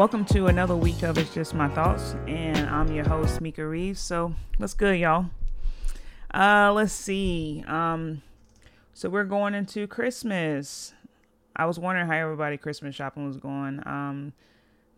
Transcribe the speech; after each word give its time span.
Welcome 0.00 0.24
to 0.28 0.46
another 0.46 0.74
week 0.74 1.02
of 1.02 1.18
It's 1.18 1.34
Just 1.34 1.52
My 1.52 1.68
Thoughts, 1.68 2.16
and 2.26 2.66
I'm 2.70 2.90
your 2.90 3.06
host, 3.06 3.42
Mika 3.42 3.66
Reeves. 3.66 4.00
So, 4.00 4.34
what's 4.56 4.72
good, 4.72 4.98
y'all? 4.98 5.26
Uh, 6.32 6.72
let's 6.72 6.94
see. 6.94 7.62
Um, 7.66 8.22
so 8.94 9.10
we're 9.10 9.24
going 9.24 9.52
into 9.52 9.86
Christmas. 9.86 10.94
I 11.54 11.66
was 11.66 11.78
wondering 11.78 12.06
how 12.06 12.14
everybody 12.14 12.56
Christmas 12.56 12.94
shopping 12.94 13.26
was 13.26 13.36
going. 13.36 13.82
Um, 13.84 14.32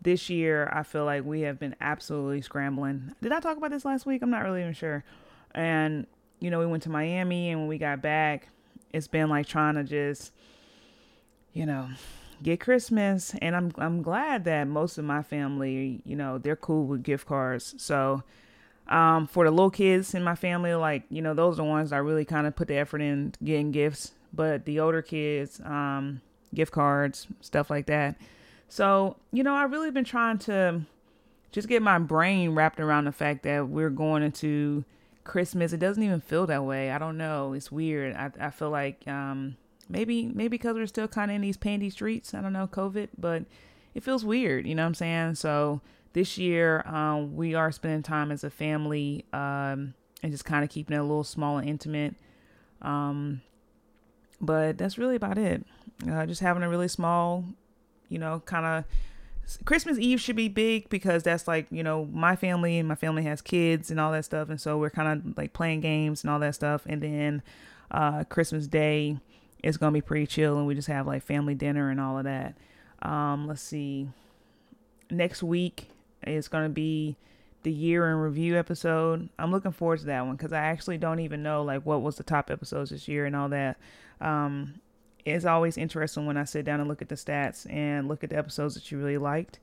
this 0.01 0.29
year, 0.29 0.71
I 0.71 0.83
feel 0.83 1.03
like 1.03 1.25
we 1.25 1.41
have 1.41 1.59
been 1.59 1.75
absolutely 1.81 2.41
scrambling. 2.41 3.11
Did 3.21 3.33
I 3.33 3.41
talk 3.41 3.57
about 3.57 3.71
this 3.71 3.83
last 3.83 4.05
week? 4.05 4.21
I'm 4.21 4.29
not 4.29 4.43
really 4.43 4.61
even 4.61 4.71
sure. 4.71 5.03
And 5.53 6.07
you 6.39 6.49
know, 6.49 6.59
we 6.59 6.65
went 6.65 6.83
to 6.83 6.89
Miami, 6.89 7.49
and 7.49 7.59
when 7.59 7.67
we 7.67 7.77
got 7.77 8.01
back, 8.01 8.47
it's 8.93 9.09
been 9.09 9.27
like 9.27 9.47
trying 9.47 9.75
to 9.75 9.83
just, 9.83 10.31
you 11.51 11.65
know, 11.65 11.89
get 12.41 12.59
Christmas. 12.59 13.35
And 13.41 13.55
I'm 13.55 13.71
I'm 13.77 14.01
glad 14.01 14.45
that 14.45 14.67
most 14.67 14.97
of 14.97 15.05
my 15.05 15.21
family, 15.21 16.01
you 16.05 16.15
know, 16.15 16.37
they're 16.37 16.55
cool 16.55 16.85
with 16.85 17.03
gift 17.03 17.27
cards. 17.27 17.75
So 17.77 18.23
um, 18.87 19.27
for 19.27 19.45
the 19.45 19.51
little 19.51 19.69
kids 19.69 20.13
in 20.13 20.23
my 20.23 20.35
family, 20.35 20.73
like, 20.73 21.03
you 21.09 21.21
know, 21.21 21.33
those 21.33 21.55
are 21.55 21.63
the 21.63 21.69
ones 21.69 21.93
I 21.93 21.97
really 21.97 22.25
kind 22.25 22.47
of 22.47 22.55
put 22.55 22.67
the 22.67 22.75
effort 22.75 23.01
in 23.01 23.33
getting 23.43 23.71
gifts. 23.71 24.11
But 24.33 24.65
the 24.65 24.79
older 24.79 25.01
kids, 25.01 25.61
um, 25.63 26.21
gift 26.53 26.71
cards, 26.71 27.27
stuff 27.41 27.69
like 27.69 27.85
that. 27.85 28.15
So, 28.67 29.17
you 29.31 29.43
know, 29.43 29.53
I've 29.53 29.71
really 29.71 29.91
been 29.91 30.05
trying 30.05 30.39
to 30.39 30.81
just 31.51 31.67
get 31.67 31.83
my 31.83 31.99
brain 31.99 32.55
wrapped 32.55 32.79
around 32.79 33.05
the 33.05 33.11
fact 33.11 33.43
that 33.43 33.69
we're 33.69 33.91
going 33.91 34.23
into 34.23 34.83
Christmas. 35.23 35.71
It 35.71 35.79
doesn't 35.79 36.01
even 36.01 36.19
feel 36.19 36.47
that 36.47 36.63
way. 36.65 36.91
I 36.91 36.97
don't 36.97 37.17
know. 37.17 37.53
It's 37.53 37.71
weird. 37.71 38.15
I, 38.15 38.31
I 38.39 38.49
feel 38.49 38.71
like 38.71 39.07
um, 39.07 39.55
maybe 39.89 40.27
maybe 40.27 40.57
because 40.57 40.75
we're 40.75 40.87
still 40.87 41.07
kind 41.07 41.31
of 41.31 41.35
in 41.35 41.41
these 41.41 41.57
pandy 41.57 41.89
streets. 41.89 42.33
I 42.33 42.41
don't 42.41 42.53
know, 42.53 42.67
COVID, 42.67 43.09
but 43.17 43.43
it 43.93 44.03
feels 44.03 44.25
weird. 44.25 44.67
You 44.67 44.75
know 44.75 44.83
what 44.83 44.87
I'm 44.87 44.95
saying? 44.95 45.35
So 45.35 45.81
this 46.13 46.37
year, 46.37 46.81
um, 46.87 47.35
we 47.35 47.55
are 47.55 47.71
spending 47.71 48.03
time 48.03 48.31
as 48.31 48.43
a 48.43 48.49
family 48.49 49.25
um, 49.33 49.93
and 50.21 50.31
just 50.31 50.45
kind 50.45 50.63
of 50.63 50.69
keeping 50.69 50.95
it 50.95 50.99
a 50.99 51.03
little 51.03 51.23
small 51.23 51.57
and 51.57 51.67
intimate. 51.67 52.15
Um, 52.81 53.41
but 54.39 54.77
that's 54.77 54.97
really 54.97 55.15
about 55.15 55.37
it. 55.37 55.65
Uh, 56.09 56.25
just 56.25 56.41
having 56.41 56.63
a 56.63 56.69
really 56.69 56.87
small, 56.87 57.45
you 58.09 58.19
know, 58.19 58.41
kind 58.45 58.65
of 58.65 58.83
Christmas 59.65 59.97
Eve 59.97 60.21
should 60.21 60.35
be 60.35 60.49
big 60.49 60.89
because 60.89 61.23
that's 61.23 61.47
like, 61.47 61.67
you 61.69 61.83
know, 61.83 62.05
my 62.11 62.35
family 62.35 62.77
and 62.77 62.87
my 62.87 62.95
family 62.95 63.23
has 63.23 63.41
kids 63.41 63.89
and 63.89 63.99
all 63.99 64.11
that 64.11 64.25
stuff. 64.25 64.49
And 64.49 64.59
so 64.59 64.77
we're 64.77 64.89
kind 64.89 65.07
of 65.07 65.37
like 65.37 65.53
playing 65.53 65.81
games 65.81 66.23
and 66.23 66.31
all 66.31 66.39
that 66.39 66.55
stuff. 66.55 66.83
And 66.85 67.01
then 67.01 67.41
uh, 67.91 68.23
Christmas 68.25 68.67
Day 68.67 69.17
going 69.77 69.91
to 69.91 69.97
be 69.97 70.01
pretty 70.01 70.27
chill 70.27 70.57
and 70.57 70.67
we 70.67 70.75
just 70.75 70.87
have 70.87 71.07
like 71.07 71.23
family 71.23 71.55
dinner 71.55 71.89
and 71.89 71.99
all 71.99 72.17
of 72.17 72.25
that. 72.25 72.55
Um, 73.01 73.47
let's 73.47 73.61
see. 73.61 74.09
Next 75.09 75.41
week 75.41 75.89
is 76.25 76.47
to 76.65 76.69
be 76.69 77.17
the 77.63 77.71
year 77.71 78.09
in 78.09 78.17
review 78.17 78.57
episode. 78.57 79.29
I'm 79.39 79.51
looking 79.51 79.71
forward 79.71 79.99
to 79.99 80.05
that 80.05 80.25
one 80.25 80.35
because 80.35 80.53
I 80.53 80.59
actually 80.59 80.97
don't 80.97 81.19
even 81.19 81.43
know 81.43 81.63
like 81.63 81.85
what 81.85 82.01
was 82.01 82.17
the 82.17 82.23
top 82.23 82.51
episodes 82.51 82.91
this 82.91 83.07
year 83.07 83.25
and 83.25 83.35
all 83.35 83.49
that. 83.49 83.77
Um, 84.21 84.75
it's 85.25 85.45
always 85.45 85.77
interesting 85.77 86.25
when 86.25 86.37
I 86.37 86.43
sit 86.43 86.65
down 86.65 86.81
and 86.81 86.89
look 86.89 87.01
at 87.01 87.09
the 87.09 87.15
stats 87.15 87.71
and 87.71 88.07
look 88.07 88.23
at 88.23 88.29
the 88.29 88.37
episodes 88.37 88.75
that 88.75 88.91
you 88.91 88.97
really 88.97 89.17
liked. 89.17 89.59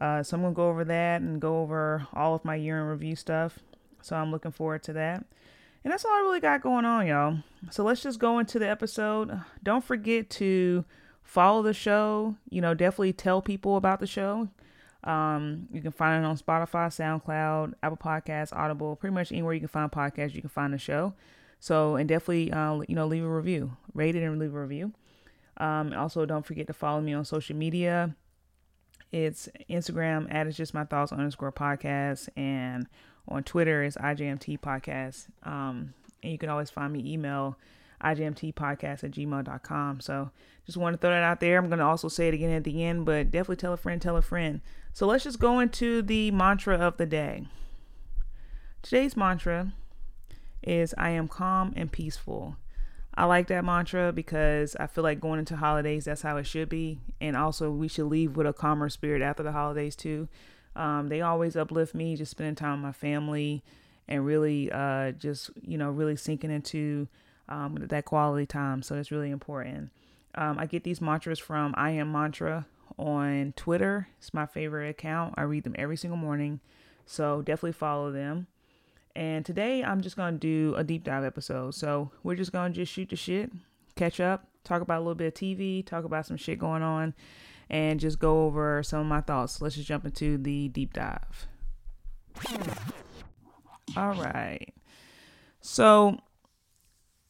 Uh, 0.00 0.22
so 0.22 0.36
I'm 0.36 0.42
gonna 0.42 0.54
go 0.54 0.68
over 0.68 0.84
that 0.84 1.20
and 1.20 1.40
go 1.40 1.60
over 1.60 2.06
all 2.14 2.34
of 2.34 2.44
my 2.44 2.56
year 2.56 2.80
in 2.80 2.86
review 2.86 3.14
stuff. 3.14 3.58
So 4.00 4.16
I'm 4.16 4.32
looking 4.32 4.50
forward 4.50 4.82
to 4.84 4.92
that. 4.94 5.24
And 5.84 5.92
that's 5.92 6.04
all 6.04 6.12
I 6.12 6.20
really 6.20 6.40
got 6.40 6.62
going 6.62 6.84
on, 6.84 7.06
y'all. 7.06 7.38
So 7.70 7.82
let's 7.82 8.02
just 8.02 8.18
go 8.18 8.38
into 8.38 8.58
the 8.58 8.68
episode. 8.68 9.40
Don't 9.62 9.84
forget 9.84 10.30
to 10.30 10.84
follow 11.22 11.62
the 11.62 11.74
show. 11.74 12.36
You 12.50 12.60
know, 12.60 12.74
definitely 12.74 13.12
tell 13.12 13.42
people 13.42 13.76
about 13.76 14.00
the 14.00 14.06
show. 14.06 14.48
Um, 15.04 15.66
you 15.72 15.80
can 15.82 15.90
find 15.90 16.24
it 16.24 16.26
on 16.26 16.38
Spotify, 16.38 16.86
SoundCloud, 16.88 17.74
Apple 17.82 17.96
Podcasts, 17.96 18.54
Audible, 18.54 18.94
pretty 18.94 19.14
much 19.14 19.32
anywhere 19.32 19.52
you 19.52 19.60
can 19.60 19.68
find 19.68 19.90
podcasts, 19.90 20.34
you 20.34 20.40
can 20.40 20.50
find 20.50 20.72
the 20.72 20.78
show. 20.78 21.14
So, 21.58 21.96
and 21.96 22.08
definitely, 22.08 22.52
uh, 22.52 22.82
you 22.88 22.94
know, 22.94 23.06
leave 23.06 23.24
a 23.24 23.28
review, 23.28 23.76
rate 23.94 24.14
it 24.14 24.22
and 24.22 24.38
leave 24.38 24.54
a 24.54 24.60
review. 24.60 24.92
Um, 25.56 25.92
also, 25.92 26.24
don't 26.24 26.46
forget 26.46 26.66
to 26.68 26.72
follow 26.72 27.00
me 27.00 27.12
on 27.12 27.24
social 27.24 27.56
media. 27.56 28.14
It's 29.12 29.48
Instagram 29.70 30.32
at 30.32 30.46
it's 30.46 30.56
just 30.56 30.74
my 30.74 30.84
thoughts 30.84 31.12
underscore 31.12 31.52
podcast, 31.52 32.28
and 32.34 32.86
on 33.28 33.44
Twitter 33.44 33.84
is 33.84 33.96
IJMT 33.96 34.60
podcast. 34.60 35.26
Um, 35.44 35.94
and 36.22 36.32
you 36.32 36.38
can 36.38 36.48
always 36.48 36.70
find 36.70 36.92
me 36.92 37.12
email 37.12 37.56
IJMTpodcast 38.02 39.04
at 39.04 39.10
gmail.com. 39.12 40.00
So 40.00 40.30
just 40.66 40.78
want 40.78 40.94
to 40.94 40.98
throw 40.98 41.10
that 41.10 41.22
out 41.22 41.40
there. 41.40 41.58
I'm 41.58 41.68
going 41.68 41.78
to 41.78 41.84
also 41.84 42.08
say 42.08 42.28
it 42.28 42.34
again 42.34 42.50
at 42.50 42.64
the 42.64 42.82
end, 42.84 43.04
but 43.04 43.30
definitely 43.30 43.56
tell 43.56 43.72
a 43.72 43.76
friend, 43.76 44.00
tell 44.00 44.16
a 44.16 44.22
friend. 44.22 44.60
So 44.92 45.06
let's 45.06 45.24
just 45.24 45.38
go 45.38 45.60
into 45.60 46.02
the 46.02 46.30
mantra 46.30 46.78
of 46.78 46.96
the 46.96 47.06
day. 47.06 47.46
Today's 48.82 49.16
mantra 49.16 49.72
is 50.62 50.94
I 50.98 51.10
am 51.10 51.28
calm 51.28 51.72
and 51.76 51.90
peaceful. 51.90 52.56
I 53.14 53.26
like 53.26 53.48
that 53.48 53.64
mantra 53.64 54.12
because 54.12 54.74
I 54.76 54.86
feel 54.86 55.04
like 55.04 55.20
going 55.20 55.38
into 55.38 55.56
holidays, 55.56 56.06
that's 56.06 56.22
how 56.22 56.38
it 56.38 56.46
should 56.46 56.68
be. 56.68 56.98
And 57.20 57.36
also, 57.36 57.70
we 57.70 57.88
should 57.88 58.06
leave 58.06 58.36
with 58.36 58.46
a 58.46 58.52
calmer 58.52 58.88
spirit 58.88 59.20
after 59.20 59.42
the 59.42 59.52
holidays, 59.52 59.94
too. 59.94 60.28
Um, 60.74 61.08
they 61.08 61.20
always 61.20 61.54
uplift 61.54 61.94
me, 61.94 62.16
just 62.16 62.30
spending 62.30 62.54
time 62.54 62.82
with 62.82 62.88
my 62.88 62.92
family 62.92 63.62
and 64.08 64.24
really 64.24 64.72
uh, 64.72 65.12
just, 65.12 65.50
you 65.60 65.76
know, 65.76 65.90
really 65.90 66.16
sinking 66.16 66.50
into 66.50 67.08
um, 67.48 67.76
that 67.80 68.06
quality 68.06 68.46
time. 68.46 68.82
So 68.82 68.94
it's 68.96 69.10
really 69.10 69.30
important. 69.30 69.90
Um, 70.34 70.58
I 70.58 70.64
get 70.64 70.82
these 70.82 71.02
mantras 71.02 71.38
from 71.38 71.74
I 71.76 71.90
Am 71.90 72.10
Mantra 72.10 72.66
on 72.98 73.52
Twitter. 73.56 74.08
It's 74.18 74.32
my 74.32 74.46
favorite 74.46 74.88
account. 74.88 75.34
I 75.36 75.42
read 75.42 75.64
them 75.64 75.74
every 75.76 75.98
single 75.98 76.16
morning. 76.16 76.60
So 77.04 77.42
definitely 77.42 77.72
follow 77.72 78.10
them. 78.10 78.46
And 79.14 79.44
today 79.44 79.84
I'm 79.84 80.00
just 80.00 80.16
going 80.16 80.34
to 80.34 80.38
do 80.38 80.74
a 80.76 80.84
deep 80.84 81.04
dive 81.04 81.24
episode. 81.24 81.74
So 81.74 82.10
we're 82.22 82.34
just 82.34 82.52
going 82.52 82.72
to 82.72 82.76
just 82.76 82.92
shoot 82.92 83.10
the 83.10 83.16
shit, 83.16 83.52
catch 83.94 84.20
up, 84.20 84.46
talk 84.64 84.82
about 84.82 84.98
a 84.98 85.00
little 85.00 85.14
bit 85.14 85.28
of 85.28 85.34
TV, 85.34 85.84
talk 85.84 86.04
about 86.04 86.26
some 86.26 86.36
shit 86.36 86.58
going 86.58 86.82
on, 86.82 87.14
and 87.68 88.00
just 88.00 88.18
go 88.18 88.46
over 88.46 88.82
some 88.82 89.00
of 89.00 89.06
my 89.06 89.20
thoughts. 89.20 89.60
Let's 89.60 89.74
just 89.74 89.88
jump 89.88 90.04
into 90.04 90.38
the 90.38 90.68
deep 90.68 90.94
dive. 90.94 91.46
All 93.96 94.14
right. 94.14 94.72
So, 95.60 96.18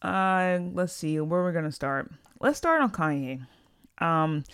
uh, 0.00 0.58
let's 0.72 0.92
see 0.92 1.18
where 1.20 1.42
we're 1.42 1.52
gonna 1.52 1.72
start. 1.72 2.10
Let's 2.40 2.58
start 2.58 2.82
on 2.82 2.90
Kanye. 2.90 3.46
Um, 3.98 4.44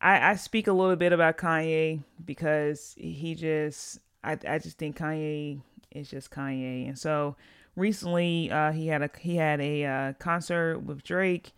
I, 0.00 0.30
I 0.30 0.34
speak 0.36 0.66
a 0.66 0.72
little 0.72 0.96
bit 0.96 1.12
about 1.12 1.38
Kanye 1.38 2.02
because 2.24 2.94
he 2.96 3.34
just, 3.34 3.98
I, 4.24 4.38
I 4.48 4.58
just 4.58 4.78
think 4.78 4.98
Kanye 4.98 5.60
is 5.94 6.10
just 6.10 6.30
Kanye, 6.30 6.88
and 6.88 6.98
so 6.98 7.36
recently, 7.76 8.50
uh, 8.50 8.72
he 8.72 8.88
had 8.88 9.02
a 9.02 9.10
he 9.18 9.36
had 9.36 9.60
a 9.60 9.84
uh, 9.84 10.12
concert 10.14 10.80
with 10.80 11.02
Drake, 11.02 11.52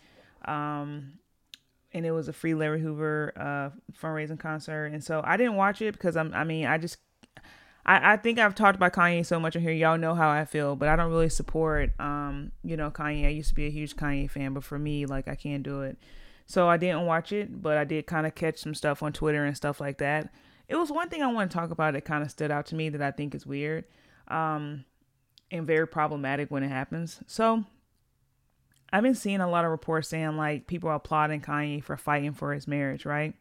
um, 0.44 1.14
and 1.92 2.04
it 2.06 2.12
was 2.12 2.28
a 2.28 2.32
free 2.32 2.54
Larry 2.54 2.80
Hoover 2.80 3.32
uh 3.36 3.70
fundraising 3.96 4.38
concert, 4.38 4.86
and 4.86 5.02
so 5.02 5.22
I 5.24 5.36
didn't 5.36 5.56
watch 5.56 5.82
it 5.82 5.92
because 5.92 6.16
I'm, 6.16 6.32
I 6.34 6.44
mean, 6.44 6.66
I 6.66 6.78
just 6.78 6.98
I, 7.86 8.14
I 8.14 8.16
think 8.16 8.38
I've 8.38 8.54
talked 8.54 8.76
about 8.76 8.92
Kanye 8.92 9.26
so 9.26 9.38
much 9.38 9.56
on 9.56 9.62
here. 9.62 9.72
Y'all 9.72 9.98
know 9.98 10.14
how 10.14 10.30
I 10.30 10.44
feel, 10.44 10.76
but 10.76 10.88
I 10.88 10.96
don't 10.96 11.10
really 11.10 11.28
support, 11.28 11.92
um, 12.00 12.52
you 12.62 12.76
know, 12.76 12.90
Kanye. 12.90 13.26
I 13.26 13.30
used 13.30 13.50
to 13.50 13.54
be 13.54 13.66
a 13.66 13.70
huge 13.70 13.96
Kanye 13.96 14.30
fan, 14.30 14.54
but 14.54 14.64
for 14.64 14.78
me, 14.78 15.06
like, 15.06 15.28
I 15.28 15.34
can't 15.34 15.62
do 15.62 15.82
it. 15.82 15.98
So 16.46 16.68
I 16.68 16.76
didn't 16.76 17.06
watch 17.06 17.32
it, 17.32 17.62
but 17.62 17.76
I 17.76 17.84
did 17.84 18.06
kind 18.06 18.26
of 18.26 18.34
catch 18.34 18.58
some 18.58 18.74
stuff 18.74 19.02
on 19.02 19.12
Twitter 19.12 19.44
and 19.44 19.56
stuff 19.56 19.80
like 19.80 19.98
that. 19.98 20.32
It 20.68 20.76
was 20.76 20.90
one 20.90 21.08
thing 21.10 21.22
I 21.22 21.32
want 21.32 21.50
to 21.50 21.56
talk 21.56 21.70
about 21.70 21.92
that 21.94 22.04
kind 22.04 22.22
of 22.22 22.30
stood 22.30 22.50
out 22.50 22.66
to 22.66 22.74
me 22.74 22.88
that 22.88 23.02
I 23.02 23.10
think 23.10 23.34
is 23.34 23.46
weird, 23.46 23.84
um, 24.28 24.84
and 25.50 25.66
very 25.66 25.86
problematic 25.86 26.50
when 26.50 26.62
it 26.62 26.68
happens. 26.68 27.20
So 27.26 27.64
I've 28.92 29.02
been 29.02 29.14
seeing 29.14 29.40
a 29.40 29.50
lot 29.50 29.64
of 29.64 29.70
reports 29.70 30.08
saying 30.08 30.36
like 30.36 30.66
people 30.66 30.88
are 30.88 30.94
applauding 30.96 31.40
Kanye 31.40 31.82
for 31.82 31.96
fighting 31.96 32.32
for 32.32 32.52
his 32.52 32.68
marriage, 32.68 33.04
right? 33.04 33.34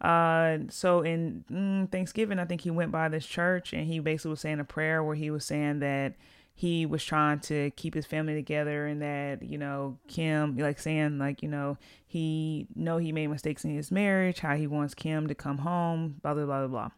Uh, 0.00 0.58
so 0.70 1.02
in 1.02 1.44
mm, 1.50 1.90
Thanksgiving, 1.90 2.38
I 2.38 2.44
think 2.44 2.60
he 2.60 2.70
went 2.70 2.92
by 2.92 3.08
this 3.08 3.26
church 3.26 3.72
and 3.72 3.86
he 3.86 3.98
basically 3.98 4.30
was 4.30 4.40
saying 4.40 4.60
a 4.60 4.64
prayer 4.64 5.02
where 5.02 5.16
he 5.16 5.30
was 5.30 5.44
saying 5.44 5.80
that 5.80 6.14
he 6.58 6.86
was 6.86 7.04
trying 7.04 7.38
to 7.38 7.70
keep 7.76 7.94
his 7.94 8.04
family 8.04 8.34
together 8.34 8.86
and 8.86 9.00
that 9.00 9.44
you 9.44 9.56
know 9.56 9.96
Kim 10.08 10.56
like 10.56 10.80
saying 10.80 11.16
like 11.16 11.40
you 11.40 11.48
know 11.48 11.78
he 12.04 12.66
know 12.74 12.98
he 12.98 13.12
made 13.12 13.28
mistakes 13.28 13.64
in 13.64 13.70
his 13.72 13.92
marriage 13.92 14.40
how 14.40 14.56
he 14.56 14.66
wants 14.66 14.92
Kim 14.92 15.28
to 15.28 15.36
come 15.36 15.58
home 15.58 16.16
blah 16.20 16.34
blah 16.34 16.46
blah 16.46 16.66
blah 16.66 16.68
blah 16.68 16.90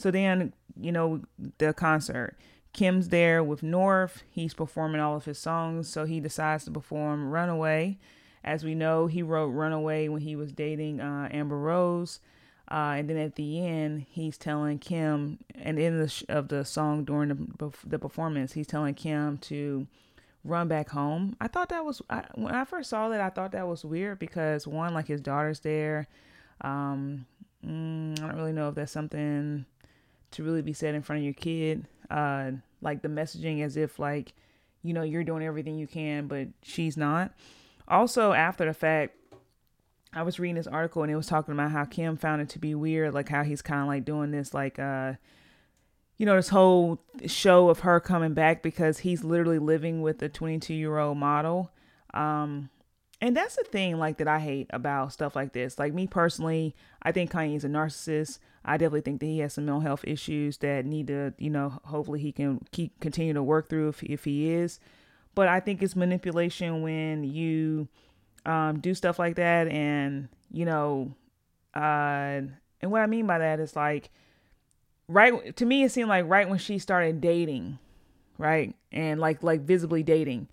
so 0.00 0.10
then 0.10 0.52
you 0.80 0.92
know 0.92 1.20
the 1.58 1.72
concert 1.72 2.36
Kim's 2.72 3.08
there 3.08 3.42
with 3.42 3.62
North 3.62 4.22
he's 4.30 4.54
performing 4.54 5.00
all 5.00 5.16
of 5.16 5.24
his 5.24 5.38
songs 5.38 5.88
so 5.88 6.04
he 6.04 6.20
decides 6.20 6.64
to 6.64 6.70
perform 6.70 7.30
Runaway 7.30 7.98
as 8.42 8.64
we 8.64 8.74
know, 8.74 9.06
he 9.06 9.22
wrote 9.22 9.48
Runaway 9.48 10.08
when 10.08 10.22
he 10.22 10.34
was 10.34 10.52
dating 10.52 11.00
uh, 11.00 11.28
Amber 11.30 11.58
Rose. 11.58 12.20
Uh, 12.70 12.94
and 12.98 13.10
then 13.10 13.16
at 13.16 13.34
the 13.34 13.66
end, 13.66 14.06
he's 14.08 14.38
telling 14.38 14.78
Kim, 14.78 15.38
and 15.56 15.78
in 15.78 15.98
the 15.98 16.08
sh- 16.08 16.22
of 16.28 16.48
the 16.48 16.64
song 16.64 17.04
during 17.04 17.28
the, 17.58 17.72
the 17.84 17.98
performance, 17.98 18.52
he's 18.52 18.68
telling 18.68 18.94
Kim 18.94 19.38
to 19.38 19.88
run 20.44 20.68
back 20.68 20.90
home. 20.90 21.36
I 21.40 21.48
thought 21.48 21.68
that 21.70 21.84
was 21.84 22.00
I, 22.08 22.24
when 22.36 22.54
I 22.54 22.64
first 22.64 22.88
saw 22.88 23.08
that. 23.08 23.20
I 23.20 23.28
thought 23.28 23.52
that 23.52 23.66
was 23.66 23.84
weird 23.84 24.20
because 24.20 24.68
one, 24.68 24.94
like 24.94 25.08
his 25.08 25.20
daughter's 25.20 25.60
there, 25.60 26.06
um, 26.60 27.26
mm, 27.66 28.18
I 28.20 28.28
don't 28.28 28.36
really 28.36 28.52
know 28.52 28.68
if 28.68 28.76
that's 28.76 28.92
something 28.92 29.66
to 30.32 30.42
really 30.42 30.62
be 30.62 30.72
said 30.72 30.94
in 30.94 31.02
front 31.02 31.18
of 31.18 31.24
your 31.24 31.34
kid. 31.34 31.86
Uh, 32.10 32.52
like 32.82 33.02
the 33.02 33.08
messaging 33.08 33.62
as 33.62 33.76
if 33.76 33.98
like, 33.98 34.34
you 34.82 34.92
know, 34.92 35.02
you're 35.02 35.24
doing 35.24 35.42
everything 35.42 35.78
you 35.78 35.86
can, 35.86 36.26
but 36.26 36.48
she's 36.62 36.96
not. 36.96 37.32
Also, 37.86 38.32
after 38.32 38.64
the 38.64 38.74
fact, 38.74 39.16
I 40.12 40.22
was 40.22 40.40
reading 40.40 40.56
this 40.56 40.66
article 40.66 41.02
and 41.02 41.12
it 41.12 41.16
was 41.16 41.26
talking 41.26 41.52
about 41.52 41.70
how 41.70 41.84
Kim 41.84 42.16
found 42.16 42.42
it 42.42 42.48
to 42.50 42.58
be 42.58 42.74
weird, 42.74 43.14
like 43.14 43.28
how 43.28 43.44
he's 43.44 43.62
kind 43.62 43.82
of 43.82 43.86
like 43.86 44.04
doing 44.04 44.30
this, 44.30 44.52
like, 44.54 44.78
uh, 44.78 45.14
you 46.16 46.26
know, 46.26 46.36
this 46.36 46.48
whole 46.48 47.00
show 47.26 47.68
of 47.68 47.80
her 47.80 48.00
coming 48.00 48.34
back 48.34 48.62
because 48.62 48.98
he's 48.98 49.24
literally 49.24 49.58
living 49.58 50.02
with 50.02 50.22
a 50.22 50.28
22 50.28 50.74
year 50.74 50.98
old 50.98 51.16
model. 51.16 51.70
Um, 52.12 52.70
and 53.20 53.36
that's 53.36 53.56
the 53.56 53.64
thing, 53.64 53.98
like, 53.98 54.18
that 54.18 54.28
I 54.28 54.38
hate 54.38 54.66
about 54.70 55.12
stuff 55.12 55.36
like 55.36 55.52
this. 55.52 55.78
Like, 55.78 55.92
me 55.92 56.06
personally, 56.06 56.74
I 57.02 57.12
think 57.12 57.30
Kanye's 57.30 57.64
a 57.64 57.68
narcissist. 57.68 58.38
I 58.64 58.76
definitely 58.76 59.00
think 59.00 59.20
that 59.20 59.26
he 59.26 59.38
has 59.38 59.54
some 59.54 59.64
mental 59.64 59.80
health 59.80 60.04
issues 60.04 60.58
that 60.58 60.84
need 60.84 61.06
to, 61.06 61.32
you 61.38 61.50
know, 61.50 61.80
hopefully 61.84 62.20
he 62.20 62.32
can 62.32 62.60
keep 62.72 62.98
continue 63.00 63.32
to 63.32 63.42
work 63.42 63.68
through 63.68 63.88
if, 63.88 64.02
if 64.02 64.24
he 64.24 64.50
is. 64.50 64.78
But 65.34 65.48
I 65.48 65.60
think 65.60 65.82
it's 65.82 65.96
manipulation 65.96 66.82
when 66.82 67.24
you 67.24 67.88
um, 68.44 68.80
do 68.80 68.94
stuff 68.94 69.18
like 69.18 69.36
that. 69.36 69.68
And, 69.68 70.28
you 70.50 70.66
know, 70.66 71.14
uh, 71.74 72.42
and 72.82 72.90
what 72.90 73.00
I 73.00 73.06
mean 73.06 73.26
by 73.26 73.38
that 73.38 73.60
is 73.60 73.76
like, 73.76 74.10
right 75.08 75.56
to 75.56 75.64
me, 75.64 75.84
it 75.84 75.92
seemed 75.92 76.08
like 76.08 76.28
right 76.28 76.48
when 76.48 76.58
she 76.58 76.78
started 76.78 77.20
dating, 77.20 77.78
right? 78.38 78.74
And 78.92 79.20
like, 79.20 79.42
like 79.42 79.62
visibly 79.62 80.02
dating. 80.02 80.48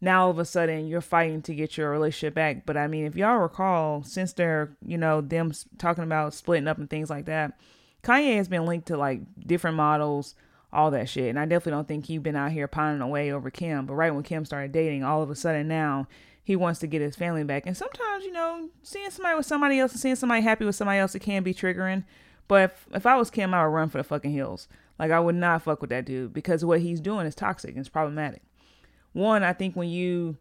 Now 0.00 0.24
all 0.24 0.30
of 0.30 0.38
a 0.38 0.44
sudden 0.44 0.86
you're 0.86 1.00
fighting 1.00 1.42
to 1.42 1.54
get 1.54 1.76
your 1.76 1.90
relationship 1.90 2.34
back. 2.34 2.66
But 2.66 2.76
I 2.76 2.86
mean, 2.86 3.06
if 3.06 3.16
y'all 3.16 3.38
recall, 3.38 4.02
since 4.02 4.32
they're, 4.32 4.76
you 4.84 4.98
know, 4.98 5.20
them 5.20 5.52
talking 5.78 6.04
about 6.04 6.34
splitting 6.34 6.68
up 6.68 6.78
and 6.78 6.88
things 6.88 7.10
like 7.10 7.26
that, 7.26 7.58
Kanye 8.02 8.36
has 8.36 8.48
been 8.48 8.66
linked 8.66 8.88
to 8.88 8.96
like 8.96 9.20
different 9.46 9.76
models, 9.76 10.34
all 10.72 10.90
that 10.90 11.08
shit. 11.08 11.30
And 11.30 11.38
I 11.38 11.44
definitely 11.44 11.72
don't 11.72 11.88
think 11.88 12.06
he's 12.06 12.20
been 12.20 12.36
out 12.36 12.52
here 12.52 12.68
pining 12.68 13.00
away 13.00 13.32
over 13.32 13.50
Kim. 13.50 13.86
But 13.86 13.94
right 13.94 14.14
when 14.14 14.22
Kim 14.22 14.44
started 14.44 14.72
dating, 14.72 15.02
all 15.02 15.22
of 15.22 15.30
a 15.30 15.34
sudden 15.34 15.66
now 15.66 16.06
he 16.44 16.54
wants 16.54 16.78
to 16.80 16.86
get 16.86 17.02
his 17.02 17.16
family 17.16 17.42
back. 17.42 17.66
And 17.66 17.76
sometimes, 17.76 18.24
you 18.24 18.32
know, 18.32 18.68
seeing 18.82 19.10
somebody 19.10 19.36
with 19.36 19.46
somebody 19.46 19.80
else 19.80 19.92
and 19.92 20.00
seeing 20.00 20.14
somebody 20.14 20.42
happy 20.42 20.64
with 20.64 20.76
somebody 20.76 21.00
else, 21.00 21.14
it 21.14 21.20
can 21.20 21.42
be 21.42 21.52
triggering. 21.52 22.04
But 22.46 22.70
if, 22.70 22.86
if 22.92 23.06
I 23.06 23.16
was 23.16 23.30
Kim, 23.30 23.52
I 23.52 23.66
would 23.66 23.74
run 23.74 23.88
for 23.88 23.98
the 23.98 24.04
fucking 24.04 24.30
hills. 24.30 24.68
Like, 24.98 25.10
I 25.10 25.18
would 25.18 25.34
not 25.34 25.62
fuck 25.62 25.80
with 25.80 25.90
that 25.90 26.04
dude 26.04 26.32
because 26.32 26.64
what 26.64 26.80
he's 26.80 27.00
doing 27.00 27.26
is 27.26 27.34
toxic 27.34 27.70
and 27.70 27.80
it's 27.80 27.88
problematic. 27.88 28.42
One, 29.16 29.42
I 29.42 29.52
think 29.52 29.76
when 29.76 29.88
you, 29.88 30.36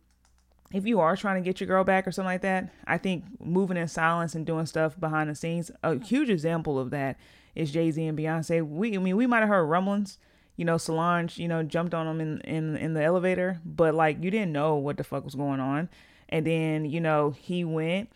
if 0.73 0.85
you 0.85 0.99
are 0.99 1.15
trying 1.15 1.41
to 1.41 1.47
get 1.47 1.59
your 1.59 1.67
girl 1.67 1.83
back 1.83 2.07
or 2.07 2.11
something 2.11 2.33
like 2.33 2.41
that, 2.41 2.71
I 2.85 2.97
think 2.97 3.23
moving 3.39 3.77
in 3.77 3.87
silence 3.87 4.35
and 4.35 4.45
doing 4.45 4.65
stuff 4.65 4.99
behind 4.99 5.29
the 5.29 5.35
scenes, 5.35 5.71
a 5.83 5.97
huge 5.97 6.29
example 6.29 6.77
of 6.77 6.89
that 6.89 7.17
is 7.55 7.71
Jay 7.71 7.89
Z 7.91 8.05
and 8.05 8.17
Beyonce. 8.17 8.67
We, 8.67 8.95
I 8.95 8.99
mean, 8.99 9.15
we 9.15 9.27
might 9.27 9.39
have 9.39 9.49
heard 9.49 9.65
rumblings 9.65 10.17
you 10.57 10.65
know, 10.65 10.77
Solange, 10.77 11.37
you 11.37 11.47
know, 11.47 11.63
jumped 11.63 11.93
on 11.93 12.05
them 12.05 12.21
in, 12.21 12.39
in, 12.41 12.77
in 12.77 12.93
the 12.93 13.03
elevator, 13.03 13.59
but 13.65 13.93
like 13.93 14.23
you 14.23 14.31
didn't 14.31 14.51
know 14.51 14.75
what 14.75 14.97
the 14.97 15.03
fuck 15.03 15.25
was 15.25 15.35
going 15.35 15.59
on. 15.59 15.89
And 16.29 16.45
then, 16.45 16.85
you 16.85 17.01
know, 17.01 17.31
he 17.31 17.65
went 17.65 18.09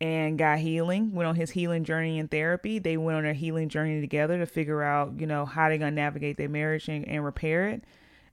and 0.00 0.38
got 0.38 0.58
healing, 0.58 1.12
went 1.12 1.28
on 1.28 1.34
his 1.34 1.50
healing 1.50 1.84
journey 1.84 2.18
in 2.18 2.28
therapy. 2.28 2.78
They 2.78 2.96
went 2.96 3.18
on 3.18 3.24
their 3.24 3.32
healing 3.32 3.68
journey 3.68 4.00
together 4.00 4.38
to 4.38 4.46
figure 4.46 4.82
out, 4.82 5.20
you 5.20 5.26
know, 5.26 5.44
how 5.44 5.68
they're 5.68 5.78
to 5.78 5.90
navigate 5.90 6.36
their 6.36 6.48
marriage 6.48 6.88
and, 6.88 7.06
and 7.08 7.24
repair 7.24 7.68
it. 7.68 7.84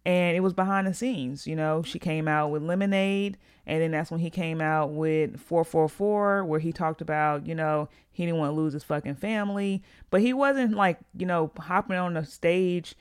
And 0.03 0.35
it 0.35 0.39
was 0.39 0.53
behind 0.53 0.87
the 0.87 0.95
scenes, 0.95 1.45
you 1.45 1.55
know, 1.55 1.83
she 1.83 1.99
came 1.99 2.27
out 2.27 2.49
with 2.49 2.63
Lemonade. 2.63 3.37
And 3.67 3.81
then 3.81 3.91
that's 3.91 4.09
when 4.09 4.19
he 4.19 4.31
came 4.31 4.59
out 4.59 4.91
with 4.91 5.39
444, 5.39 6.43
where 6.45 6.59
he 6.59 6.71
talked 6.73 7.01
about, 7.01 7.45
you 7.45 7.53
know, 7.53 7.87
he 8.11 8.25
didn't 8.25 8.39
want 8.39 8.51
to 8.51 8.55
lose 8.55 8.73
his 8.73 8.83
fucking 8.83 9.15
family. 9.15 9.83
But 10.09 10.21
he 10.21 10.33
wasn't 10.33 10.75
like, 10.75 10.97
you 11.15 11.27
know, 11.27 11.51
hopping 11.59 11.97
on 11.97 12.15
the 12.15 12.25
stage 12.25 12.95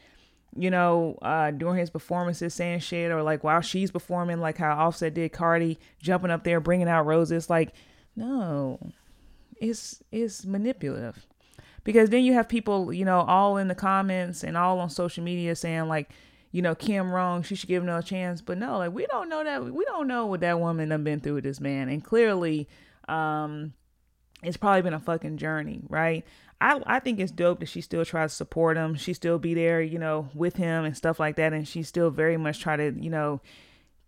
you 0.56 0.70
know, 0.70 1.16
uh, 1.22 1.50
during 1.52 1.78
his 1.78 1.90
performances 1.90 2.54
saying 2.54 2.80
shit 2.80 3.10
or 3.10 3.22
like 3.22 3.44
while 3.44 3.60
she's 3.60 3.90
performing, 3.90 4.40
like 4.40 4.58
how 4.58 4.72
Offset 4.72 5.14
did 5.14 5.32
Cardi 5.32 5.78
jumping 6.02 6.30
up 6.30 6.44
there, 6.44 6.60
bringing 6.60 6.88
out 6.88 7.06
roses. 7.06 7.48
Like, 7.48 7.72
no, 8.16 8.78
it's, 9.60 10.02
it's 10.10 10.44
manipulative 10.44 11.26
because 11.84 12.10
then 12.10 12.24
you 12.24 12.32
have 12.32 12.48
people, 12.48 12.92
you 12.92 13.04
know, 13.04 13.20
all 13.20 13.56
in 13.56 13.68
the 13.68 13.74
comments 13.74 14.42
and 14.42 14.56
all 14.56 14.80
on 14.80 14.90
social 14.90 15.22
media 15.22 15.54
saying 15.54 15.86
like, 15.86 16.10
you 16.50 16.62
know, 16.62 16.74
Kim 16.74 17.10
wrong, 17.10 17.42
she 17.42 17.54
should 17.54 17.68
give 17.68 17.82
him 17.82 17.88
a 17.88 18.02
chance. 18.02 18.40
But 18.40 18.58
no, 18.58 18.78
like 18.78 18.92
we 18.92 19.06
don't 19.06 19.28
know 19.28 19.44
that 19.44 19.64
we 19.64 19.84
don't 19.84 20.08
know 20.08 20.26
what 20.26 20.40
that 20.40 20.58
woman 20.58 20.88
done 20.88 21.04
been 21.04 21.20
through 21.20 21.34
with 21.34 21.44
this 21.44 21.60
man. 21.60 21.88
And 21.88 22.04
clearly, 22.04 22.68
um, 23.08 23.74
it's 24.42 24.56
probably 24.56 24.82
been 24.82 24.94
a 24.94 25.00
fucking 25.00 25.36
journey, 25.36 25.82
right? 25.88 26.24
I 26.60 26.80
I 26.86 26.98
think 26.98 27.20
it's 27.20 27.32
dope 27.32 27.60
that 27.60 27.68
she 27.68 27.80
still 27.80 28.04
tries 28.04 28.32
to 28.32 28.36
support 28.36 28.76
him. 28.76 28.94
She 28.96 29.12
still 29.12 29.38
be 29.38 29.54
there, 29.54 29.80
you 29.80 29.98
know, 29.98 30.28
with 30.34 30.56
him 30.56 30.84
and 30.84 30.96
stuff 30.96 31.20
like 31.20 31.36
that. 31.36 31.52
And 31.52 31.66
she 31.66 31.82
still 31.82 32.10
very 32.10 32.36
much 32.36 32.60
try 32.60 32.76
to, 32.76 32.92
you 32.98 33.10
know, 33.10 33.40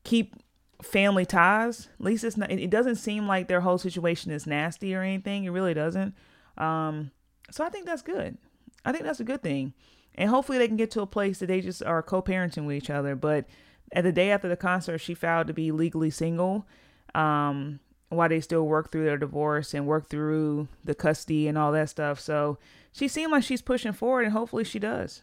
keep 0.04 0.34
family 0.82 1.24
ties. 1.24 1.88
At 1.98 2.04
least 2.04 2.24
it's 2.24 2.36
not. 2.36 2.50
It 2.50 2.70
doesn't 2.70 2.96
seem 2.96 3.26
like 3.26 3.48
their 3.48 3.60
whole 3.60 3.78
situation 3.78 4.32
is 4.32 4.46
nasty 4.46 4.94
or 4.94 5.02
anything. 5.02 5.44
It 5.44 5.50
really 5.50 5.74
doesn't. 5.74 6.14
Um, 6.58 7.12
so 7.50 7.64
I 7.64 7.68
think 7.68 7.86
that's 7.86 8.02
good. 8.02 8.36
I 8.84 8.92
think 8.92 9.04
that's 9.04 9.20
a 9.20 9.24
good 9.24 9.42
thing. 9.42 9.74
And 10.14 10.30
hopefully 10.30 10.58
they 10.58 10.68
can 10.68 10.76
get 10.76 10.90
to 10.92 11.00
a 11.00 11.06
place 11.06 11.38
that 11.38 11.46
they 11.46 11.60
just 11.60 11.82
are 11.82 12.02
co-parenting 12.02 12.66
with 12.66 12.76
each 12.76 12.90
other. 12.90 13.16
But 13.16 13.46
at 13.92 14.04
the 14.04 14.12
day 14.12 14.30
after 14.30 14.48
the 14.48 14.56
concert, 14.56 14.98
she 14.98 15.14
filed 15.14 15.46
to 15.46 15.54
be 15.54 15.72
legally 15.72 16.10
single. 16.10 16.66
Um, 17.14 17.80
while 18.12 18.28
they 18.28 18.40
still 18.40 18.66
work 18.66 18.92
through 18.92 19.04
their 19.04 19.16
divorce 19.16 19.72
and 19.74 19.86
work 19.86 20.08
through 20.08 20.68
the 20.84 20.94
custody 20.94 21.48
and 21.48 21.56
all 21.56 21.72
that 21.72 21.88
stuff. 21.88 22.20
So 22.20 22.58
she 22.92 23.08
seemed 23.08 23.32
like 23.32 23.42
she's 23.42 23.62
pushing 23.62 23.92
forward, 23.92 24.24
and 24.24 24.32
hopefully 24.32 24.64
she 24.64 24.78
does. 24.78 25.22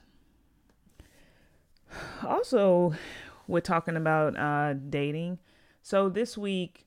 Also, 2.24 2.94
we're 3.48 3.62
talking 3.62 3.96
about 3.96 4.38
uh, 4.38 4.74
dating. 4.74 5.40
So 5.82 6.08
this 6.08 6.38
week, 6.38 6.86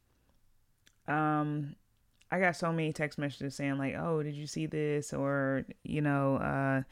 um, 1.08 1.74
I 2.30 2.38
got 2.38 2.54
so 2.54 2.72
many 2.72 2.92
text 2.92 3.18
messages 3.18 3.56
saying 3.56 3.78
like, 3.78 3.96
"Oh, 3.96 4.22
did 4.22 4.36
you 4.36 4.46
see 4.46 4.66
this?" 4.66 5.12
or 5.12 5.64
you 5.82 6.00
know, 6.00 6.36
uh, 6.36 6.82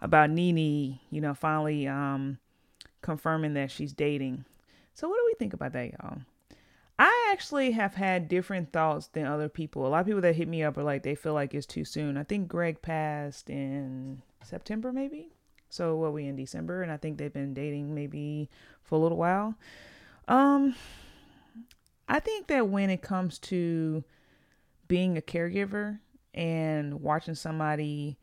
about 0.00 0.30
Nene, 0.30 0.98
you 1.10 1.20
know, 1.20 1.34
finally 1.34 1.86
um, 1.86 2.38
confirming 3.02 3.54
that 3.54 3.70
she's 3.70 3.92
dating. 3.92 4.44
So 4.94 5.08
what 5.08 5.16
do 5.16 5.24
we 5.26 5.34
think 5.38 5.52
about 5.52 5.72
that, 5.72 5.92
y'all? 5.92 6.18
I 6.98 7.28
actually 7.30 7.72
have 7.72 7.94
had 7.94 8.28
different 8.28 8.72
thoughts 8.72 9.08
than 9.08 9.26
other 9.26 9.48
people. 9.48 9.86
A 9.86 9.88
lot 9.88 10.00
of 10.00 10.06
people 10.06 10.22
that 10.22 10.34
hit 10.34 10.48
me 10.48 10.62
up 10.62 10.78
are 10.78 10.82
like 10.82 11.02
they 11.02 11.14
feel 11.14 11.34
like 11.34 11.52
it's 11.52 11.66
too 11.66 11.84
soon. 11.84 12.16
I 12.16 12.22
think 12.22 12.48
Greg 12.48 12.80
passed 12.80 13.50
in 13.50 14.22
September 14.42 14.92
maybe. 14.92 15.28
So 15.68 15.96
what 15.96 16.14
we 16.14 16.26
in 16.26 16.36
December 16.36 16.82
and 16.82 16.90
I 16.90 16.96
think 16.96 17.18
they've 17.18 17.32
been 17.32 17.52
dating 17.52 17.94
maybe 17.94 18.48
for 18.82 18.94
a 18.94 18.98
little 18.98 19.18
while. 19.18 19.56
Um 20.26 20.74
I 22.08 22.20
think 22.20 22.46
that 22.46 22.68
when 22.68 22.88
it 22.88 23.02
comes 23.02 23.38
to 23.40 24.04
being 24.88 25.18
a 25.18 25.20
caregiver 25.20 25.98
and 26.32 27.02
watching 27.02 27.34
somebody, 27.34 28.16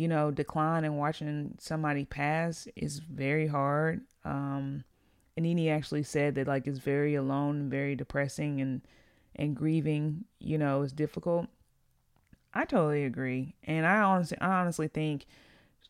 you 0.00 0.08
know, 0.08 0.30
decline 0.30 0.84
and 0.84 0.96
watching 0.96 1.54
somebody 1.58 2.06
pass 2.06 2.66
is 2.74 3.00
very 3.00 3.46
hard. 3.46 4.00
Um 4.24 4.84
and 5.36 5.44
Nene 5.44 5.68
actually 5.68 6.04
said 6.04 6.34
that 6.36 6.46
like 6.46 6.66
it's 6.66 6.78
very 6.78 7.14
alone 7.14 7.68
very 7.68 7.94
depressing 7.94 8.62
and 8.62 8.80
and 9.36 9.54
grieving, 9.54 10.24
you 10.38 10.56
know, 10.56 10.80
is 10.82 10.92
difficult. 10.92 11.48
I 12.54 12.64
totally 12.64 13.04
agree. 13.04 13.54
And 13.64 13.84
I 13.84 13.98
honestly 13.98 14.38
I 14.40 14.60
honestly 14.60 14.88
think 14.88 15.26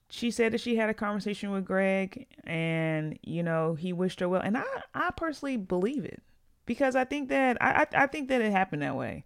she 0.09 0.33
said 0.33 0.52
that 0.52 0.61
she 0.61 0.75
had 0.75 0.90
a 0.90 0.95
conversation 0.95 1.52
with 1.52 1.64
Greg 1.64 2.26
and, 2.43 3.17
you 3.23 3.45
know, 3.45 3.75
he 3.75 3.93
wished 3.93 4.19
her 4.19 4.29
well. 4.29 4.43
And 4.43 4.59
I, 4.59 4.64
I 4.93 5.11
personally 5.17 5.57
believe 5.57 6.05
it. 6.05 6.21
Because 6.67 6.97
I 6.97 7.05
think 7.05 7.29
that 7.29 7.62
I, 7.62 7.87
I 7.95 8.07
think 8.09 8.29
that 8.29 8.40
it 8.40 8.50
happened 8.50 8.83
that 8.83 8.97
way. 8.97 9.25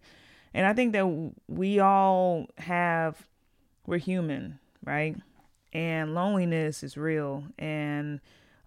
And 0.53 0.65
I 0.67 0.73
think 0.73 0.93
that 0.93 1.31
we 1.47 1.79
all 1.79 2.47
have 2.59 3.27
we're 3.87 3.97
human, 3.97 4.59
right? 4.85 5.15
And 5.73 6.15
loneliness 6.15 6.83
is 6.83 6.95
real. 6.95 7.43
And 7.59 8.21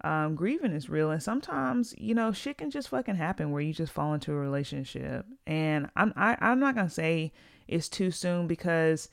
um, 0.04 0.34
grieving 0.34 0.72
is 0.72 0.88
real. 0.88 1.10
And 1.10 1.22
sometimes, 1.22 1.94
you 1.98 2.14
know, 2.14 2.32
shit 2.32 2.58
can 2.58 2.70
just 2.70 2.88
fucking 2.88 3.16
happen 3.16 3.50
where 3.50 3.62
you 3.62 3.72
just 3.72 3.92
fall 3.92 4.14
into 4.14 4.32
a 4.32 4.36
relationship. 4.36 5.26
And 5.46 5.88
I'm, 5.96 6.12
I, 6.16 6.36
I'm 6.40 6.60
not 6.60 6.74
going 6.74 6.88
to 6.88 6.92
say 6.92 7.32
it's 7.66 7.88
too 7.88 8.10
soon 8.10 8.46
because 8.46 9.08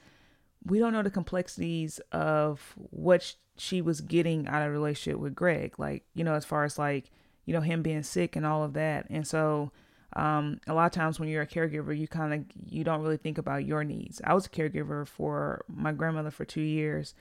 we 0.66 0.80
don't 0.80 0.94
know 0.94 1.04
the 1.04 1.10
complexities 1.10 2.00
of 2.12 2.74
what 2.92 3.36
she 3.58 3.82
was 3.82 4.02
getting 4.02 4.48
out 4.48 4.66
of 4.66 4.72
relationship 4.72 5.20
with 5.20 5.36
Greg. 5.36 5.76
Like, 5.78 6.04
you 6.14 6.24
know, 6.24 6.34
as 6.34 6.46
far 6.46 6.64
as 6.66 6.78
like, 6.78 7.12
you 7.46 7.54
know, 7.54 7.62
him 7.62 7.82
being 7.82 8.04
sick 8.04 8.36
and 8.36 8.46
all 8.46 8.64
of 8.64 8.74
that. 8.74 9.06
And 9.10 9.26
so, 9.28 9.72
um, 10.14 10.60
a 10.68 10.74
lot 10.74 10.86
of 10.86 10.92
times 10.92 11.20
when 11.20 11.30
you're 11.30 11.42
a 11.42 11.48
caregiver, 11.48 11.98
you 11.98 12.08
kind 12.08 12.34
of, 12.34 12.46
you 12.70 12.84
don't 12.84 13.02
really 13.02 13.18
think 13.18 13.38
about 13.38 13.66
your 13.66 13.84
needs. 13.84 14.22
I 14.24 14.34
was 14.34 14.46
a 14.46 14.50
caregiver 14.50 15.08
for 15.08 15.66
my 15.68 15.92
grandmother 15.92 16.32
for 16.32 16.46
two 16.46 16.62
years 16.62 17.14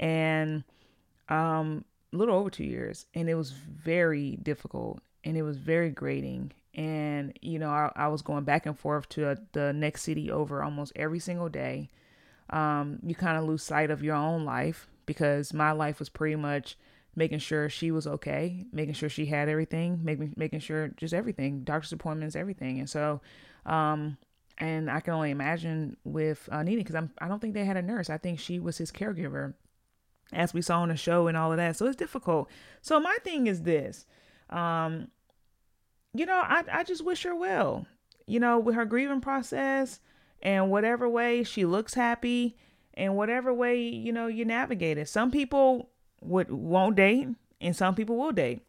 and, 0.00 0.64
um, 1.28 1.84
a 2.12 2.16
little 2.16 2.36
over 2.36 2.50
two 2.50 2.64
years, 2.64 3.06
and 3.14 3.28
it 3.28 3.34
was 3.34 3.50
very 3.52 4.36
difficult 4.42 5.00
and 5.24 5.36
it 5.36 5.42
was 5.42 5.58
very 5.58 5.90
grating. 5.90 6.52
And 6.74 7.36
you 7.42 7.58
know, 7.58 7.70
I, 7.70 7.92
I 7.96 8.08
was 8.08 8.22
going 8.22 8.44
back 8.44 8.66
and 8.66 8.78
forth 8.78 9.08
to 9.10 9.30
a, 9.30 9.36
the 9.52 9.72
next 9.72 10.02
city 10.04 10.30
over 10.30 10.62
almost 10.62 10.92
every 10.96 11.18
single 11.18 11.48
day. 11.50 11.90
um, 12.50 12.98
you 13.04 13.14
kind 13.14 13.36
of 13.36 13.44
lose 13.44 13.62
sight 13.62 13.90
of 13.90 14.02
your 14.02 14.16
own 14.16 14.44
life 14.44 14.88
because 15.06 15.52
my 15.52 15.72
life 15.72 15.98
was 15.98 16.08
pretty 16.08 16.36
much 16.36 16.76
making 17.14 17.40
sure 17.40 17.68
she 17.68 17.90
was 17.90 18.06
okay, 18.06 18.64
making 18.72 18.94
sure 18.94 19.08
she 19.08 19.26
had 19.26 19.48
everything, 19.48 20.00
making 20.02 20.34
making 20.36 20.60
sure 20.60 20.88
just 20.96 21.14
everything, 21.14 21.64
doctor's 21.64 21.92
appointments, 21.92 22.36
everything. 22.36 22.78
And 22.78 22.88
so, 22.88 23.20
um, 23.66 24.16
and 24.58 24.90
I 24.90 25.00
can 25.00 25.14
only 25.14 25.30
imagine 25.30 25.96
with 26.04 26.48
uh, 26.50 26.62
because 26.62 26.94
I'm 26.94 27.10
I 27.18 27.28
don't 27.28 27.40
think 27.40 27.54
they 27.54 27.64
had 27.64 27.76
a 27.76 27.82
nurse. 27.82 28.10
I 28.10 28.18
think 28.18 28.38
she 28.38 28.58
was 28.58 28.78
his 28.78 28.92
caregiver, 28.92 29.54
as 30.32 30.54
we 30.54 30.62
saw 30.62 30.80
on 30.80 30.88
the 30.88 30.96
show 30.96 31.26
and 31.26 31.36
all 31.36 31.50
of 31.50 31.58
that. 31.58 31.76
So 31.76 31.86
it's 31.86 31.96
difficult. 31.96 32.50
So 32.82 33.00
my 33.00 33.16
thing 33.24 33.46
is 33.46 33.62
this, 33.62 34.06
um, 34.50 35.08
you 36.14 36.26
know, 36.26 36.40
I 36.42 36.64
I 36.72 36.84
just 36.84 37.04
wish 37.04 37.24
her 37.24 37.34
well. 37.34 37.86
You 38.26 38.40
know, 38.40 38.58
with 38.58 38.74
her 38.74 38.84
grieving 38.84 39.22
process 39.22 40.00
and 40.42 40.70
whatever 40.70 41.08
way 41.08 41.42
she 41.42 41.64
looks 41.64 41.94
happy 41.94 42.56
and 42.94 43.16
whatever 43.16 43.54
way 43.54 43.80
you 43.80 44.12
know 44.12 44.26
you 44.26 44.44
navigate 44.44 44.98
it. 44.98 45.08
Some 45.08 45.30
people 45.30 45.90
would 46.20 46.50
won't 46.50 46.96
date 46.96 47.28
and 47.60 47.76
some 47.76 47.94
people 47.94 48.16
will 48.16 48.32
date. 48.32 48.62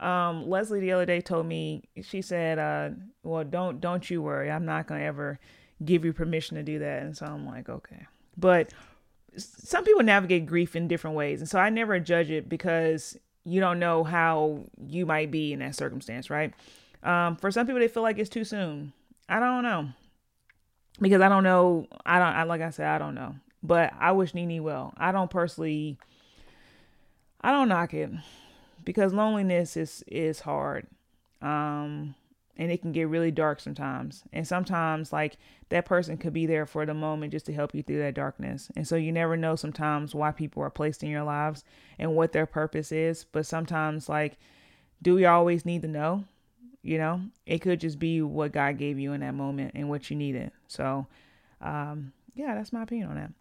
Um, 0.00 0.48
Leslie 0.48 0.80
the 0.80 0.92
other 0.92 1.06
day 1.06 1.20
told 1.20 1.46
me 1.46 1.82
she 2.02 2.22
said, 2.22 2.58
uh, 2.58 2.90
"Well, 3.22 3.44
don't 3.44 3.80
don't 3.80 4.08
you 4.08 4.22
worry. 4.22 4.50
I'm 4.50 4.64
not 4.64 4.86
gonna 4.86 5.02
ever 5.02 5.40
give 5.84 6.04
you 6.04 6.12
permission 6.12 6.56
to 6.56 6.62
do 6.62 6.78
that." 6.78 7.02
And 7.02 7.16
so 7.16 7.26
I'm 7.26 7.44
like, 7.46 7.68
okay, 7.68 8.06
but 8.36 8.72
some 9.36 9.84
people 9.84 10.02
navigate 10.04 10.46
grief 10.46 10.76
in 10.76 10.86
different 10.86 11.16
ways, 11.16 11.40
and 11.40 11.48
so 11.48 11.58
I 11.58 11.70
never 11.70 11.98
judge 11.98 12.30
it 12.30 12.48
because 12.48 13.18
you 13.44 13.60
don't 13.60 13.80
know 13.80 14.04
how 14.04 14.64
you 14.86 15.04
might 15.04 15.30
be 15.30 15.52
in 15.52 15.58
that 15.60 15.74
circumstance, 15.74 16.30
right? 16.30 16.52
Um, 17.02 17.36
for 17.36 17.50
some 17.50 17.66
people, 17.66 17.80
they 17.80 17.88
feel 17.88 18.02
like 18.02 18.18
it's 18.18 18.30
too 18.30 18.44
soon. 18.44 18.92
I 19.28 19.40
don't 19.40 19.64
know 19.64 19.88
because 21.00 21.20
I 21.20 21.28
don't 21.28 21.44
know. 21.44 21.86
I 22.04 22.18
don't. 22.18 22.28
I 22.28 22.42
like 22.44 22.60
I 22.60 22.70
said, 22.70 22.86
I 22.86 22.98
don't 22.98 23.14
know. 23.14 23.34
But 23.62 23.92
I 23.98 24.12
wish 24.12 24.34
Nene 24.34 24.62
well. 24.62 24.94
I 24.96 25.12
don't 25.12 25.30
personally. 25.30 25.98
I 27.40 27.50
don't 27.50 27.68
knock 27.68 27.94
it 27.94 28.10
because 28.84 29.12
loneliness 29.12 29.76
is 29.76 30.04
is 30.06 30.40
hard. 30.40 30.86
Um 31.42 32.14
and 32.56 32.72
it 32.72 32.82
can 32.82 32.90
get 32.90 33.08
really 33.08 33.30
dark 33.30 33.60
sometimes. 33.60 34.24
And 34.32 34.46
sometimes 34.46 35.12
like 35.12 35.36
that 35.68 35.84
person 35.84 36.16
could 36.16 36.32
be 36.32 36.44
there 36.44 36.66
for 36.66 36.84
the 36.84 36.94
moment 36.94 37.30
just 37.32 37.46
to 37.46 37.52
help 37.52 37.72
you 37.72 37.84
through 37.84 38.00
that 38.00 38.14
darkness. 38.14 38.68
And 38.74 38.86
so 38.86 38.96
you 38.96 39.12
never 39.12 39.36
know 39.36 39.54
sometimes 39.54 40.12
why 40.12 40.32
people 40.32 40.62
are 40.64 40.70
placed 40.70 41.04
in 41.04 41.08
your 41.08 41.22
lives 41.22 41.62
and 42.00 42.16
what 42.16 42.32
their 42.32 42.46
purpose 42.46 42.90
is, 42.90 43.24
but 43.30 43.46
sometimes 43.46 44.08
like 44.08 44.38
do 45.02 45.14
we 45.14 45.24
always 45.26 45.64
need 45.64 45.82
to 45.82 45.88
know? 45.88 46.24
You 46.82 46.98
know, 46.98 47.20
it 47.46 47.58
could 47.58 47.80
just 47.80 47.98
be 47.98 48.22
what 48.22 48.52
God 48.52 48.78
gave 48.78 48.98
you 48.98 49.12
in 49.12 49.20
that 49.20 49.34
moment 49.34 49.72
and 49.74 49.88
what 49.88 50.10
you 50.10 50.16
needed. 50.16 50.50
So, 50.68 51.06
um, 51.60 52.12
yeah, 52.34 52.54
that's 52.54 52.72
my 52.72 52.82
opinion 52.82 53.10
on 53.10 53.16
that. 53.16 53.32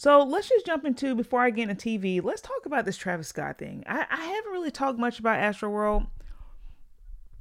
So 0.00 0.22
let's 0.22 0.48
just 0.48 0.64
jump 0.64 0.86
into 0.86 1.14
before 1.14 1.42
I 1.42 1.50
get 1.50 1.68
into 1.68 1.74
TV. 1.74 2.24
Let's 2.24 2.40
talk 2.40 2.64
about 2.64 2.86
this 2.86 2.96
Travis 2.96 3.28
Scott 3.28 3.58
thing. 3.58 3.84
I, 3.86 4.06
I 4.10 4.24
haven't 4.24 4.50
really 4.50 4.70
talked 4.70 4.98
much 4.98 5.18
about 5.20 5.38
Astroworld 5.38 6.06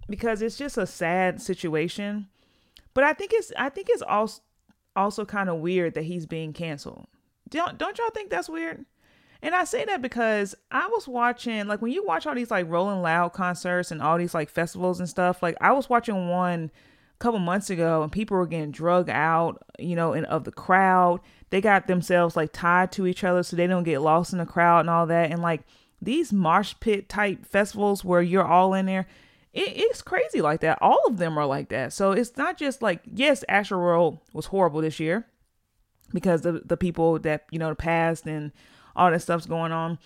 because 0.09 0.41
it's 0.41 0.57
just 0.57 0.77
a 0.77 0.85
sad 0.85 1.41
situation, 1.41 2.27
but 2.93 3.05
I 3.05 3.13
think 3.13 3.31
it's 3.33 3.53
I 3.57 3.69
think 3.69 3.87
it's 3.89 4.01
also 4.01 4.41
also 4.93 5.23
kind 5.23 5.47
of 5.47 5.59
weird 5.59 5.93
that 5.93 6.03
he's 6.03 6.25
being 6.25 6.51
canceled. 6.51 7.07
Don't 7.47 7.77
don't 7.77 7.97
y'all 7.97 8.09
think 8.09 8.29
that's 8.29 8.49
weird? 8.49 8.85
And 9.41 9.55
I 9.55 9.63
say 9.63 9.85
that 9.85 10.01
because 10.01 10.53
I 10.69 10.87
was 10.87 11.07
watching 11.07 11.65
like 11.65 11.81
when 11.81 11.93
you 11.93 12.03
watch 12.03 12.27
all 12.27 12.35
these 12.35 12.51
like 12.51 12.69
Rolling 12.69 13.01
Loud 13.01 13.31
concerts 13.31 13.89
and 13.89 14.01
all 14.01 14.17
these 14.17 14.33
like 14.33 14.49
festivals 14.49 14.99
and 14.99 15.07
stuff. 15.07 15.41
Like 15.41 15.55
I 15.61 15.71
was 15.71 15.87
watching 15.87 16.27
one 16.27 16.71
couple 17.19 17.39
months 17.39 17.69
ago 17.69 18.01
and 18.01 18.11
people 18.11 18.38
were 18.38 18.47
getting 18.47 18.71
drug 18.71 19.09
out, 19.09 19.61
you 19.77 19.95
know, 19.95 20.13
and 20.13 20.25
of 20.27 20.45
the 20.45 20.51
crowd 20.51 21.19
they 21.49 21.61
got 21.61 21.88
themselves 21.88 22.35
like 22.35 22.51
tied 22.53 22.91
to 22.93 23.07
each 23.07 23.23
other 23.23 23.43
so 23.43 23.55
they 23.55 23.67
don't 23.67 23.83
get 23.83 24.01
lost 24.01 24.33
in 24.33 24.39
the 24.39 24.45
crowd 24.45 24.81
and 24.81 24.89
all 24.89 25.07
that. 25.07 25.31
And 25.31 25.41
like 25.41 25.61
these 26.01 26.31
mosh 26.31 26.73
pit 26.79 27.09
type 27.09 27.45
festivals 27.45 28.05
where 28.05 28.21
you're 28.21 28.45
all 28.45 28.73
in 28.73 28.85
there, 28.85 29.07
it, 29.53 29.71
it's 29.75 30.01
crazy 30.01 30.41
like 30.41 30.61
that. 30.61 30.77
All 30.81 31.01
of 31.07 31.17
them 31.17 31.38
are 31.38 31.45
like 31.45 31.69
that. 31.69 31.91
So 31.93 32.11
it's 32.11 32.38
not 32.38 32.57
just 32.57 32.81
like, 32.81 33.01
yes, 33.11 33.43
Astroworld 33.49 34.19
was 34.31 34.47
horrible 34.47 34.81
this 34.81 34.99
year 34.99 35.25
because 36.13 36.41
the 36.41 36.61
the 36.63 36.77
people 36.77 37.19
that, 37.19 37.45
you 37.51 37.59
know, 37.59 37.73
passed 37.73 38.25
and 38.27 38.51
all 38.95 39.09
that 39.11 39.21
stuff's 39.21 39.45
going 39.45 39.71
on. 39.71 39.97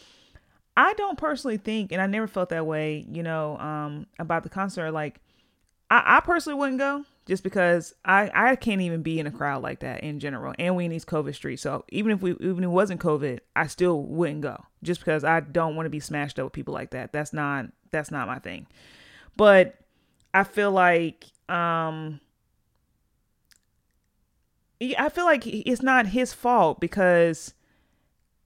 I 0.75 0.93
don't 0.93 1.19
personally 1.19 1.57
think, 1.57 1.91
and 1.91 2.01
I 2.01 2.07
never 2.07 2.25
felt 2.25 2.49
that 2.49 2.65
way, 2.65 3.05
you 3.07 3.21
know, 3.21 3.59
um, 3.59 4.07
about 4.17 4.41
the 4.41 4.49
concert. 4.49 4.91
Like, 4.91 5.19
I, 5.93 6.17
I 6.17 6.19
personally 6.21 6.57
wouldn't 6.57 6.79
go 6.79 7.05
just 7.27 7.43
because 7.43 7.93
I, 8.03 8.31
I 8.33 8.55
can't 8.55 8.81
even 8.81 9.03
be 9.03 9.19
in 9.19 9.27
a 9.27 9.31
crowd 9.31 9.61
like 9.61 9.81
that 9.81 10.03
in 10.03 10.19
general. 10.19 10.55
And 10.57 10.75
we 10.75 10.85
in 10.85 10.91
these 10.91 11.05
COVID 11.05 11.35
streets. 11.35 11.61
So 11.61 11.85
even 11.89 12.11
if 12.11 12.23
we 12.23 12.31
even 12.31 12.59
if 12.59 12.63
it 12.63 12.67
wasn't 12.67 12.99
COVID, 12.99 13.41
I 13.55 13.67
still 13.67 14.01
wouldn't 14.01 14.41
go. 14.41 14.65
Just 14.81 15.01
because 15.01 15.23
I 15.23 15.39
don't 15.39 15.75
want 15.75 15.85
to 15.85 15.91
be 15.91 15.99
smashed 15.99 16.39
up 16.39 16.45
with 16.45 16.53
people 16.53 16.73
like 16.73 16.89
that. 16.91 17.13
That's 17.13 17.31
not 17.31 17.67
that's 17.91 18.09
not 18.09 18.27
my 18.27 18.39
thing. 18.39 18.65
But 19.37 19.75
I 20.33 20.43
feel 20.45 20.71
like 20.71 21.25
um 21.47 22.19
I 24.81 25.09
feel 25.09 25.25
like 25.25 25.45
it's 25.45 25.83
not 25.83 26.07
his 26.07 26.33
fault 26.33 26.79
because 26.79 27.53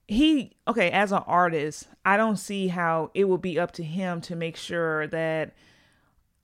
he 0.06 0.52
okay, 0.68 0.90
as 0.90 1.12
an 1.12 1.22
artist, 1.26 1.88
I 2.04 2.18
don't 2.18 2.36
see 2.36 2.68
how 2.68 3.10
it 3.14 3.24
would 3.24 3.40
be 3.40 3.58
up 3.58 3.72
to 3.72 3.82
him 3.82 4.20
to 4.22 4.36
make 4.36 4.58
sure 4.58 5.06
that 5.06 5.54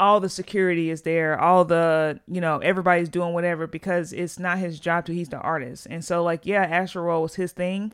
all 0.00 0.20
the 0.20 0.28
security 0.28 0.90
is 0.90 1.02
there, 1.02 1.40
all 1.40 1.64
the, 1.64 2.20
you 2.26 2.40
know, 2.40 2.58
everybody's 2.58 3.08
doing 3.08 3.32
whatever 3.32 3.66
because 3.66 4.12
it's 4.12 4.38
not 4.38 4.58
his 4.58 4.80
job 4.80 5.06
to, 5.06 5.14
he's 5.14 5.28
the 5.28 5.38
artist. 5.38 5.86
And 5.88 6.04
so, 6.04 6.22
like, 6.22 6.44
yeah, 6.44 6.68
Astroworld 6.68 7.22
was 7.22 7.34
his 7.36 7.52
thing, 7.52 7.92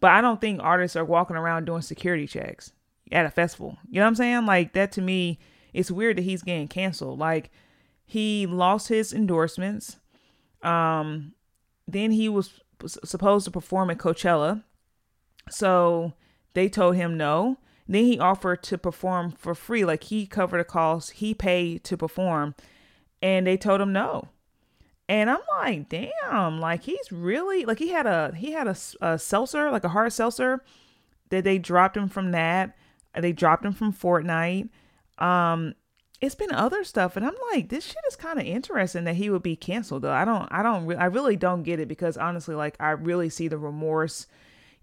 but 0.00 0.12
I 0.12 0.20
don't 0.20 0.40
think 0.40 0.60
artists 0.62 0.96
are 0.96 1.04
walking 1.04 1.36
around 1.36 1.64
doing 1.64 1.82
security 1.82 2.26
checks 2.26 2.72
at 3.10 3.26
a 3.26 3.30
festival. 3.30 3.78
You 3.88 3.96
know 3.96 4.02
what 4.02 4.08
I'm 4.08 4.14
saying? 4.14 4.46
Like, 4.46 4.74
that 4.74 4.92
to 4.92 5.00
me, 5.00 5.38
it's 5.72 5.90
weird 5.90 6.18
that 6.18 6.22
he's 6.22 6.42
getting 6.42 6.68
canceled. 6.68 7.18
Like, 7.18 7.50
he 8.06 8.46
lost 8.46 8.88
his 8.88 9.12
endorsements. 9.12 9.96
Um, 10.62 11.32
then 11.88 12.12
he 12.12 12.28
was 12.28 12.60
supposed 12.86 13.44
to 13.46 13.50
perform 13.50 13.90
at 13.90 13.98
Coachella. 13.98 14.62
So 15.50 16.12
they 16.54 16.68
told 16.68 16.96
him 16.96 17.16
no. 17.16 17.58
Then 17.86 18.04
he 18.04 18.18
offered 18.18 18.62
to 18.64 18.78
perform 18.78 19.32
for 19.32 19.54
free, 19.54 19.84
like 19.84 20.04
he 20.04 20.26
covered 20.26 20.58
the 20.58 20.64
cost, 20.64 21.12
he 21.12 21.34
paid 21.34 21.84
to 21.84 21.96
perform, 21.96 22.54
and 23.20 23.46
they 23.46 23.56
told 23.56 23.80
him 23.80 23.92
no. 23.92 24.28
And 25.06 25.28
I'm 25.28 25.40
like, 25.60 25.90
damn, 25.90 26.60
like 26.60 26.84
he's 26.84 27.12
really 27.12 27.66
like 27.66 27.78
he 27.78 27.88
had 27.88 28.06
a 28.06 28.34
he 28.34 28.52
had 28.52 28.66
a, 28.66 28.76
a 29.02 29.18
seltzer, 29.18 29.70
like 29.70 29.84
a 29.84 29.90
hard 29.90 30.12
seltzer, 30.14 30.64
that 31.28 31.44
they 31.44 31.58
dropped 31.58 31.96
him 31.96 32.08
from 32.08 32.32
that. 32.32 32.74
They 33.14 33.32
dropped 33.32 33.64
him 33.64 33.74
from 33.74 33.92
Fortnite. 33.92 34.70
Um, 35.18 35.74
it's 36.20 36.34
been 36.34 36.52
other 36.52 36.84
stuff, 36.84 37.16
and 37.16 37.26
I'm 37.26 37.36
like, 37.52 37.68
this 37.68 37.84
shit 37.84 37.96
is 38.08 38.16
kind 38.16 38.40
of 38.40 38.46
interesting 38.46 39.04
that 39.04 39.16
he 39.16 39.28
would 39.28 39.42
be 39.42 39.56
canceled. 39.56 40.02
Though 40.02 40.12
I 40.12 40.24
don't, 40.24 40.48
I 40.50 40.62
don't, 40.62 40.90
I 40.96 41.04
really 41.04 41.36
don't 41.36 41.64
get 41.64 41.80
it 41.80 41.88
because 41.88 42.16
honestly, 42.16 42.54
like 42.54 42.76
I 42.80 42.92
really 42.92 43.28
see 43.28 43.48
the 43.48 43.58
remorse. 43.58 44.26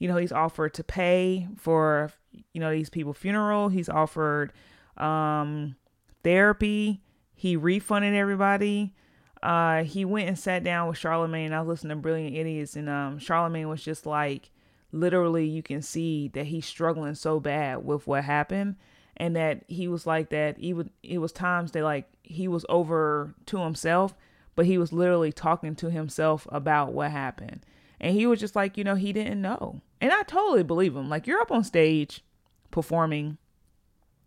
You 0.02 0.08
know, 0.08 0.18
he's 0.18 0.32
offered 0.32 0.74
to 0.74 0.84
pay 0.84 1.48
for 1.58 2.12
you 2.54 2.60
know 2.60 2.72
these 2.72 2.90
people 2.90 3.14
funeral. 3.14 3.70
He's 3.70 3.88
offered 3.88 4.52
um 4.98 5.76
therapy. 6.24 7.04
He 7.36 7.56
refunded 7.56 8.16
everybody. 8.16 8.96
Uh 9.44 9.84
he 9.84 10.04
went 10.04 10.28
and 10.28 10.40
sat 10.40 10.64
down 10.64 10.88
with 10.88 10.98
Charlamagne 10.98 11.52
i 11.52 11.60
was 11.60 11.68
listening 11.68 11.98
to 11.98 12.02
brilliant 12.02 12.36
idiots 12.36 12.76
and 12.76 12.90
um 12.90 13.20
Charlamagne 13.20 13.70
was 13.70 13.84
just 13.84 14.08
like 14.08 14.50
literally 14.92 15.46
you 15.46 15.62
can 15.62 15.84
see 15.84 16.30
that 16.30 16.48
he's 16.48 16.66
struggling 16.66 17.14
so 17.14 17.40
bad 17.40 17.86
with 17.86 18.08
what 18.08 18.24
happened. 18.24 18.78
And 19.18 19.36
that 19.36 19.66
he 19.68 19.88
was 19.88 20.08
like 20.08 20.30
that 20.30 20.58
even 20.58 20.90
it 21.04 21.20
was 21.20 21.32
times 21.32 21.74
that 21.74 21.84
like 21.84 22.08
he 22.24 22.48
was 22.48 22.66
over 22.70 23.36
to 23.46 23.60
himself 23.60 24.16
but 24.56 24.66
he 24.66 24.80
was 24.80 24.92
literally 24.92 25.32
talking 25.32 25.76
to 25.76 25.92
himself 25.92 26.48
about 26.52 26.92
what 26.92 27.12
happened 27.12 27.64
and 28.02 28.14
he 28.14 28.28
was 28.28 28.42
just 28.42 28.56
like 28.56 28.78
you 28.78 28.84
know 28.84 28.96
he 28.96 29.14
didn't 29.14 29.42
know 29.42 29.82
and 30.02 30.12
I 30.12 30.24
totally 30.24 30.64
believe 30.64 30.96
him. 30.96 31.08
Like 31.08 31.28
you're 31.28 31.40
up 31.40 31.52
on 31.52 31.64
stage 31.64 32.24
performing. 32.72 33.38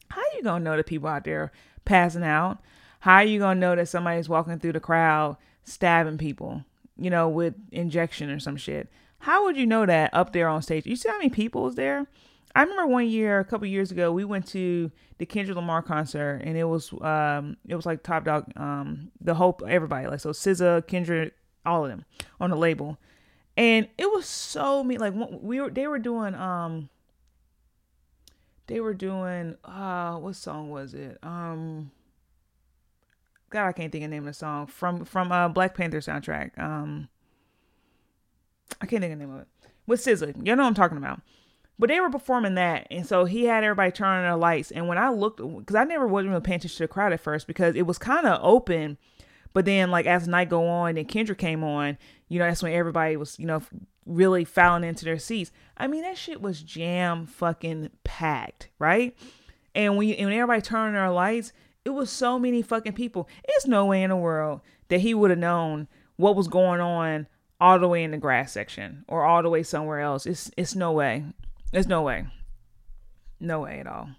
How 0.09 0.23
you 0.37 0.43
gonna 0.43 0.65
know 0.65 0.77
that 0.77 0.87
people 0.87 1.09
out 1.09 1.25
there 1.25 1.51
passing 1.85 2.23
out? 2.23 2.59
How 3.01 3.21
you 3.21 3.41
gonna 3.41 3.61
know 3.61 3.75
that 3.75 3.89
somebody's 3.89 4.29
walking 4.29 4.61
through 4.61 4.73
the 4.75 4.81
crowd 4.81 5.37
stabbing 5.65 6.19
people, 6.19 6.65
you 6.97 7.11
know, 7.11 7.29
with 7.29 7.55
injection 7.73 8.31
or 8.31 8.39
some 8.39 8.57
shit? 8.57 8.89
How 9.19 9.45
would 9.45 9.57
you 9.57 9.67
know 9.67 9.85
that 9.85 10.15
up 10.15 10.33
there 10.33 10.49
on 10.49 10.63
stage? 10.63 10.87
You 10.87 10.95
see 10.95 11.09
how 11.09 11.19
many 11.19 11.31
people 11.31 11.65
was 11.65 11.75
there? 11.75 12.07
I 12.55 12.63
remember 12.63 12.87
one 12.87 13.09
year, 13.09 13.41
a 13.41 13.45
couple 13.45 13.67
years 13.67 13.91
ago, 13.91 14.13
we 14.13 14.25
went 14.25 14.47
to 14.49 14.93
the 15.19 15.27
Kendrick 15.27 15.57
Lamar 15.57 15.83
concert, 15.83 16.43
and 16.45 16.57
it 16.57 16.65
was 16.65 16.93
um, 17.01 17.57
it 17.67 17.75
was 17.75 17.85
like 17.85 18.05
Top 18.05 18.25
Dawg, 18.25 18.53
um, 18.57 19.11
the 19.21 19.35
whole 19.35 19.59
everybody, 19.67 20.07
like 20.07 20.21
so 20.21 20.31
SZA, 20.31 20.87
Kendrick, 20.87 21.35
all 21.67 21.85
of 21.85 21.91
them 21.91 22.05
on 22.39 22.51
the 22.51 22.57
label 22.57 22.97
and 23.57 23.89
it 23.99 24.11
was 24.11 24.27
so 24.27 24.83
me 24.83 24.99
like 24.99 25.15
we 25.41 25.61
were 25.61 25.71
they 25.71 25.87
were 25.87 25.99
doing 25.99 26.35
um 26.35 26.89
they 28.67 28.81
were 28.81 28.95
doing 28.95 29.57
uh 29.65 30.17
what 30.17 30.37
song 30.37 30.71
was 30.71 30.95
it 30.95 31.19
um 31.23 31.91
god 33.51 33.69
i 33.69 33.73
can't 33.73 33.93
think 33.93 34.05
of 34.05 34.11
the 34.11 34.17
name 34.17 34.23
of 34.25 34.29
the 34.29 34.35
song 34.35 34.67
from 34.67 35.05
from 35.05 35.31
uh 35.31 35.49
black 35.49 35.75
panther 35.77 36.01
soundtrack 36.01 36.59
um 36.59 37.09
I 38.81 38.87
can't 38.87 39.03
think 39.03 39.13
of 39.13 39.19
the 39.19 39.25
name 39.25 39.35
of 39.35 39.43
it. 39.43 39.49
With 39.87 40.05
SZA. 40.05 40.37
You 40.37 40.57
know 40.57 40.63
what 40.63 40.69
I'm 40.69 40.75
talking 40.75 40.99
about. 40.99 41.21
But 41.79 41.89
they 41.89 41.99
were 41.99 42.11
performing 42.11 42.55
that, 42.55 42.87
and 42.89 43.05
so 43.05 43.25
he 43.25 43.47
had 43.47 43.65
everybody 43.65 43.91
turning 43.91 44.23
their 44.23 44.37
lights. 44.37 44.71
And 44.71 44.87
when 44.87 44.97
I 44.97 45.09
looked, 45.11 45.39
because 45.39 45.75
I 45.75 45.83
never 45.83 46.07
wasn't 46.07 46.31
really 46.31 46.41
paying 46.41 46.59
attention 46.59 46.77
to 46.77 46.85
the 46.85 46.89
crowd 46.89 47.13
at 47.13 47.19
first 47.19 47.49
because 47.49 47.75
it 47.75 47.83
was 47.83 47.99
kind 47.99 48.27
of 48.27 48.39
open, 48.45 48.97
but 49.55 49.65
then 49.65 49.91
like 49.91 50.05
as 50.05 50.29
night 50.29 50.51
go 50.51 50.67
on 50.69 50.99
and 50.99 51.09
Kendrick 51.09 51.39
came 51.39 51.65
on, 51.65 51.97
you 52.29 52.39
know 52.39 52.47
that's 52.47 52.63
when 52.63 52.73
everybody 52.73 53.17
was 53.17 53.39
you 53.39 53.47
know 53.47 53.63
really 54.05 54.45
filing 54.45 54.85
into 54.85 55.07
their 55.07 55.19
seats. 55.19 55.51
I 55.79 55.87
mean 55.87 56.03
that 56.03 56.19
shit 56.19 56.43
was 56.43 56.63
jam 56.63 57.27
fucking 57.27 57.91
packed, 58.05 58.69
right? 58.79 59.17
And 59.75 59.97
when 59.97 60.09
you, 60.09 60.15
and 60.15 60.27
when 60.27 60.35
everybody 60.35 60.61
turned 60.61 60.95
their 60.95 61.11
lights, 61.11 61.53
it 61.85 61.91
was 61.91 62.11
so 62.11 62.39
many 62.39 62.63
fucking 62.63 62.93
people. 62.93 63.29
It's 63.45 63.67
no 63.67 63.87
way 63.87 64.03
in 64.03 64.11
the 64.11 64.17
world 64.17 64.61
that 64.89 65.01
he 65.01 65.15
would 65.15 65.31
have 65.31 65.39
known 65.39 65.89
what 66.17 66.37
was 66.37 66.49
going 66.49 66.81
on 66.81 67.27
all 67.61 67.79
the 67.79 67.89
way 67.89 68.05
in 68.05 68.11
the 68.11 68.19
grass 68.19 68.53
section 68.53 69.05
or 69.09 69.25
all 69.25 69.43
the 69.43 69.49
way 69.49 69.63
somewhere 69.63 70.01
else. 70.01 70.27
It's 70.27 70.51
it's 70.57 70.75
no 70.75 70.93
way. 70.93 71.25
It's 71.73 71.89
no 71.89 72.03
way. 72.03 72.27
No 73.41 73.61
way 73.61 73.81
at 73.81 73.87
all. 73.87 74.11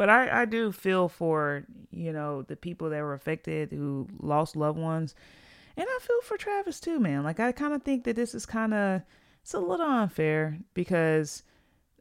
But 0.00 0.08
I, 0.08 0.40
I 0.40 0.44
do 0.46 0.72
feel 0.72 1.10
for, 1.10 1.66
you 1.90 2.10
know, 2.10 2.40
the 2.40 2.56
people 2.56 2.88
that 2.88 3.02
were 3.02 3.12
affected 3.12 3.70
who 3.70 4.08
lost 4.18 4.56
loved 4.56 4.78
ones. 4.78 5.14
And 5.76 5.86
I 5.86 5.98
feel 6.00 6.22
for 6.22 6.38
Travis 6.38 6.80
too, 6.80 6.98
man. 6.98 7.22
Like 7.22 7.38
I 7.38 7.52
kind 7.52 7.74
of 7.74 7.82
think 7.82 8.04
that 8.04 8.16
this 8.16 8.34
is 8.34 8.46
kind 8.46 8.72
of 8.72 9.02
it's 9.42 9.52
a 9.52 9.60
little 9.60 9.84
unfair 9.84 10.58
because 10.72 11.42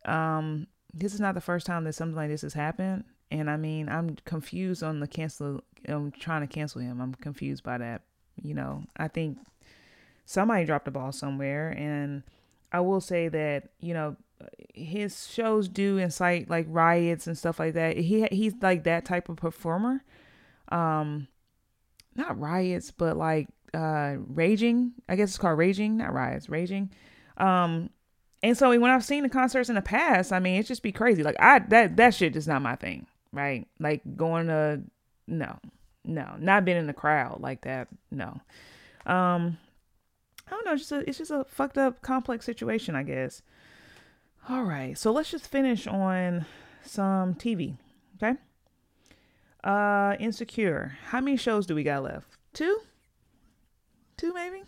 um 0.05 0.67
this 0.93 1.13
is 1.13 1.19
not 1.19 1.35
the 1.35 1.41
first 1.41 1.65
time 1.65 1.83
that 1.83 1.91
something 1.91 2.15
like 2.15 2.29
this 2.29 2.43
has 2.43 2.53
happened. 2.53 3.03
And 3.31 3.49
I 3.49 3.57
mean, 3.57 3.89
I'm 3.89 4.15
confused 4.23 4.81
on 4.81 5.01
the 5.01 5.07
cancel 5.07 5.61
I'm 5.85 6.13
trying 6.13 6.47
to 6.47 6.47
cancel 6.47 6.79
him. 6.79 7.01
I'm 7.01 7.15
confused 7.15 7.65
by 7.65 7.79
that. 7.79 8.03
You 8.41 8.53
know, 8.53 8.85
I 8.95 9.09
think 9.09 9.39
somebody 10.25 10.63
dropped 10.63 10.85
the 10.85 10.91
ball 10.91 11.11
somewhere 11.11 11.71
and 11.77 12.23
I 12.71 12.79
will 12.79 13.01
say 13.01 13.27
that, 13.27 13.71
you 13.81 13.93
know, 13.93 14.15
his 14.73 15.27
shows 15.27 15.67
do 15.67 15.97
incite 15.97 16.49
like 16.49 16.65
riots 16.69 17.27
and 17.27 17.37
stuff 17.37 17.59
like 17.59 17.73
that. 17.73 17.97
He 17.97 18.25
he's 18.31 18.53
like 18.61 18.83
that 18.83 19.05
type 19.05 19.29
of 19.29 19.37
performer. 19.37 20.03
Um 20.69 21.27
not 22.15 22.39
riots, 22.39 22.91
but 22.91 23.17
like 23.17 23.47
uh 23.73 24.15
raging. 24.27 24.93
I 25.07 25.15
guess 25.15 25.29
it's 25.29 25.37
called 25.37 25.57
raging, 25.57 25.97
not 25.97 26.13
riots, 26.13 26.49
raging. 26.49 26.91
Um 27.37 27.89
and 28.41 28.57
so 28.57 28.69
when 28.69 28.89
I've 28.89 29.03
seen 29.03 29.23
the 29.23 29.29
concerts 29.29 29.67
in 29.67 29.75
the 29.75 29.81
past, 29.81 30.31
I 30.31 30.39
mean, 30.39 30.59
it 30.59 30.65
just 30.65 30.83
be 30.83 30.93
crazy. 30.93 31.23
Like 31.23 31.35
I 31.39 31.59
that 31.59 31.97
that 31.97 32.13
shit 32.13 32.35
is 32.35 32.47
not 32.47 32.61
my 32.61 32.75
thing, 32.75 33.05
right? 33.33 33.67
Like 33.79 34.01
going 34.15 34.47
to 34.47 34.81
no. 35.27 35.59
No, 36.05 36.35
not 36.39 36.63
being 36.63 36.77
in 36.77 36.87
the 36.87 36.93
crowd 36.93 37.41
like 37.41 37.61
that. 37.61 37.89
No. 38.11 38.39
Um 39.05 39.57
I 40.47 40.51
don't 40.51 40.65
know, 40.65 40.73
it's 40.73 40.81
just 40.81 40.91
a, 40.91 41.07
it's 41.07 41.17
just 41.17 41.31
a 41.31 41.43
fucked 41.43 41.77
up 41.77 42.01
complex 42.01 42.45
situation, 42.45 42.95
I 42.95 43.03
guess. 43.03 43.43
All 44.49 44.63
right, 44.63 44.97
so 44.97 45.11
let's 45.11 45.29
just 45.29 45.45
finish 45.45 45.85
on 45.85 46.47
some 46.83 47.35
TV, 47.35 47.77
okay? 48.15 48.39
Uh, 49.63 50.15
Insecure. 50.19 50.97
How 51.09 51.21
many 51.21 51.37
shows 51.37 51.67
do 51.67 51.75
we 51.75 51.83
got 51.83 52.01
left? 52.01 52.25
Two? 52.53 52.79
Two, 54.17 54.33
maybe? 54.33 54.63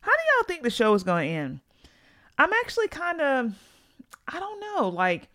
How 0.00 0.12
do 0.12 0.18
y'all 0.24 0.46
think 0.46 0.62
the 0.62 0.70
show 0.70 0.94
is 0.94 1.02
going 1.02 1.28
to 1.28 1.34
end? 1.34 1.60
I'm 2.38 2.50
actually 2.64 2.88
kind 2.88 3.20
of, 3.20 3.52
I 4.26 4.40
don't 4.40 4.58
know. 4.58 4.88
Like, 4.88 5.28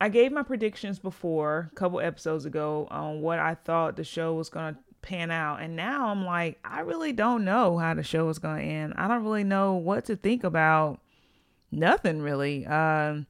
I 0.00 0.08
gave 0.08 0.32
my 0.32 0.42
predictions 0.42 0.98
before, 0.98 1.68
a 1.70 1.74
couple 1.74 2.00
episodes 2.00 2.46
ago, 2.46 2.88
on 2.90 3.20
what 3.20 3.38
I 3.38 3.54
thought 3.54 3.96
the 3.96 4.04
show 4.04 4.32
was 4.32 4.48
going 4.48 4.76
to 4.76 4.80
pan 5.02 5.30
out. 5.30 5.60
And 5.60 5.76
now 5.76 6.08
I'm 6.08 6.24
like, 6.24 6.58
I 6.64 6.80
really 6.80 7.12
don't 7.12 7.44
know 7.44 7.76
how 7.76 7.92
the 7.92 8.02
show 8.02 8.30
is 8.30 8.38
going 8.38 8.62
to 8.62 8.66
end. 8.66 8.94
I 8.96 9.08
don't 9.08 9.24
really 9.24 9.44
know 9.44 9.74
what 9.74 10.06
to 10.06 10.16
think 10.16 10.42
about 10.42 11.00
nothing 11.70 12.20
really. 12.22 12.66
Um, 12.66 13.26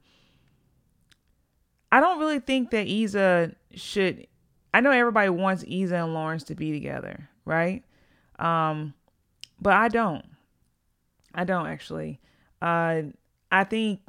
I 1.91 1.99
don't 1.99 2.19
really 2.19 2.39
think 2.39 2.71
that 2.71 2.87
Issa 2.87 3.53
should. 3.75 4.27
I 4.73 4.79
know 4.79 4.91
everybody 4.91 5.29
wants 5.29 5.63
Issa 5.67 5.95
and 5.95 6.13
Lawrence 6.13 6.43
to 6.45 6.55
be 6.55 6.71
together, 6.71 7.29
right? 7.45 7.83
Um, 8.39 8.93
but 9.59 9.73
I 9.73 9.89
don't. 9.89 10.25
I 11.33 11.43
don't 11.43 11.67
actually. 11.67 12.19
Uh, 12.61 13.03
I 13.51 13.63
think 13.65 14.01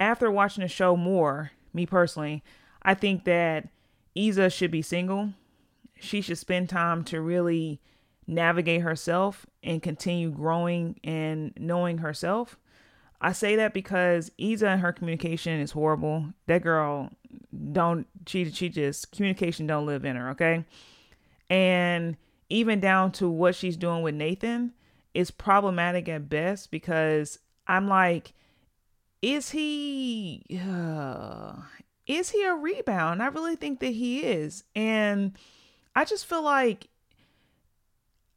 after 0.00 0.30
watching 0.30 0.62
the 0.62 0.68
show 0.68 0.96
more, 0.96 1.52
me 1.72 1.86
personally, 1.86 2.42
I 2.82 2.94
think 2.94 3.24
that 3.24 3.68
Issa 4.14 4.50
should 4.50 4.70
be 4.70 4.82
single. 4.82 5.32
She 6.00 6.20
should 6.20 6.38
spend 6.38 6.68
time 6.68 7.04
to 7.04 7.20
really 7.20 7.80
navigate 8.26 8.82
herself 8.82 9.46
and 9.62 9.82
continue 9.82 10.30
growing 10.30 10.98
and 11.04 11.52
knowing 11.56 11.98
herself. 11.98 12.58
I 13.22 13.32
say 13.32 13.56
that 13.56 13.72
because 13.72 14.30
Issa 14.36 14.66
and 14.66 14.80
her 14.80 14.92
communication 14.92 15.60
is 15.60 15.70
horrible. 15.70 16.26
That 16.46 16.62
girl 16.62 17.10
don't 17.72 18.06
she 18.26 18.50
she 18.50 18.68
just 18.68 19.12
communication 19.12 19.66
don't 19.66 19.86
live 19.86 20.04
in 20.04 20.16
her, 20.16 20.30
okay? 20.30 20.64
And 21.48 22.16
even 22.50 22.80
down 22.80 23.12
to 23.12 23.30
what 23.30 23.54
she's 23.54 23.76
doing 23.76 24.02
with 24.02 24.14
Nathan 24.14 24.72
is 25.14 25.30
problematic 25.30 26.08
at 26.08 26.28
best 26.28 26.70
because 26.70 27.38
I'm 27.66 27.88
like 27.88 28.32
is 29.22 29.50
he 29.50 30.44
uh, 30.68 31.54
is 32.06 32.30
he 32.30 32.44
a 32.44 32.54
rebound? 32.54 33.22
I 33.22 33.28
really 33.28 33.56
think 33.56 33.80
that 33.80 33.92
he 33.92 34.20
is. 34.20 34.64
And 34.74 35.38
I 35.94 36.04
just 36.04 36.26
feel 36.26 36.42
like 36.42 36.88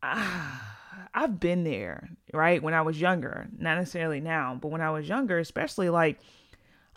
I've 0.03 1.39
been 1.39 1.63
there, 1.63 2.09
right? 2.35 2.61
When 2.61 2.73
I 2.73 2.81
was 2.81 2.99
younger, 2.99 3.47
not 3.57 3.77
necessarily 3.77 4.19
now, 4.19 4.57
but 4.61 4.69
when 4.69 4.81
I 4.81 4.91
was 4.91 5.07
younger, 5.07 5.39
especially 5.39 5.89
like 5.89 6.19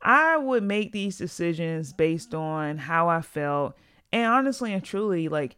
I 0.03 0.37
would 0.37 0.63
make 0.63 0.93
these 0.93 1.19
decisions 1.19 1.93
based 1.93 2.35
on 2.35 2.79
how 2.79 3.09
I 3.09 3.23
felt. 3.23 3.77
And 4.13 4.27
honestly 4.27 4.73
and 4.73 4.85
truly, 4.85 5.29
like 5.29 5.57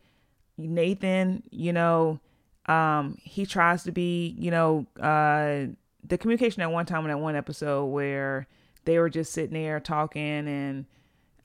Nathan, 0.56 1.42
you 1.50 1.72
know, 1.72 2.20
um, 2.66 3.18
he 3.22 3.46
tries 3.46 3.84
to 3.84 3.92
be, 3.92 4.34
you 4.38 4.50
know, 4.50 4.86
uh, 5.00 5.66
the 6.06 6.18
communication 6.18 6.62
at 6.62 6.70
one 6.70 6.86
time 6.86 7.04
in 7.04 7.08
that 7.08 7.18
one 7.18 7.36
episode 7.36 7.86
where 7.86 8.46
they 8.84 8.98
were 8.98 9.10
just 9.10 9.32
sitting 9.32 9.54
there 9.54 9.80
talking 9.80 10.48
and, 10.48 10.86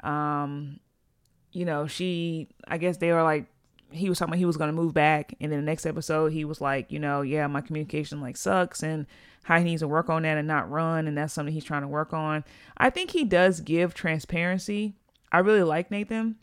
um, 0.01 0.79
you 1.51 1.65
know, 1.65 1.87
she, 1.87 2.47
I 2.67 2.77
guess 2.77 2.97
they 2.97 3.11
were 3.11 3.23
like 3.23 3.47
he 3.95 4.09
was 4.09 4.19
talking 4.19 4.31
about 4.31 4.39
he 4.39 4.45
was 4.45 4.57
going 4.57 4.69
to 4.69 4.75
move 4.75 4.93
back 4.93 5.33
and 5.39 5.51
then 5.51 5.59
the 5.59 5.65
next 5.65 5.85
episode 5.85 6.31
he 6.31 6.45
was 6.45 6.61
like 6.61 6.91
you 6.91 6.99
know 6.99 7.21
yeah 7.21 7.47
my 7.47 7.61
communication 7.61 8.21
like 8.21 8.37
sucks 8.37 8.83
and 8.83 9.05
how 9.43 9.57
he 9.57 9.63
needs 9.63 9.81
to 9.81 9.87
work 9.87 10.09
on 10.09 10.23
that 10.23 10.37
and 10.37 10.47
not 10.47 10.69
run 10.69 11.07
and 11.07 11.17
that's 11.17 11.33
something 11.33 11.53
he's 11.53 11.63
trying 11.63 11.83
to 11.83 11.87
work 11.87 12.13
on. 12.13 12.43
I 12.77 12.89
think 12.89 13.11
he 13.11 13.23
does 13.23 13.61
give 13.61 13.93
transparency. 13.93 14.95
I 15.31 15.39
really 15.39 15.63
like 15.63 15.91
nathan. 15.91 16.35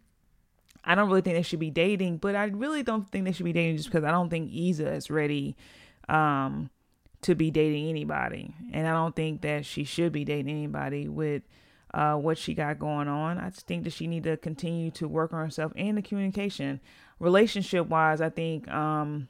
I 0.84 0.94
don't 0.94 1.08
really 1.08 1.20
think 1.20 1.36
they 1.36 1.42
should 1.42 1.60
be 1.60 1.70
dating 1.70 2.16
but 2.18 2.34
i 2.34 2.44
really 2.44 2.82
don't 2.82 3.08
think 3.10 3.24
they 3.24 3.32
should 3.32 3.44
be 3.44 3.52
dating 3.52 3.76
just 3.76 3.88
because 3.88 4.02
i 4.02 4.10
don't 4.10 4.30
think 4.30 4.52
Issa 4.52 4.92
is 4.92 5.10
ready 5.10 5.56
um 6.08 6.70
to 7.20 7.36
be 7.36 7.52
dating 7.52 7.88
anybody 7.88 8.52
and 8.72 8.88
i 8.88 8.90
don't 8.90 9.14
think 9.14 9.42
that 9.42 9.64
she 9.64 9.84
should 9.84 10.10
be 10.10 10.24
dating 10.24 10.50
anybody 10.50 11.08
with 11.08 11.42
uh, 11.94 12.14
what 12.14 12.38
she 12.38 12.54
got 12.54 12.78
going 12.78 13.08
on. 13.08 13.38
I 13.38 13.50
just 13.50 13.66
think 13.66 13.84
that 13.84 13.92
she 13.92 14.06
need 14.06 14.24
to 14.24 14.36
continue 14.36 14.90
to 14.92 15.08
work 15.08 15.32
on 15.32 15.40
herself 15.40 15.72
and 15.76 15.96
the 15.96 16.02
communication 16.02 16.80
relationship 17.22 17.86
wise, 17.86 18.20
I 18.20 18.28
think 18.28 18.68
um 18.68 19.28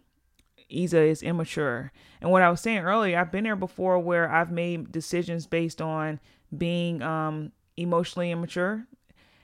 Issa 0.69 1.03
is 1.03 1.23
immature. 1.23 1.93
And 2.23 2.31
what 2.31 2.43
I 2.43 2.51
was 2.51 2.61
saying 2.61 2.79
earlier, 2.79 3.19
I've 3.19 3.31
been 3.31 3.45
there 3.45 3.55
before 3.57 3.99
where 3.99 4.31
I've 4.31 4.51
made 4.51 4.91
decisions 4.91 5.47
based 5.47 5.83
on 5.83 6.19
being 6.57 7.03
um 7.03 7.53
emotionally 7.77 8.31
immature. 8.31 8.87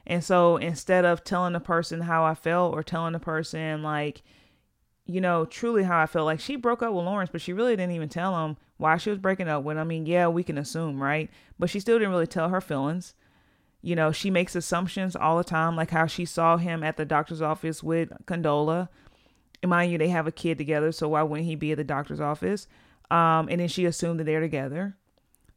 And 0.07 0.25
so 0.25 0.57
instead 0.57 1.05
of 1.05 1.23
telling 1.23 1.53
the 1.53 1.61
person 1.61 2.01
how 2.01 2.25
I 2.25 2.35
felt 2.35 2.75
or 2.75 2.83
telling 2.83 3.13
the 3.13 3.21
person 3.21 3.83
like 3.83 4.23
you 5.05 5.23
know, 5.23 5.47
truly 5.47 5.85
how 5.85 5.99
I 5.99 6.07
felt 6.07 6.27
like 6.27 6.39
she 6.39 6.57
broke 6.57 6.83
up 6.83 6.93
with 6.93 7.07
Lawrence, 7.07 7.31
but 7.33 7.41
she 7.41 7.55
really 7.55 7.75
didn't 7.77 7.95
even 7.95 8.11
tell 8.11 8.45
him 8.45 8.59
why 8.77 8.99
she 8.99 9.09
was 9.09 9.19
breaking 9.19 9.49
up 9.49 9.65
with. 9.65 9.79
him. 9.79 9.81
I 9.81 9.85
mean, 9.85 10.05
yeah, 10.05 10.29
we 10.29 10.43
can 10.43 10.59
assume, 10.59 11.03
right? 11.03 11.31
But 11.59 11.71
she 11.71 11.81
still 11.81 11.99
didn't 11.99 12.13
really 12.13 12.27
tell 12.27 12.51
her 12.51 12.61
feelings. 12.61 13.15
You 13.81 13.95
know, 13.95 14.11
she 14.11 14.31
makes 14.31 14.57
assumptions 14.57 15.15
all 15.15 15.39
the 15.39 15.45
time, 15.45 15.77
like 15.77 15.91
how 15.91 16.07
she 16.07 16.25
saw 16.25 16.57
him 16.57 16.83
at 16.83 16.97
the 16.97 17.05
doctor's 17.05 17.43
office 17.43 17.83
with 17.83 18.11
Condola. 18.27 18.89
And 19.63 19.71
mind 19.71 19.93
you, 19.93 19.99
they 19.99 20.09
have 20.09 20.27
a 20.27 20.33
kid 20.33 20.59
together, 20.59 20.93
so 20.93 21.09
why 21.09 21.23
wouldn't 21.23 21.47
he 21.47 21.55
be 21.55 21.73
at 21.73 21.79
the 21.79 21.85
doctor's 21.85 22.21
office? 22.21 22.67
Um, 23.11 23.49
and 23.49 23.61
then 23.61 23.69
she 23.69 23.85
assumed 23.85 24.21
that 24.21 24.25
they're 24.25 24.41
together. 24.41 24.97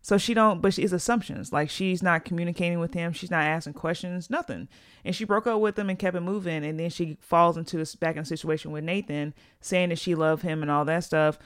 So 0.03 0.17
she 0.17 0.33
don't, 0.33 0.61
but 0.61 0.77
it's 0.79 0.93
assumptions. 0.93 1.53
Like 1.53 1.69
she's 1.69 2.01
not 2.01 2.25
communicating 2.25 2.79
with 2.79 2.93
him. 2.93 3.13
She's 3.13 3.29
not 3.29 3.43
asking 3.43 3.73
questions, 3.73 4.29
nothing. 4.31 4.67
And 5.05 5.15
she 5.15 5.25
broke 5.25 5.45
up 5.45 5.61
with 5.61 5.77
him 5.77 5.89
and 5.89 5.99
kept 5.99 6.17
it 6.17 6.21
moving. 6.21 6.65
And 6.65 6.79
then 6.79 6.89
she 6.89 7.17
falls 7.21 7.55
into 7.55 7.77
this 7.77 7.93
back 7.95 8.17
in 8.17 8.25
situation 8.25 8.71
with 8.71 8.83
Nathan, 8.83 9.35
saying 9.59 9.89
that 9.89 9.99
she 9.99 10.15
loved 10.15 10.41
him 10.41 10.63
and 10.63 10.71
all 10.71 10.85
that 10.85 11.03
stuff. 11.03 11.37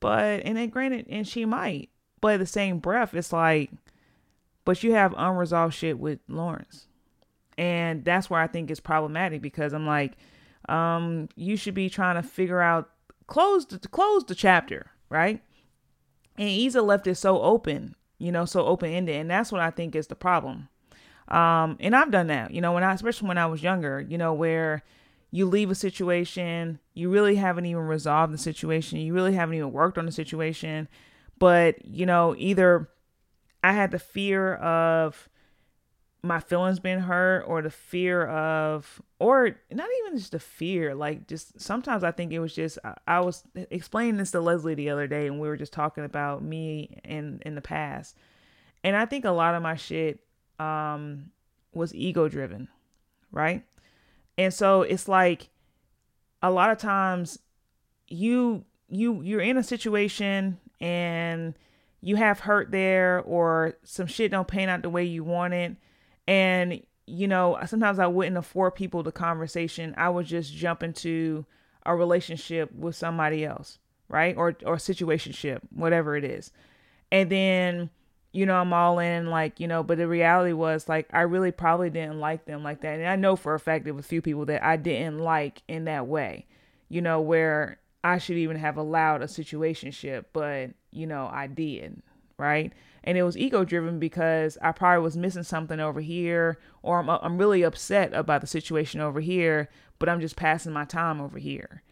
But 0.00 0.42
and 0.44 0.58
then 0.58 0.68
granted, 0.68 1.06
and 1.08 1.26
she 1.26 1.44
might, 1.44 1.88
but 2.20 2.34
at 2.34 2.40
the 2.40 2.46
same 2.46 2.78
breath, 2.78 3.14
it's 3.14 3.32
like 3.32 3.70
but 4.64 4.82
you 4.82 4.92
have 4.92 5.14
unresolved 5.16 5.74
shit 5.74 5.98
with 5.98 6.20
Lawrence. 6.28 6.86
And 7.58 8.04
that's 8.04 8.30
where 8.30 8.40
I 8.40 8.46
think 8.46 8.70
it's 8.70 8.80
problematic 8.80 9.42
because 9.42 9.72
I'm 9.72 9.86
like, 9.86 10.16
um, 10.68 11.28
you 11.36 11.56
should 11.56 11.74
be 11.74 11.90
trying 11.90 12.20
to 12.20 12.26
figure 12.26 12.60
out 12.60 12.90
close 13.26 13.66
the 13.66 13.78
close 13.78 14.24
the 14.24 14.34
chapter, 14.34 14.90
right? 15.08 15.42
And 16.38 16.48
Issa 16.48 16.82
left 16.82 17.06
it 17.06 17.16
so 17.16 17.40
open, 17.42 17.94
you 18.18 18.32
know, 18.32 18.44
so 18.44 18.64
open 18.64 18.90
ended. 18.90 19.16
And 19.16 19.30
that's 19.30 19.52
what 19.52 19.60
I 19.60 19.70
think 19.70 19.94
is 19.94 20.06
the 20.06 20.14
problem. 20.14 20.68
Um, 21.28 21.76
and 21.80 21.94
I've 21.94 22.10
done 22.10 22.26
that, 22.28 22.52
you 22.52 22.60
know, 22.60 22.72
when 22.72 22.84
I, 22.84 22.92
especially 22.92 23.28
when 23.28 23.38
I 23.38 23.46
was 23.46 23.62
younger, 23.62 24.00
you 24.00 24.18
know, 24.18 24.32
where 24.32 24.82
you 25.30 25.46
leave 25.46 25.70
a 25.70 25.74
situation, 25.74 26.78
you 26.94 27.08
really 27.08 27.36
haven't 27.36 27.64
even 27.64 27.82
resolved 27.82 28.34
the 28.34 28.38
situation, 28.38 28.98
you 28.98 29.14
really 29.14 29.32
haven't 29.32 29.54
even 29.54 29.72
worked 29.72 29.96
on 29.98 30.04
the 30.04 30.12
situation, 30.12 30.88
but, 31.38 31.84
you 31.86 32.04
know, 32.04 32.34
either 32.36 32.90
I 33.62 33.72
had 33.72 33.90
the 33.90 33.98
fear 33.98 34.54
of 34.54 35.28
my 36.22 36.40
feelings 36.40 36.78
being 36.78 37.00
hurt 37.00 37.42
or 37.42 37.62
the 37.62 37.70
fear 37.70 38.26
of 38.26 39.02
or 39.18 39.56
not 39.72 39.88
even 40.00 40.16
just 40.16 40.30
the 40.30 40.38
fear 40.38 40.94
like 40.94 41.26
just 41.26 41.60
sometimes 41.60 42.04
i 42.04 42.12
think 42.12 42.32
it 42.32 42.38
was 42.38 42.54
just 42.54 42.78
I, 43.08 43.18
was 43.18 43.42
explaining 43.72 44.18
this 44.18 44.30
to 44.30 44.40
leslie 44.40 44.76
the 44.76 44.90
other 44.90 45.08
day 45.08 45.26
and 45.26 45.40
we 45.40 45.48
were 45.48 45.56
just 45.56 45.72
talking 45.72 46.04
about 46.04 46.40
me 46.40 47.00
in 47.04 47.42
in 47.44 47.56
the 47.56 47.60
past. 47.60 48.16
And 48.84 48.94
i 48.94 49.04
think 49.04 49.24
a 49.24 49.32
lot 49.32 49.56
of 49.56 49.64
my 49.64 49.74
shit 49.74 50.20
um 50.60 51.32
was 51.74 51.92
ego 51.92 52.28
driven 52.28 52.68
right? 53.32 53.64
And 54.38 54.54
so 54.54 54.82
it's 54.82 55.08
like 55.08 55.48
a 56.42 56.50
lot 56.50 56.70
of 56.70 56.78
times 56.78 57.38
you 58.08 58.64
you 58.88 59.22
you're 59.22 59.40
in 59.40 59.56
a 59.56 59.62
situation 59.62 60.58
and 60.80 61.54
you 62.02 62.16
have 62.16 62.40
hurt 62.40 62.70
there 62.70 63.20
or 63.20 63.74
some 63.84 64.06
shit 64.06 64.30
don't 64.30 64.48
pan 64.48 64.68
out 64.68 64.82
the 64.82 64.90
way 64.90 65.04
you 65.04 65.24
want 65.24 65.54
it 65.54 65.76
and, 66.26 66.82
you 67.06 67.26
know, 67.26 67.58
sometimes 67.66 67.98
I 67.98 68.06
wouldn't 68.06 68.36
afford 68.36 68.74
people 68.74 69.02
the 69.02 69.12
conversation. 69.12 69.94
I 69.96 70.08
would 70.08 70.26
just 70.26 70.54
jump 70.54 70.82
into 70.82 71.44
a 71.84 71.96
relationship 71.96 72.72
with 72.72 72.94
somebody 72.94 73.44
else, 73.44 73.78
right? 74.08 74.36
Or 74.36 74.56
or 74.64 74.76
situationship, 74.76 75.60
whatever 75.74 76.16
it 76.16 76.24
is. 76.24 76.52
And 77.10 77.28
then, 77.28 77.90
you 78.32 78.46
know, 78.46 78.54
I'm 78.54 78.72
all 78.72 78.98
in 78.98 79.26
like, 79.26 79.58
you 79.58 79.66
know, 79.66 79.82
but 79.82 79.98
the 79.98 80.06
reality 80.06 80.52
was 80.52 80.88
like 80.88 81.08
I 81.12 81.22
really 81.22 81.50
probably 81.50 81.90
didn't 81.90 82.20
like 82.20 82.44
them 82.44 82.62
like 82.62 82.82
that. 82.82 82.98
And 82.98 83.08
I 83.08 83.16
know 83.16 83.36
for 83.36 83.54
a 83.54 83.60
fact 83.60 83.84
there 83.84 83.94
was 83.94 84.04
a 84.04 84.08
few 84.08 84.22
people 84.22 84.46
that 84.46 84.62
I 84.62 84.76
didn't 84.76 85.18
like 85.18 85.62
in 85.66 85.84
that 85.86 86.06
way, 86.06 86.46
you 86.88 87.02
know, 87.02 87.20
where 87.20 87.80
I 88.04 88.18
should 88.18 88.36
even 88.36 88.56
have 88.56 88.76
allowed 88.76 89.22
a 89.22 89.26
situationship, 89.26 90.26
but 90.32 90.70
you 90.92 91.06
know, 91.06 91.28
I 91.32 91.46
did, 91.46 92.02
right? 92.38 92.72
and 93.04 93.18
it 93.18 93.22
was 93.22 93.36
ego 93.36 93.64
driven 93.64 93.98
because 93.98 94.56
I 94.62 94.72
probably 94.72 95.02
was 95.02 95.16
missing 95.16 95.42
something 95.42 95.80
over 95.80 96.00
here, 96.00 96.58
or 96.82 97.00
I'm 97.00 97.10
I'm 97.10 97.38
really 97.38 97.62
upset 97.62 98.12
about 98.14 98.40
the 98.40 98.46
situation 98.46 99.00
over 99.00 99.20
here, 99.20 99.68
but 99.98 100.08
I'm 100.08 100.20
just 100.20 100.36
passing 100.36 100.72
my 100.72 100.84
time 100.84 101.20
over 101.20 101.38
here, 101.38 101.82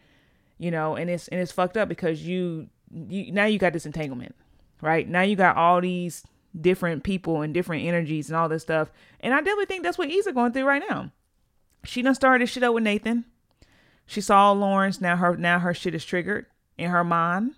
you 0.57 0.71
know, 0.71 0.95
and 0.95 1.09
it's 1.09 1.27
and 1.27 1.41
it's 1.41 1.51
fucked 1.51 1.77
up 1.77 1.89
because 1.89 2.25
you 2.25 2.69
you 2.89 3.31
now 3.31 3.45
you 3.45 3.59
got 3.59 3.73
this 3.73 3.85
entanglement, 3.85 4.35
right? 4.81 5.07
Now 5.07 5.21
you 5.21 5.35
got 5.35 5.57
all 5.57 5.81
these 5.81 6.23
different 6.59 7.03
people 7.03 7.41
and 7.41 7.53
different 7.53 7.85
energies 7.85 8.29
and 8.29 8.37
all 8.37 8.49
this 8.49 8.63
stuff, 8.63 8.91
and 9.19 9.33
I 9.33 9.37
definitely 9.37 9.65
think 9.65 9.83
that's 9.83 9.97
what 9.97 10.09
Issa 10.09 10.31
going 10.31 10.53
through 10.53 10.65
right 10.65 10.83
now. 10.89 11.11
She 11.83 12.01
done 12.01 12.15
started 12.15 12.47
shit 12.47 12.63
up 12.63 12.73
with 12.73 12.83
Nathan. 12.83 13.25
She 14.05 14.21
saw 14.21 14.51
Lawrence. 14.51 15.01
Now 15.01 15.17
her 15.17 15.35
now 15.35 15.59
her 15.59 15.73
shit 15.73 15.95
is 15.95 16.05
triggered 16.05 16.45
in 16.77 16.89
her 16.89 17.03
mind, 17.03 17.55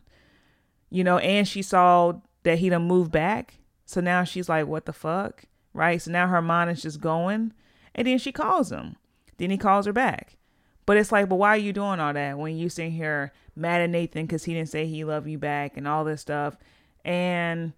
you 0.93 1.03
know, 1.03 1.17
and 1.17 1.47
she 1.47 1.63
saw 1.63 2.13
that 2.43 2.59
he 2.59 2.69
done 2.69 2.83
moved 2.83 3.11
back. 3.11 3.55
So 3.87 3.99
now 3.99 4.23
she's 4.23 4.47
like, 4.47 4.67
what 4.67 4.85
the 4.85 4.93
fuck? 4.93 5.45
Right? 5.73 5.99
So 5.99 6.11
now 6.11 6.27
her 6.27 6.39
mind 6.39 6.69
is 6.69 6.83
just 6.83 7.01
going. 7.01 7.51
And 7.95 8.05
then 8.05 8.19
she 8.19 8.31
calls 8.31 8.71
him. 8.71 8.95
Then 9.37 9.49
he 9.49 9.57
calls 9.57 9.87
her 9.87 9.91
back. 9.91 10.37
But 10.85 10.97
it's 10.97 11.11
like, 11.11 11.29
but 11.29 11.37
why 11.37 11.49
are 11.49 11.57
you 11.57 11.73
doing 11.73 11.99
all 11.99 12.13
that 12.13 12.37
when 12.37 12.57
you 12.57 12.69
sitting 12.69 12.91
here 12.91 13.33
mad 13.55 13.81
at 13.81 13.89
Nathan 13.89 14.27
because 14.27 14.43
he 14.43 14.53
didn't 14.53 14.69
say 14.69 14.85
he 14.85 15.03
loved 15.03 15.27
you 15.27 15.39
back 15.39 15.77
and 15.77 15.87
all 15.87 16.03
this 16.03 16.21
stuff? 16.21 16.57
And 17.03 17.73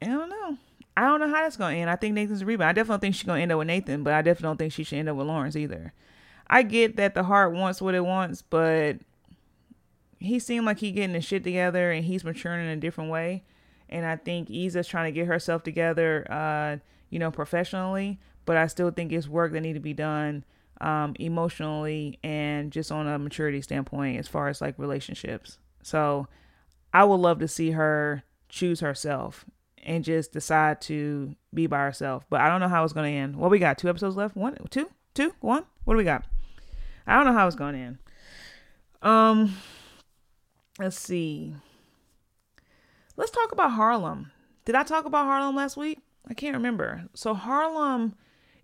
I 0.00 0.06
don't 0.06 0.30
know. 0.30 0.56
I 0.96 1.02
don't 1.02 1.20
know 1.20 1.28
how 1.28 1.42
that's 1.42 1.58
gonna 1.58 1.76
end. 1.76 1.90
I 1.90 1.96
think 1.96 2.14
Nathan's 2.14 2.40
a 2.40 2.46
rebound. 2.46 2.70
I 2.70 2.72
definitely 2.72 3.00
think 3.00 3.16
she's 3.16 3.26
gonna 3.26 3.42
end 3.42 3.52
up 3.52 3.58
with 3.58 3.66
Nathan, 3.66 4.02
but 4.02 4.14
I 4.14 4.22
definitely 4.22 4.48
don't 4.48 4.56
think 4.56 4.72
she 4.72 4.84
should 4.84 4.98
end 4.98 5.10
up 5.10 5.16
with 5.16 5.26
Lawrence 5.26 5.56
either. 5.56 5.92
I 6.48 6.62
get 6.62 6.96
that 6.96 7.14
the 7.14 7.24
heart 7.24 7.52
wants 7.52 7.82
what 7.82 7.94
it 7.94 8.04
wants, 8.04 8.40
but 8.40 8.96
he 10.20 10.38
seemed 10.38 10.66
like 10.66 10.78
he 10.78 10.92
getting 10.92 11.14
his 11.14 11.24
shit 11.24 11.42
together 11.42 11.90
and 11.90 12.04
he's 12.04 12.24
maturing 12.24 12.64
in 12.66 12.70
a 12.70 12.76
different 12.76 13.10
way. 13.10 13.42
And 13.88 14.06
I 14.06 14.16
think 14.16 14.50
Issa's 14.50 14.86
trying 14.86 15.12
to 15.12 15.18
get 15.18 15.26
herself 15.26 15.64
together, 15.64 16.26
uh, 16.30 16.76
you 17.08 17.18
know, 17.18 17.30
professionally. 17.30 18.20
But 18.44 18.56
I 18.56 18.66
still 18.68 18.90
think 18.90 19.12
it's 19.12 19.26
work 19.26 19.52
that 19.52 19.60
need 19.60 19.72
to 19.72 19.80
be 19.80 19.94
done 19.94 20.44
um, 20.80 21.14
emotionally 21.18 22.18
and 22.22 22.70
just 22.70 22.92
on 22.92 23.06
a 23.06 23.18
maturity 23.18 23.60
standpoint 23.62 24.18
as 24.18 24.28
far 24.28 24.48
as 24.48 24.60
like 24.60 24.78
relationships. 24.78 25.58
So 25.82 26.28
I 26.92 27.04
would 27.04 27.16
love 27.16 27.38
to 27.40 27.48
see 27.48 27.72
her 27.72 28.22
choose 28.48 28.80
herself 28.80 29.44
and 29.82 30.04
just 30.04 30.32
decide 30.32 30.80
to 30.82 31.34
be 31.54 31.66
by 31.66 31.80
herself. 31.80 32.24
But 32.28 32.40
I 32.40 32.48
don't 32.48 32.60
know 32.60 32.68
how 32.68 32.84
it's 32.84 32.92
going 32.92 33.10
to 33.10 33.18
end. 33.18 33.36
What 33.36 33.50
we 33.50 33.58
got? 33.58 33.78
Two 33.78 33.88
episodes 33.88 34.16
left? 34.16 34.36
One, 34.36 34.56
two, 34.70 34.90
two, 35.14 35.34
one? 35.40 35.64
What 35.84 35.94
do 35.94 35.98
we 35.98 36.04
got? 36.04 36.24
I 37.06 37.16
don't 37.16 37.24
know 37.24 37.32
how 37.32 37.46
it's 37.46 37.56
going 37.56 37.74
to 37.74 37.80
end. 37.80 37.98
Um, 39.02 39.56
let's 40.80 40.98
see. 40.98 41.54
Let's 43.16 43.30
talk 43.30 43.52
about 43.52 43.72
Harlem. 43.72 44.32
Did 44.64 44.74
I 44.74 44.82
talk 44.82 45.04
about 45.04 45.26
Harlem 45.26 45.54
last 45.54 45.76
week? 45.76 45.98
I 46.28 46.34
can't 46.34 46.56
remember. 46.56 47.04
So 47.14 47.34
Harlem 47.34 48.14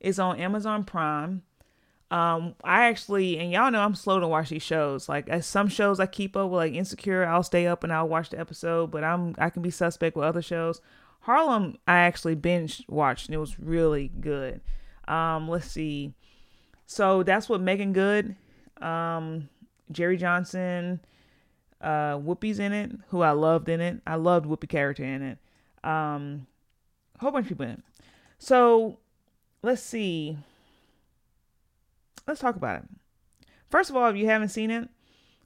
is 0.01 0.19
on 0.19 0.39
Amazon 0.39 0.85
Prime. 0.85 1.43
Um, 2.11 2.55
I 2.65 2.87
actually, 2.87 3.39
and 3.39 3.51
y'all 3.51 3.71
know 3.71 3.83
I'm 3.83 3.95
slow 3.95 4.21
to 4.21 4.29
watch 4.29 4.49
these 4.49 4.63
shows. 4.63 5.09
Like 5.09 5.29
as 5.29 5.47
some 5.47 5.69
shows 5.69 6.01
I 6.01 6.07
keep 6.07 6.37
up 6.37 6.51
with, 6.51 6.57
like 6.57 6.73
Insecure, 6.73 7.27
I'll 7.27 7.43
stay 7.43 7.67
up 7.67 7.85
and 7.85 7.93
I'll 7.93 8.09
watch 8.09 8.31
the 8.31 8.39
episode, 8.39 8.91
but 8.91 9.05
I'm 9.05 9.35
I 9.39 9.51
can 9.51 9.63
be 9.63 9.71
suspect 9.71 10.17
with 10.17 10.25
other 10.25 10.43
shows. 10.43 10.81
Harlem, 11.21 11.77
I 11.87 11.99
actually 11.99 12.37
binge 12.37 12.85
watched 12.89 13.27
and 13.27 13.35
it 13.35 13.39
was 13.39 13.59
really 13.59 14.09
good. 14.21 14.61
Um, 15.09 15.49
let's 15.49 15.71
see. 15.71 16.15
So 16.87 17.25
that's 17.25 17.49
what 17.49 17.61
Meagan 17.61 17.93
Good, 17.93 18.37
um, 18.81 19.49
Jerrie 19.91 20.17
Johnson, 20.17 21.01
uh, 21.81 22.17
Whoopi's 22.19 22.59
in 22.59 22.73
it, 22.73 22.93
who 23.09 23.23
I 23.23 23.33
loved 23.33 23.69
in 23.69 23.81
it. 23.81 24.01
I 24.07 24.17
loved 24.17 24.47
Whoopi 24.47 24.69
character 24.69 25.05
in 25.05 25.23
it. 25.23 25.39
Um, 25.85 26.47
a 27.17 27.21
whole 27.21 27.31
bunch 27.31 27.45
of 27.45 27.49
people 27.49 27.65
in 27.65 27.73
it. 27.73 27.83
So 28.39 28.99
let's 29.63 29.83
see. 29.83 30.37
Let's 32.27 32.41
talk 32.41 32.57
about 32.57 32.83
it. 32.83 32.89
First 33.71 33.91
of 33.91 33.97
all, 33.97 34.09
if 34.09 34.17
you 34.17 34.27
haven't 34.27 34.49
seen 34.49 34.71
it, 34.71 34.89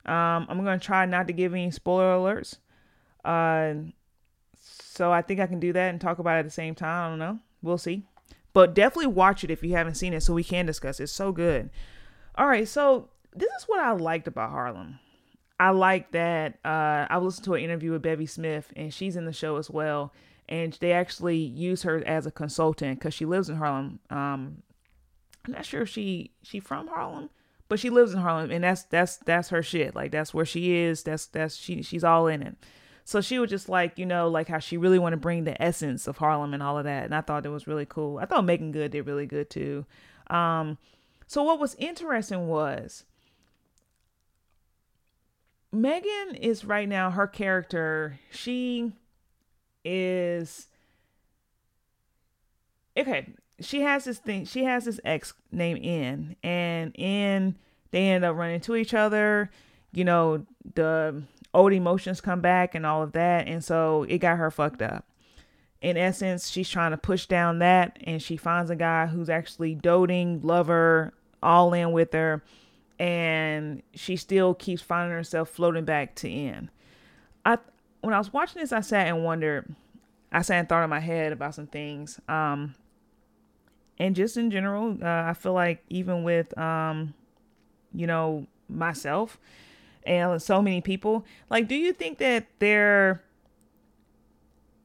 um, 0.06 0.46
I'm 0.48 0.58
gonna 0.64 0.78
try 0.78 1.04
not 1.06 1.26
to 1.26 1.32
give 1.32 1.52
any 1.52 1.70
spoiler 1.70 2.14
alerts. 2.14 2.58
Uh, 3.24 3.90
so 4.58 5.12
I 5.12 5.22
think 5.22 5.40
I 5.40 5.46
can 5.46 5.60
do 5.60 5.72
that 5.72 5.90
and 5.90 6.00
talk 6.00 6.18
about 6.18 6.36
it 6.36 6.40
at 6.40 6.44
the 6.44 6.50
same 6.50 6.74
time. 6.74 7.06
I 7.06 7.08
don't 7.10 7.18
know. 7.18 7.38
We'll 7.62 7.78
see. 7.78 8.04
But 8.52 8.74
definitely 8.74 9.08
watch 9.08 9.44
it 9.44 9.50
if 9.50 9.62
you 9.62 9.72
haven't 9.72 9.94
seen 9.94 10.12
it 10.12 10.22
so 10.22 10.34
we 10.34 10.44
can 10.44 10.66
discuss 10.66 11.00
it. 11.00 11.04
It's 11.04 11.12
so 11.12 11.32
good. 11.32 11.70
All 12.34 12.48
right, 12.48 12.66
so 12.66 13.08
this 13.34 13.50
is 13.58 13.64
what 13.66 13.80
I 13.80 13.92
liked 13.92 14.26
about 14.26 14.50
Harlem. 14.50 14.98
I 15.60 15.70
like 15.70 16.12
that. 16.12 16.58
Uh, 16.64 17.06
I 17.10 17.18
listened 17.18 17.44
to 17.44 17.52
an 17.52 17.62
interview 17.62 17.92
with 17.92 18.00
Bevy 18.00 18.24
Smith, 18.24 18.72
and 18.76 18.94
she's 18.94 19.14
in 19.14 19.26
the 19.26 19.32
show 19.32 19.56
as 19.56 19.68
well. 19.68 20.10
And 20.48 20.72
they 20.80 20.92
actually 20.92 21.36
use 21.36 21.82
her 21.82 22.02
as 22.06 22.24
a 22.24 22.30
consultant 22.30 22.98
because 22.98 23.12
she 23.12 23.26
lives 23.26 23.50
in 23.50 23.56
Harlem. 23.56 24.00
Um, 24.08 24.62
I'm 25.44 25.52
not 25.52 25.66
sure 25.66 25.82
if 25.82 25.90
she 25.90 26.32
she 26.42 26.60
from 26.60 26.88
Harlem, 26.88 27.28
but 27.68 27.78
she 27.78 27.90
lives 27.90 28.14
in 28.14 28.20
Harlem, 28.20 28.50
and 28.50 28.64
that's 28.64 28.84
that's 28.84 29.18
that's 29.18 29.50
her 29.50 29.62
shit. 29.62 29.94
Like 29.94 30.12
that's 30.12 30.32
where 30.32 30.46
she 30.46 30.72
is. 30.72 31.02
That's 31.02 31.26
that's 31.26 31.56
she 31.56 31.82
she's 31.82 32.04
all 32.04 32.26
in 32.26 32.42
it. 32.42 32.56
So 33.04 33.20
she 33.20 33.38
was 33.38 33.50
just 33.50 33.68
like, 33.68 33.98
you 33.98 34.06
know, 34.06 34.28
like 34.28 34.48
how 34.48 34.60
she 34.60 34.78
really 34.78 34.98
want 34.98 35.12
to 35.12 35.18
bring 35.18 35.44
the 35.44 35.60
essence 35.60 36.06
of 36.06 36.16
Harlem 36.16 36.54
and 36.54 36.62
all 36.62 36.78
of 36.78 36.84
that. 36.84 37.04
And 37.04 37.14
I 37.14 37.20
thought 37.20 37.44
it 37.44 37.50
was 37.50 37.66
really 37.66 37.86
cool. 37.86 38.16
I 38.16 38.24
thought 38.24 38.46
Meagan 38.46 38.72
Good 38.72 38.92
did 38.92 39.06
really 39.06 39.26
good 39.26 39.50
too. 39.50 39.84
Um, 40.28 40.78
so 41.26 41.42
what 41.42 41.60
was 41.60 41.74
interesting 41.74 42.48
was 42.48 43.04
Meagan 45.72 46.34
is 46.34 46.64
right 46.64 46.88
now 46.88 47.10
her 47.10 47.26
character. 47.26 48.18
She 48.30 48.92
is 49.84 50.66
okay. 52.96 53.28
She 53.60 53.82
has 53.82 54.04
this 54.04 54.18
thing. 54.18 54.46
She 54.46 54.64
has 54.64 54.84
this 54.84 55.00
ex 55.04 55.34
named 55.52 55.84
Ian, 55.84 56.36
and 56.42 56.98
Ian 56.98 57.56
they 57.90 58.08
end 58.08 58.24
up 58.24 58.36
running 58.36 58.56
into 58.56 58.74
each 58.74 58.94
other. 58.94 59.50
You 59.92 60.04
know, 60.04 60.46
the 60.74 61.22
old 61.54 61.72
emotions 61.72 62.20
come 62.20 62.40
back 62.40 62.74
and 62.74 62.84
all 62.84 63.02
of 63.02 63.12
that, 63.12 63.46
and 63.46 63.62
so 63.62 64.04
it 64.08 64.18
got 64.18 64.38
her 64.38 64.50
fucked 64.50 64.82
up. 64.82 65.04
In 65.80 65.96
essence, 65.96 66.48
she's 66.48 66.68
trying 66.68 66.90
to 66.90 66.96
push 66.98 67.26
down 67.26 67.60
that, 67.60 67.98
and 68.04 68.22
she 68.22 68.36
finds 68.36 68.70
a 68.70 68.76
guy 68.76 69.06
who's 69.06 69.30
actually 69.30 69.74
doting, 69.74 70.40
lover, 70.42 71.14
all 71.42 71.72
in 71.72 71.92
with 71.92 72.12
her 72.12 72.42
and 73.00 73.82
she 73.94 74.16
still 74.16 74.54
keeps 74.54 74.82
finding 74.82 75.16
herself 75.16 75.48
floating 75.48 75.84
back 75.84 76.14
to 76.16 76.28
Ian. 76.28 76.70
I 77.44 77.58
when 78.02 78.14
I 78.14 78.18
was 78.18 78.32
watching 78.32 78.60
this, 78.60 78.72
I 78.72 78.80
sat 78.80 79.08
and 79.08 79.24
wondered. 79.24 79.74
I 80.30 80.42
sat 80.42 80.60
and 80.60 80.68
thought 80.68 80.84
in 80.84 80.90
my 80.90 81.00
head 81.00 81.32
about 81.32 81.56
some 81.56 81.66
things. 81.66 82.20
Um, 82.28 82.76
and 83.98 84.14
just 84.14 84.36
in 84.36 84.50
general, 84.52 84.96
uh, 85.02 85.24
I 85.28 85.34
feel 85.34 85.54
like 85.54 85.82
even 85.88 86.22
with 86.22 86.56
um, 86.56 87.14
you 87.92 88.06
know, 88.06 88.46
myself 88.68 89.38
and 90.04 90.40
so 90.40 90.62
many 90.62 90.80
people, 90.80 91.24
like, 91.48 91.66
do 91.66 91.74
you 91.74 91.92
think 91.92 92.18
that 92.18 92.46
there 92.58 93.24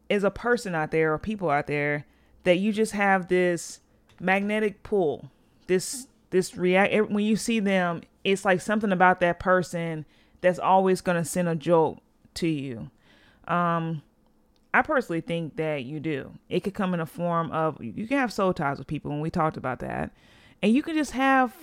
is 0.10 0.24
a 0.24 0.32
person 0.32 0.74
out 0.74 0.92
there 0.92 1.14
or 1.14 1.20
people 1.20 1.50
out 1.50 1.68
there 1.68 2.06
that 2.44 2.58
you 2.58 2.72
just 2.72 2.92
have 2.94 3.28
this 3.28 3.80
magnetic 4.20 4.84
pull. 4.84 5.32
This 5.68 6.08
this 6.36 6.58
react 6.58 7.10
when 7.10 7.24
you 7.24 7.38
see 7.38 7.62
them, 7.62 8.02
it's 8.24 8.44
like 8.44 8.60
something 8.60 8.92
about 8.92 9.22
that 9.22 9.40
person 9.40 10.06
that's 10.42 10.60
always 10.60 11.00
going 11.00 11.18
to 11.18 11.24
send 11.24 11.48
a 11.48 11.56
joke 11.56 12.00
to 12.36 12.48
you. 12.48 12.90
Um 13.48 14.02
I 14.74 14.82
personally 14.82 15.22
think 15.22 15.56
that 15.56 15.86
you 15.86 16.02
do. 16.02 16.34
It 16.50 16.60
could 16.60 16.74
come 16.74 16.94
in 16.94 17.00
a 17.00 17.06
form 17.06 17.50
of 17.52 17.82
you 17.82 18.06
can 18.08 18.18
have 18.18 18.34
soul 18.34 18.54
ties 18.54 18.78
with 18.78 18.88
people, 18.88 19.10
and 19.12 19.22
we 19.22 19.30
talked 19.30 19.56
about 19.56 19.80
that, 19.80 20.12
and 20.62 20.74
you 20.74 20.84
can 20.84 20.96
just 20.96 21.12
have 21.12 21.54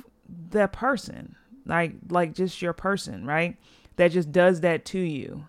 that 0.48 0.72
person, 0.72 1.36
like 1.66 1.92
like 2.08 2.32
just 2.32 2.62
your 2.62 2.72
person, 2.72 3.26
right? 3.26 3.58
That 3.96 4.12
just 4.12 4.32
does 4.32 4.62
that 4.62 4.86
to 4.86 4.98
you, 4.98 5.44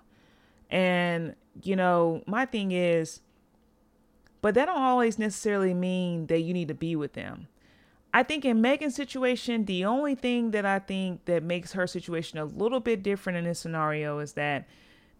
and 0.69 1.35
you 1.61 1.77
know 1.77 2.21
my 2.27 2.45
thing 2.45 2.73
is, 2.73 3.21
but 4.41 4.55
that 4.55 4.65
don't 4.65 4.81
always 4.81 5.17
necessarily 5.17 5.73
mean 5.73 6.27
that 6.27 6.41
you 6.41 6.53
need 6.53 6.67
to 6.67 6.73
be 6.73 6.97
with 6.97 7.13
them. 7.13 7.47
I 8.13 8.21
think 8.21 8.45
in 8.45 8.61
Meagan's 8.61 8.95
situation, 8.95 9.65
the 9.65 9.85
only 9.85 10.13
thing 10.13 10.51
that 10.51 10.65
I 10.65 10.79
think 10.79 11.25
that 11.25 11.41
makes 11.41 11.73
her 11.73 11.87
situation 11.87 12.37
a 12.37 12.45
little 12.45 12.79
bit 12.79 13.01
different 13.01 13.37
in 13.39 13.45
this 13.45 13.59
scenario 13.59 14.19
is 14.19 14.33
that 14.33 14.67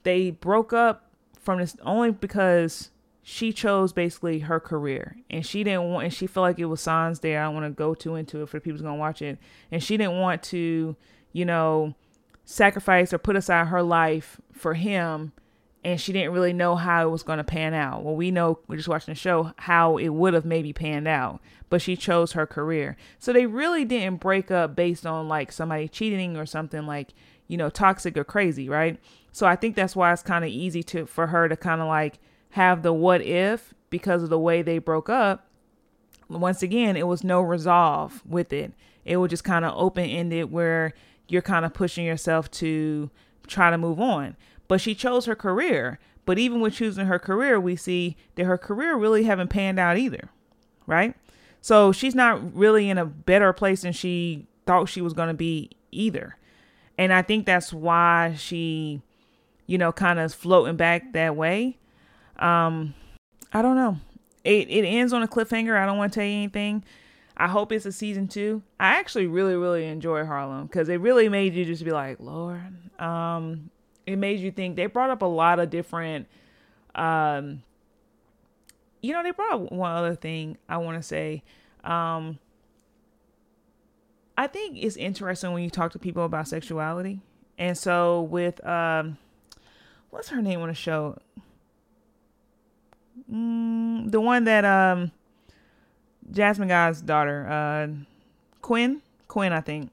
they 0.04 0.30
broke 0.30 0.74
up 0.74 1.10
from 1.40 1.60
this 1.60 1.76
only 1.82 2.12
because 2.12 2.92
she 3.24 3.52
chose 3.52 3.94
basically 3.94 4.40
her 4.40 4.60
career 4.60 5.18
and 5.30 5.46
she 5.46 5.64
didn't 5.64 5.90
want 5.90 6.04
and 6.04 6.14
she 6.14 6.28
felt 6.28 6.44
like 6.44 6.60
it 6.60 6.66
was 6.66 6.82
signs 6.82 7.22
there. 7.22 7.42
I 7.42 7.46
don't 7.46 7.56
want 7.56 7.66
to 7.66 7.72
go 7.72 7.96
too 7.96 8.16
into 8.16 8.44
it 8.44 8.50
for 8.50 8.60
people's 8.60 8.82
gonna 8.82 8.96
watch 8.96 9.22
it. 9.22 9.40
And 9.72 9.82
she 9.82 9.98
didn't 9.98 10.20
want 10.20 10.44
to, 10.44 10.96
you 11.32 11.46
know, 11.46 11.96
sacrifice 12.46 13.14
or 13.14 13.18
put 13.18 13.36
aside 13.36 13.68
her 13.68 13.82
life 13.82 14.40
for 14.52 14.74
him 14.76 15.32
and 15.84 16.00
she 16.00 16.14
didn't 16.14 16.32
really 16.32 16.54
know 16.54 16.76
how 16.76 17.06
it 17.06 17.12
was 17.12 17.24
going 17.24 17.38
to 17.38 17.44
pan 17.44 17.74
out. 17.74 18.04
Well, 18.04 18.16
we 18.16 18.32
know 18.32 18.60
we're 18.68 18.78
just 18.78 18.88
watching 18.88 19.14
the 19.14 19.20
show 19.20 19.54
how 19.58 19.98
it 19.98 20.10
would 20.10 20.34
have 20.34 20.46
maybe 20.46 20.72
panned 20.72 21.08
out, 21.08 21.42
but 21.70 21.82
she 21.82 21.98
chose 21.98 22.34
her 22.34 22.48
career. 22.48 22.96
So 23.20 23.34
they 23.34 23.46
really 23.46 23.84
didn't 23.84 24.22
break 24.22 24.50
up 24.50 24.76
based 24.76 25.06
on 25.06 25.28
like 25.28 25.52
somebody 25.52 25.88
cheating 25.88 26.38
or 26.38 26.46
something 26.46 26.86
like, 26.86 27.14
you 27.48 27.58
know, 27.58 27.70
toxic 27.70 28.18
or 28.18 28.24
crazy, 28.24 28.70
right? 28.70 28.98
So 29.34 29.46
I 29.46 29.56
think 29.56 29.76
that's 29.76 29.96
why 29.96 30.14
it's 30.14 30.22
kind 30.22 30.46
of 30.46 30.50
easy 30.50 30.84
to 30.84 31.06
for 31.06 31.28
her 31.28 31.50
to 31.50 31.58
kind 31.58 31.82
of 31.82 31.88
like 31.88 32.20
have 32.52 32.84
the 32.84 32.94
what 32.94 33.22
if 33.22 33.74
because 33.90 34.24
of 34.24 34.30
the 34.30 34.40
way 34.40 34.62
they 34.62 34.78
broke 34.78 35.10
up. 35.10 35.48
Once 36.30 36.64
again, 36.64 36.96
it 36.96 37.08
was 37.08 37.24
no 37.24 37.42
resolve 37.42 38.24
with 38.26 38.54
it. 38.54 38.74
It 39.04 39.18
was 39.18 39.30
just 39.30 39.44
kind 39.44 39.66
of 39.66 39.74
open 39.76 40.06
ended 40.06 40.52
where 40.52 40.94
you're 41.28 41.42
kind 41.42 41.66
of 41.66 41.74
pushing 41.74 42.06
yourself 42.06 42.50
to 42.52 43.10
try 43.48 43.70
to 43.70 43.78
move 43.78 44.00
on. 44.00 44.38
But 44.68 44.82
she 44.82 44.96
chose 44.96 45.26
her 45.26 45.36
career. 45.36 46.00
But 46.26 46.40
even 46.40 46.62
with 46.62 46.76
choosing 46.76 47.08
her 47.08 47.20
career, 47.20 47.60
we 47.60 47.76
see 47.76 48.16
that 48.36 48.46
her 48.46 48.58
career 48.58 48.96
really 48.96 49.24
haven't 49.24 49.50
panned 49.50 49.80
out 49.80 49.98
either. 49.98 50.30
Right? 50.88 51.16
So 51.62 51.92
she's 51.92 52.16
not 52.16 52.56
really 52.56 52.90
in 52.90 52.98
a 52.98 53.06
better 53.06 53.54
place 53.54 53.82
than 53.82 53.94
she 53.94 54.48
thought 54.66 54.90
she 54.90 55.02
was 55.02 55.14
going 55.14 55.30
to 55.30 55.34
be 55.34 55.72
either. 55.92 56.38
And 56.98 57.14
I 57.14 57.22
think 57.22 57.46
that's 57.46 57.74
why 57.74 58.36
she 58.38 59.02
you 59.68 59.78
know, 59.78 59.92
kind 59.92 60.20
of 60.20 60.34
floating 60.34 60.76
back 60.76 61.14
that 61.14 61.36
way. 61.36 61.78
Um, 62.38 62.94
I 63.52 63.62
don't 63.62 63.76
know. 63.76 63.98
It 64.44 64.70
it 64.70 64.86
ends 64.86 65.14
on 65.14 65.24
a 65.24 65.28
cliffhanger. 65.28 65.78
I 65.78 65.86
don't 65.86 65.98
want 65.98 66.14
to 66.14 66.20
tell 66.20 66.28
you 66.28 66.36
anything. 66.36 66.84
I 67.36 67.48
hope 67.48 67.72
it's 67.72 67.86
a 67.86 67.92
season 67.92 68.28
two. 68.28 68.62
I 68.80 69.00
actually 69.00 69.28
really 69.28 69.56
really 69.56 69.86
enjoy 69.86 70.26
Harlem 70.26 70.68
because 70.68 70.90
it 70.90 71.00
really 71.00 71.30
made 71.30 71.54
you 71.54 71.66
just 71.66 71.84
be 71.84 71.92
like, 71.92 72.20
Lord. 72.20 72.76
Um, 73.00 73.70
it 74.06 74.18
made 74.18 74.40
you 74.40 74.52
think. 74.52 74.76
They 74.76 74.86
brought 74.86 75.10
up 75.10 75.22
a 75.22 75.26
lot 75.26 75.60
of 75.60 75.70
different. 75.70 76.28
Um, 76.96 77.64
you 79.02 79.14
know, 79.14 79.24
they 79.24 79.32
brought 79.32 79.54
up 79.54 79.72
one 79.72 79.92
other 79.92 80.16
thing 80.16 80.58
I 80.70 80.78
want 80.78 80.98
to 80.98 81.04
say. 81.04 81.44
Um, 81.84 82.40
I 84.38 84.48
think 84.48 84.78
it's 84.78 84.96
interesting 84.96 85.52
when 85.52 85.64
you 85.64 85.70
talk 85.70 85.92
to 85.92 86.00
people 86.00 86.26
about 86.26 86.48
sexuality. 86.48 87.20
And 87.58 87.78
so 87.78 88.24
with 88.24 88.66
um 88.66 89.18
what's 90.10 90.30
her 90.30 90.42
name 90.42 90.62
on 90.62 90.70
the 90.70 90.74
show? 90.74 91.18
Mm, 93.32 94.12
the 94.12 94.20
one 94.20 94.46
that 94.46 94.66
um 94.66 95.12
Jasmine 96.32 96.70
Guy's 96.70 97.02
daughter, 97.02 97.48
uh 97.48 97.88
Quinn, 98.62 99.02
Quinn, 99.28 99.54
I 99.54 99.62
think. 99.62 99.92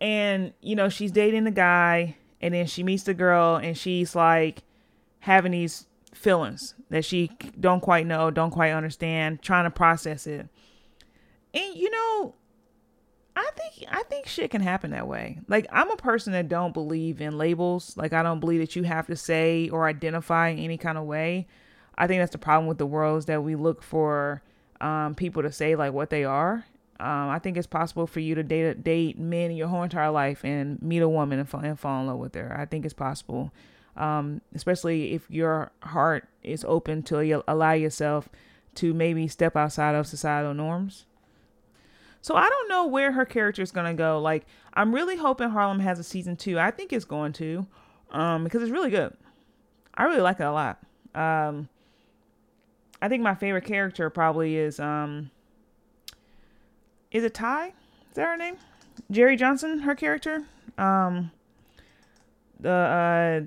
And 0.00 0.52
you 0.60 0.74
know, 0.74 0.88
she's 0.88 1.10
dating 1.10 1.44
the 1.44 1.50
guy, 1.50 2.16
and 2.44 2.52
then 2.52 2.66
she 2.66 2.82
meets 2.82 3.04
the 3.04 3.14
girl, 3.14 3.56
and 3.56 3.76
she's 3.76 4.14
like 4.14 4.64
having 5.20 5.52
these 5.52 5.86
feelings 6.12 6.74
that 6.90 7.02
she 7.02 7.30
don't 7.58 7.80
quite 7.80 8.06
know, 8.06 8.30
don't 8.30 8.50
quite 8.50 8.72
understand, 8.72 9.40
trying 9.40 9.64
to 9.64 9.70
process 9.70 10.26
it. 10.26 10.46
And 11.54 11.74
you 11.74 11.88
know, 11.88 12.34
I 13.34 13.48
think 13.56 13.90
I 13.90 14.02
think 14.02 14.26
shit 14.26 14.50
can 14.50 14.60
happen 14.60 14.90
that 14.90 15.08
way. 15.08 15.40
Like 15.48 15.66
I'm 15.72 15.90
a 15.90 15.96
person 15.96 16.34
that 16.34 16.50
don't 16.50 16.74
believe 16.74 17.22
in 17.22 17.38
labels. 17.38 17.96
Like 17.96 18.12
I 18.12 18.22
don't 18.22 18.40
believe 18.40 18.60
that 18.60 18.76
you 18.76 18.82
have 18.82 19.06
to 19.06 19.16
say 19.16 19.70
or 19.70 19.88
identify 19.88 20.48
in 20.48 20.58
any 20.58 20.76
kind 20.76 20.98
of 20.98 21.04
way. 21.04 21.46
I 21.96 22.06
think 22.06 22.20
that's 22.20 22.32
the 22.32 22.38
problem 22.38 22.66
with 22.66 22.76
the 22.76 22.84
world 22.84 23.20
is 23.20 23.24
that 23.24 23.42
we 23.42 23.54
look 23.54 23.82
for 23.82 24.42
um, 24.82 25.14
people 25.14 25.42
to 25.42 25.50
say 25.50 25.76
like 25.76 25.94
what 25.94 26.10
they 26.10 26.24
are. 26.24 26.66
Um, 27.00 27.28
I 27.28 27.40
think 27.40 27.56
it's 27.56 27.66
possible 27.66 28.06
for 28.06 28.20
you 28.20 28.34
to 28.36 28.42
date 28.42 28.84
date 28.84 29.18
men 29.18 29.50
your 29.50 29.66
whole 29.68 29.82
entire 29.82 30.10
life 30.10 30.44
and 30.44 30.80
meet 30.80 31.02
a 31.02 31.08
woman 31.08 31.40
and 31.40 31.48
fall, 31.48 31.60
and 31.60 31.78
fall 31.78 32.00
in 32.00 32.06
love 32.06 32.18
with 32.18 32.34
her. 32.34 32.56
I 32.56 32.66
think 32.66 32.84
it's 32.84 32.94
possible, 32.94 33.52
um, 33.96 34.40
especially 34.54 35.12
if 35.12 35.28
your 35.28 35.72
heart 35.82 36.28
is 36.42 36.64
open 36.66 37.02
to 37.04 37.42
allow 37.48 37.72
yourself 37.72 38.28
to 38.76 38.94
maybe 38.94 39.26
step 39.26 39.56
outside 39.56 39.94
of 39.96 40.06
societal 40.06 40.54
norms. 40.54 41.06
So 42.22 42.36
I 42.36 42.48
don't 42.48 42.68
know 42.68 42.86
where 42.86 43.12
her 43.12 43.24
character 43.24 43.62
is 43.62 43.72
gonna 43.72 43.94
go. 43.94 44.20
Like 44.20 44.46
I'm 44.72 44.94
really 44.94 45.16
hoping 45.16 45.50
Harlem 45.50 45.80
has 45.80 45.98
a 45.98 46.04
season 46.04 46.36
two. 46.36 46.58
I 46.58 46.70
think 46.70 46.92
it's 46.92 47.04
going 47.04 47.32
to, 47.34 47.66
um, 48.12 48.44
because 48.44 48.62
it's 48.62 48.72
really 48.72 48.90
good. 48.90 49.16
I 49.94 50.04
really 50.04 50.22
like 50.22 50.40
it 50.40 50.44
a 50.44 50.52
lot. 50.52 50.78
Um, 51.14 51.68
I 53.02 53.08
think 53.08 53.22
my 53.22 53.34
favorite 53.34 53.64
character 53.64 54.10
probably 54.10 54.56
is 54.56 54.80
um, 54.80 55.30
is 57.14 57.24
it 57.24 57.32
Tye? 57.32 57.72
Is 58.10 58.16
that 58.16 58.26
her 58.26 58.36
name? 58.36 58.56
Jerrie 59.10 59.36
Johnson, 59.36 59.78
her 59.80 59.94
character. 59.94 60.44
Um, 60.76 61.30
the 62.60 62.70
uh, 62.70 63.40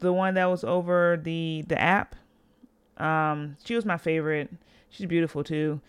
the 0.00 0.12
one 0.12 0.34
that 0.34 0.46
was 0.46 0.64
over 0.64 1.18
the 1.22 1.64
the 1.66 1.80
app. 1.80 2.16
Um, 2.98 3.56
she 3.64 3.74
was 3.74 3.86
my 3.86 3.96
favorite. 3.96 4.50
She's 4.90 5.06
beautiful 5.06 5.42
too. 5.44 5.80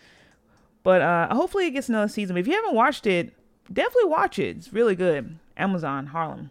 But 0.84 1.02
uh, 1.02 1.34
hopefully 1.34 1.66
it 1.66 1.72
gets 1.72 1.88
another 1.88 2.08
season. 2.08 2.34
But 2.34 2.40
if 2.40 2.46
you 2.46 2.54
haven't 2.54 2.74
watched 2.74 3.06
it, 3.06 3.32
definitely 3.72 4.10
watch 4.10 4.38
it. 4.38 4.56
It's 4.56 4.72
really 4.72 4.94
good. 4.94 5.38
Amazon 5.56 6.06
Harlem. 6.06 6.50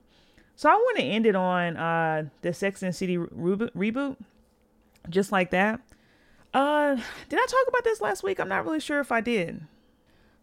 So 0.55 0.69
I 0.69 0.73
want 0.73 0.97
to 0.97 1.03
end 1.03 1.25
it 1.25 1.35
on 1.35 1.75
uh, 1.75 2.25
the 2.41 2.53
Sex 2.53 2.83
and 2.83 2.95
City 2.95 3.17
reboot, 3.17 3.71
reboot, 3.71 4.17
just 5.09 5.31
like 5.31 5.49
that. 5.51 5.81
Uh, 6.53 6.95
did 7.29 7.39
I 7.39 7.45
talk 7.47 7.67
about 7.67 7.83
this 7.83 8.01
last 8.01 8.23
week? 8.23 8.39
I'm 8.39 8.49
not 8.49 8.65
really 8.65 8.79
sure 8.79 8.99
if 8.99 9.11
I 9.11 9.21
did. 9.21 9.61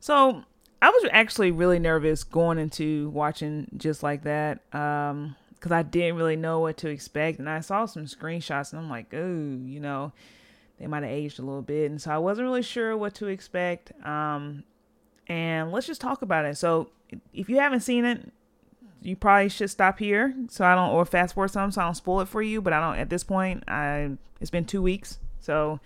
So 0.01 0.45
I 0.81 0.91
was 0.91 1.11
actually 1.13 1.51
really 1.51 1.79
nervous 1.79 2.25
going 2.25 2.59
into 2.59 3.11
watching 3.11 3.69
just 3.77 4.03
like 4.03 4.23
that. 4.25 4.61
Um, 4.73 5.37
because 5.55 5.73
I 5.73 5.83
didn't 5.83 6.17
really 6.17 6.37
know 6.37 6.61
what 6.61 6.77
to 6.79 6.89
expect, 6.89 7.41
and 7.41 7.51
I 7.51 7.61
saw 7.61 7.85
some 7.87 8.05
screenshots, 8.05 8.73
and 8.73 8.81
I'm 8.81 8.89
like, 8.89 9.13
oh, 9.13 9.27
you 9.67 9.81
know, 9.81 10.13
they 10.79 10.87
might 10.87 11.03
have 11.03 11.11
aged 11.11 11.41
a 11.41 11.43
little 11.43 11.63
bit, 11.63 11.91
and 11.91 12.01
so 12.01 12.13
I 12.13 12.19
wasn't 12.19 12.47
really 12.47 12.63
sure 12.63 12.97
what 12.97 13.15
to 13.17 13.27
expect. 13.27 13.91
Um, 14.07 14.63
and 15.27 15.73
let's 15.73 15.87
just 15.87 16.01
talk 16.01 16.23
about 16.23 16.45
it. 16.45 16.57
So 16.57 16.91
if 17.33 17.49
you 17.49 17.59
haven't 17.59 17.81
seen 17.81 18.05
it, 18.05 18.31
you 19.03 19.17
probably 19.17 19.49
should 19.49 19.71
stop 19.71 19.99
here 19.99 20.35
so 20.49 20.65
I 20.65 20.75
don't 20.75 20.91
or 20.91 21.05
fast 21.05 21.35
forward 21.35 21.49
some 21.49 21.71
so 21.71 21.81
I 21.81 21.85
don't 21.85 21.95
spoil 21.95 22.21
it 22.21 22.29
for 22.29 22.43
you. 22.43 22.61
But 22.61 22.73
I 22.73 22.81
don't 22.81 22.99
at 22.99 23.11
this 23.11 23.23
point. 23.23 23.65
I 23.69 24.11
it's 24.41 24.51
been 24.51 24.65
two 24.65 24.83
weeks, 24.83 25.19
so 25.41 25.81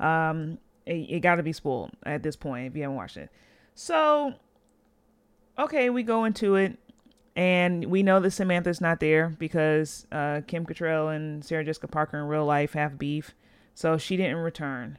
um, 0.00 0.58
it, 0.86 0.92
it 0.92 1.20
got 1.20 1.36
to 1.36 1.42
be 1.42 1.52
spoiled 1.52 1.90
at 2.04 2.22
this 2.22 2.36
point 2.36 2.66
if 2.66 2.76
you 2.76 2.82
haven't 2.82 2.96
watched 2.96 3.16
it. 3.16 3.30
So 3.74 4.34
okay, 5.58 5.90
we 5.90 6.02
go 6.02 6.24
into 6.24 6.56
it. 6.56 6.78
And 7.34 7.86
we 7.86 8.02
know 8.02 8.20
that 8.20 8.32
Samantha's 8.32 8.80
not 8.80 9.00
there 9.00 9.30
because 9.38 10.06
uh, 10.12 10.42
Kim 10.46 10.66
Cattrall 10.66 11.14
and 11.14 11.42
Sarah 11.42 11.64
Jessica 11.64 11.88
Parker 11.88 12.18
in 12.18 12.26
real 12.26 12.44
life 12.44 12.74
have 12.74 12.98
beef. 12.98 13.34
So 13.74 13.96
she 13.96 14.18
didn't 14.18 14.36
return. 14.36 14.98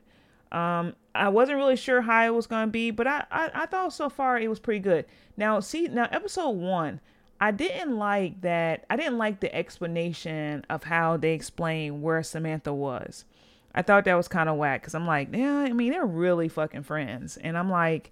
Um, 0.52 0.96
I 1.14 1.30
wasn't 1.30 1.58
really 1.58 1.76
sure 1.76 2.02
how 2.02 2.26
it 2.26 2.34
was 2.34 2.48
going 2.48 2.68
to 2.68 2.72
be, 2.72 2.90
but 2.90 3.06
I, 3.06 3.26
I, 3.32 3.52
I 3.54 3.66
thought 3.68 3.94
so 3.94 4.10
far 4.10 4.40
it 4.40 4.48
was 4.48 4.60
pretty 4.60 4.80
good. 4.80 5.06
Now, 5.38 5.60
see, 5.60 5.88
now 5.88 6.08
episode 6.12 6.50
one, 6.52 7.02
I 7.40 7.52
didn't 7.52 7.98
like 7.98 8.42
that. 8.42 8.86
I 8.90 8.96
didn't 8.96 9.20
like 9.20 9.40
the 9.40 9.54
explanation 9.54 10.66
of 10.72 10.86
how 10.86 11.18
they 11.18 11.34
explained 11.34 12.02
where 12.02 12.24
Samantha 12.24 12.74
was. 12.74 13.26
I 13.76 13.82
thought 13.82 14.06
that 14.06 14.16
was 14.16 14.28
kind 14.28 14.50
of 14.50 14.58
whack 14.58 14.82
because 14.82 14.96
I'm 14.96 15.08
like, 15.08 15.30
yeah, 15.34 15.60
I 15.60 15.74
mean, 15.74 15.92
they're 15.92 16.06
really 16.06 16.48
fucking 16.50 16.84
friends. 16.84 17.38
And 17.38 17.58
I'm 17.58 17.70
like, 17.70 18.12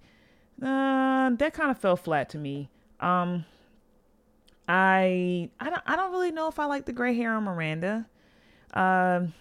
uh, 0.61 1.29
that 1.31 1.53
kind 1.53 1.71
of 1.71 1.77
fell 1.77 1.95
flat 1.95 2.29
to 2.29 2.37
me. 2.37 2.69
Um, 2.99 3.45
I, 4.67 5.49
I 5.59 5.69
don't, 5.69 5.83
I 5.85 5.95
don't 5.95 6.11
really 6.11 6.31
know 6.31 6.47
if 6.47 6.59
I 6.59 6.65
like 6.65 6.85
the 6.85 6.93
gray 6.93 7.13
hair 7.15 7.33
on 7.33 7.43
Miranda. 7.43 8.07
Um, 8.73 9.33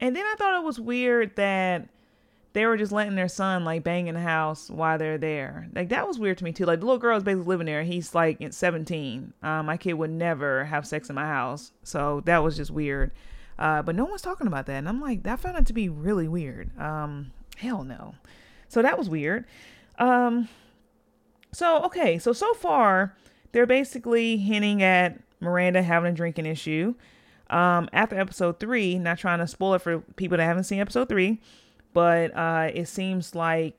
And 0.00 0.14
then 0.16 0.24
I 0.24 0.34
thought 0.38 0.60
it 0.60 0.64
was 0.64 0.80
weird 0.80 1.36
that 1.36 1.88
they 2.52 2.64
were 2.66 2.76
just 2.76 2.92
letting 2.92 3.16
their 3.16 3.28
son 3.28 3.64
like 3.64 3.84
bang 3.84 4.06
in 4.08 4.14
the 4.14 4.20
house 4.20 4.70
while 4.70 4.98
they're 4.98 5.18
there. 5.18 5.68
Like 5.74 5.90
that 5.90 6.06
was 6.06 6.18
weird 6.18 6.38
to 6.38 6.44
me 6.44 6.52
too. 6.52 6.64
Like 6.66 6.80
the 6.80 6.86
little 6.86 6.98
girl 6.98 7.16
is 7.16 7.22
basically 7.24 7.46
living 7.46 7.66
there. 7.66 7.82
He's 7.82 8.14
like 8.14 8.38
17. 8.50 9.32
Um, 9.42 9.66
my 9.66 9.76
kid 9.76 9.94
would 9.94 10.10
never 10.10 10.64
have 10.64 10.86
sex 10.86 11.08
in 11.10 11.14
my 11.14 11.26
house, 11.26 11.72
so 11.82 12.22
that 12.26 12.42
was 12.42 12.56
just 12.56 12.70
weird. 12.70 13.12
Uh, 13.58 13.82
but 13.82 13.94
no 13.94 14.04
one's 14.04 14.22
talking 14.22 14.46
about 14.46 14.66
that, 14.66 14.76
and 14.76 14.88
I'm 14.88 15.00
like, 15.00 15.22
that 15.22 15.40
found 15.40 15.56
it 15.56 15.66
to 15.66 15.72
be 15.72 15.88
really 15.88 16.28
weird. 16.28 16.78
Um, 16.78 17.32
hell 17.56 17.84
no. 17.84 18.14
So 18.68 18.82
that 18.82 18.98
was 18.98 19.08
weird. 19.08 19.46
Um, 19.98 20.48
so 21.52 21.82
okay, 21.84 22.18
so 22.18 22.32
so 22.32 22.52
far 22.54 23.16
they're 23.52 23.66
basically 23.66 24.36
hinting 24.36 24.82
at 24.82 25.18
Miranda 25.40 25.82
having 25.82 26.12
a 26.12 26.14
drinking 26.14 26.46
issue. 26.46 26.94
Um, 27.48 27.88
after 27.92 28.18
episode 28.18 28.58
three, 28.60 28.98
not 28.98 29.18
trying 29.18 29.38
to 29.38 29.46
spoil 29.46 29.74
it 29.74 29.82
for 29.82 30.00
people 30.16 30.36
that 30.36 30.44
haven't 30.44 30.64
seen 30.64 30.80
episode 30.80 31.08
three, 31.08 31.40
but 31.94 32.36
uh, 32.36 32.70
it 32.74 32.88
seems 32.88 33.34
like 33.34 33.74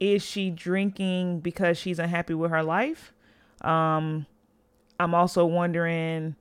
is 0.00 0.24
she 0.24 0.50
drinking 0.50 1.40
because 1.40 1.78
she's 1.78 1.98
unhappy 1.98 2.34
with 2.34 2.50
her 2.50 2.62
life? 2.62 3.12
Um, 3.60 4.26
I'm 4.98 5.14
also 5.14 5.44
wondering, 5.44 6.36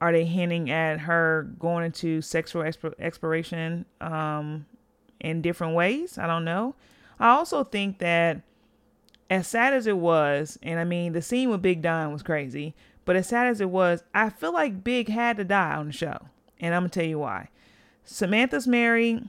are 0.00 0.12
they 0.12 0.24
hinting 0.24 0.70
at 0.70 1.00
her 1.00 1.50
going 1.58 1.84
into 1.84 2.20
sexual 2.20 2.62
exp- 2.62 2.94
exploration 2.98 3.86
um, 4.00 4.66
in 5.20 5.42
different 5.42 5.74
ways? 5.74 6.18
I 6.18 6.26
don't 6.26 6.44
know. 6.44 6.74
I 7.18 7.28
also 7.30 7.64
think 7.64 7.98
that 7.98 8.42
as 9.30 9.46
sad 9.46 9.72
as 9.72 9.86
it 9.86 9.96
was, 9.96 10.58
and 10.62 10.78
I 10.78 10.84
mean 10.84 11.12
the 11.12 11.22
scene 11.22 11.50
with 11.50 11.62
Big 11.62 11.82
Don 11.82 12.12
was 12.12 12.22
crazy, 12.22 12.74
but 13.04 13.16
as 13.16 13.28
sad 13.28 13.46
as 13.46 13.60
it 13.60 13.70
was, 13.70 14.02
I 14.14 14.30
feel 14.30 14.52
like 14.52 14.84
Big 14.84 15.08
had 15.08 15.36
to 15.38 15.44
die 15.44 15.74
on 15.74 15.86
the 15.86 15.92
show. 15.92 16.18
And 16.60 16.74
I'm 16.74 16.82
going 16.82 16.90
to 16.90 17.00
tell 17.00 17.08
you 17.08 17.18
why. 17.20 17.48
Samantha's 18.04 18.66
married. 18.66 19.28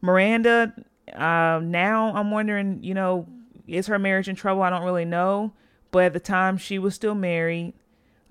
Miranda, 0.00 0.74
uh, 1.14 1.60
now 1.62 2.12
I'm 2.14 2.30
wondering, 2.30 2.82
you 2.82 2.94
know, 2.94 3.26
is 3.66 3.86
her 3.86 3.98
marriage 3.98 4.28
in 4.28 4.36
trouble? 4.36 4.62
I 4.62 4.70
don't 4.70 4.84
really 4.84 5.04
know. 5.04 5.52
But 5.90 6.04
at 6.04 6.12
the 6.12 6.20
time, 6.20 6.58
she 6.58 6.78
was 6.78 6.94
still 6.94 7.14
married. 7.14 7.72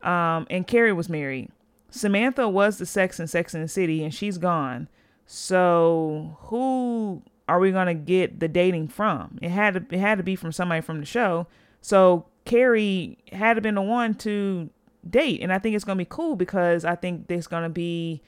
Um, 0.03 0.47
and 0.49 0.67
Carrie 0.67 0.93
was 0.93 1.09
married. 1.09 1.51
Samantha 1.89 2.47
was 2.47 2.77
the 2.77 2.85
sex 2.85 3.19
in 3.19 3.27
Sex 3.27 3.53
in 3.53 3.61
the 3.61 3.67
City, 3.67 4.03
and 4.03 4.13
she's 4.13 4.37
gone. 4.37 4.87
So 5.25 6.37
who 6.43 7.23
are 7.47 7.59
we 7.59 7.71
gonna 7.71 7.93
get 7.93 8.39
the 8.39 8.47
dating 8.47 8.89
from? 8.89 9.39
It 9.41 9.49
had 9.49 9.73
to 9.73 9.95
it 9.95 9.99
had 9.99 10.17
to 10.17 10.23
be 10.23 10.35
from 10.35 10.51
somebody 10.51 10.81
from 10.81 10.99
the 10.99 11.05
show. 11.05 11.47
So 11.81 12.25
Carrie 12.45 13.17
had 13.31 13.55
to 13.55 13.61
been 13.61 13.75
the 13.75 13.81
one 13.81 14.15
to 14.15 14.69
date. 15.09 15.41
And 15.41 15.51
I 15.51 15.59
think 15.59 15.75
it's 15.75 15.85
gonna 15.85 15.97
be 15.97 16.05
cool 16.05 16.35
because 16.35 16.85
I 16.85 16.95
think 16.95 17.27
there's 17.27 17.47
gonna 17.47 17.69
be 17.69 18.21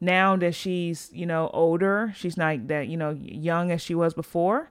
now 0.00 0.36
that 0.36 0.54
she's, 0.54 1.10
you 1.12 1.26
know, 1.26 1.50
older, 1.52 2.12
she's 2.16 2.36
not 2.36 2.68
that, 2.68 2.88
you 2.88 2.96
know, 2.96 3.18
young 3.20 3.70
as 3.70 3.82
she 3.82 3.94
was 3.94 4.14
before. 4.14 4.70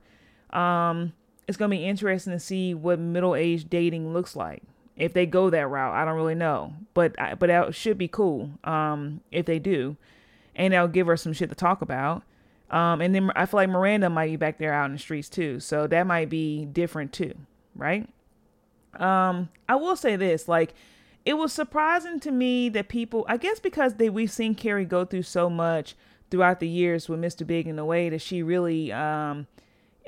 Um, 0.52 1.14
it's 1.48 1.58
gonna 1.58 1.70
be 1.70 1.86
interesting 1.86 2.34
to 2.34 2.40
see 2.40 2.74
what 2.74 3.00
middle 3.00 3.36
aged 3.36 3.70
dating 3.70 4.14
looks 4.14 4.36
like. 4.36 4.64
If 4.98 5.14
they 5.14 5.26
go 5.26 5.50
that 5.50 5.68
route, 5.68 5.94
I 5.94 6.06
don't 6.06 6.16
really 6.16 6.36
know, 6.36 6.74
but 6.94 7.16
but 7.40 7.48
that 7.48 7.76
should 7.76 7.98
be 7.98 8.08
cool. 8.08 8.52
Um, 8.64 9.22
if 9.32 9.46
they 9.46 9.60
do, 9.60 9.96
and 10.56 10.74
they'll 10.74 10.88
give 10.88 11.08
her 11.08 11.18
some 11.18 11.34
shit 11.34 11.50
to 11.50 11.56
talk 11.56 11.82
about. 11.82 12.24
Um, 12.70 13.00
and 13.00 13.16
then 13.16 13.32
I 13.36 13.46
feel 13.46 13.60
like 13.60 13.70
Miranda 13.70 14.10
might 14.10 14.28
be 14.28 14.36
back 14.36 14.58
there 14.58 14.74
out 14.74 14.88
in 14.88 14.94
the 14.94 15.00
streets 15.00 15.30
too, 15.30 15.60
so 15.60 15.88
that 15.88 16.06
might 16.06 16.30
be 16.30 16.66
different 16.66 17.14
too, 17.14 17.34
right? 17.76 18.10
Um, 19.00 19.50
I 19.70 19.76
will 19.76 19.96
say 19.96 20.16
this, 20.16 20.48
like 20.48 20.74
it 21.26 21.38
was 21.38 21.54
surprising 21.54 22.20
to 22.22 22.32
me 22.32 22.70
that 22.70 22.88
people, 22.88 23.26
I 23.30 23.38
guess 23.38 23.60
because 23.60 23.96
they 23.96 24.10
we've 24.10 24.32
seen 24.32 24.56
Carrie 24.56 24.86
go 24.86 25.06
through 25.06 25.24
so 25.24 25.50
much 25.50 25.96
throughout 26.32 26.60
the 26.60 26.68
years 26.68 27.08
with 27.08 27.22
Mr. 27.22 27.46
Big 27.46 27.68
in 27.68 27.76
the 27.76 27.86
way 27.86 28.10
that 28.10 28.22
she 28.22 28.42
really 28.42 28.92
um 28.92 29.48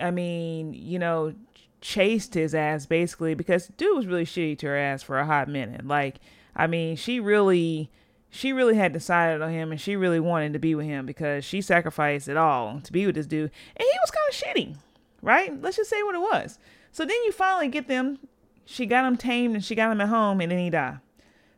I 0.02 0.12
mean, 0.12 0.74
you 0.74 0.98
know, 0.98 1.34
chased 1.82 2.34
his 2.34 2.54
ass 2.54 2.86
basically 2.86 3.34
because 3.34 3.68
dude 3.78 3.96
was 3.96 4.06
really 4.06 4.26
shitty 4.26 4.58
to 4.60 4.68
her 4.68 4.78
ass 4.78 5.04
for 5.04 5.20
a 5.20 5.26
hot 5.26 5.48
minute. 5.48 5.86
Like, 5.86 6.20
I 6.56 6.68
mean, 6.68 6.96
she 6.96 7.20
really 7.20 7.90
she 8.30 8.54
really 8.54 8.76
had 8.76 8.94
decided 8.94 9.42
on 9.42 9.52
him 9.52 9.72
and 9.72 9.82
she 9.82 9.96
really 9.96 10.20
wanted 10.20 10.54
to 10.54 10.60
be 10.60 10.76
with 10.76 10.86
him 10.86 11.06
because 11.06 11.44
she 11.44 11.62
sacrificed 11.62 12.28
it 12.28 12.38
all 12.38 12.80
to 12.82 12.92
be 12.92 13.06
with 13.06 13.16
this 13.16 13.26
dude. 13.26 13.52
And 13.76 13.86
he 13.92 13.98
was 14.02 14.12
kind 14.12 14.30
of 14.30 14.36
shitty, 14.36 14.76
right? 15.22 15.62
Let's 15.62 15.78
just 15.78 15.90
say 15.90 16.04
what 16.04 16.16
it 16.16 16.22
was. 16.22 16.60
So 16.92 17.06
then 17.06 17.18
you 17.26 17.32
finally 17.32 17.70
get 17.70 17.88
them 17.88 18.20
she 18.72 18.86
got 18.86 19.04
him 19.04 19.18
tamed 19.18 19.56
and 19.56 19.66
she 19.66 19.74
got 19.74 19.92
him 19.92 20.00
at 20.00 20.10
home 20.10 20.42
and 20.42 20.52
then 20.52 20.60
he 20.60 20.70
died. 20.70 21.00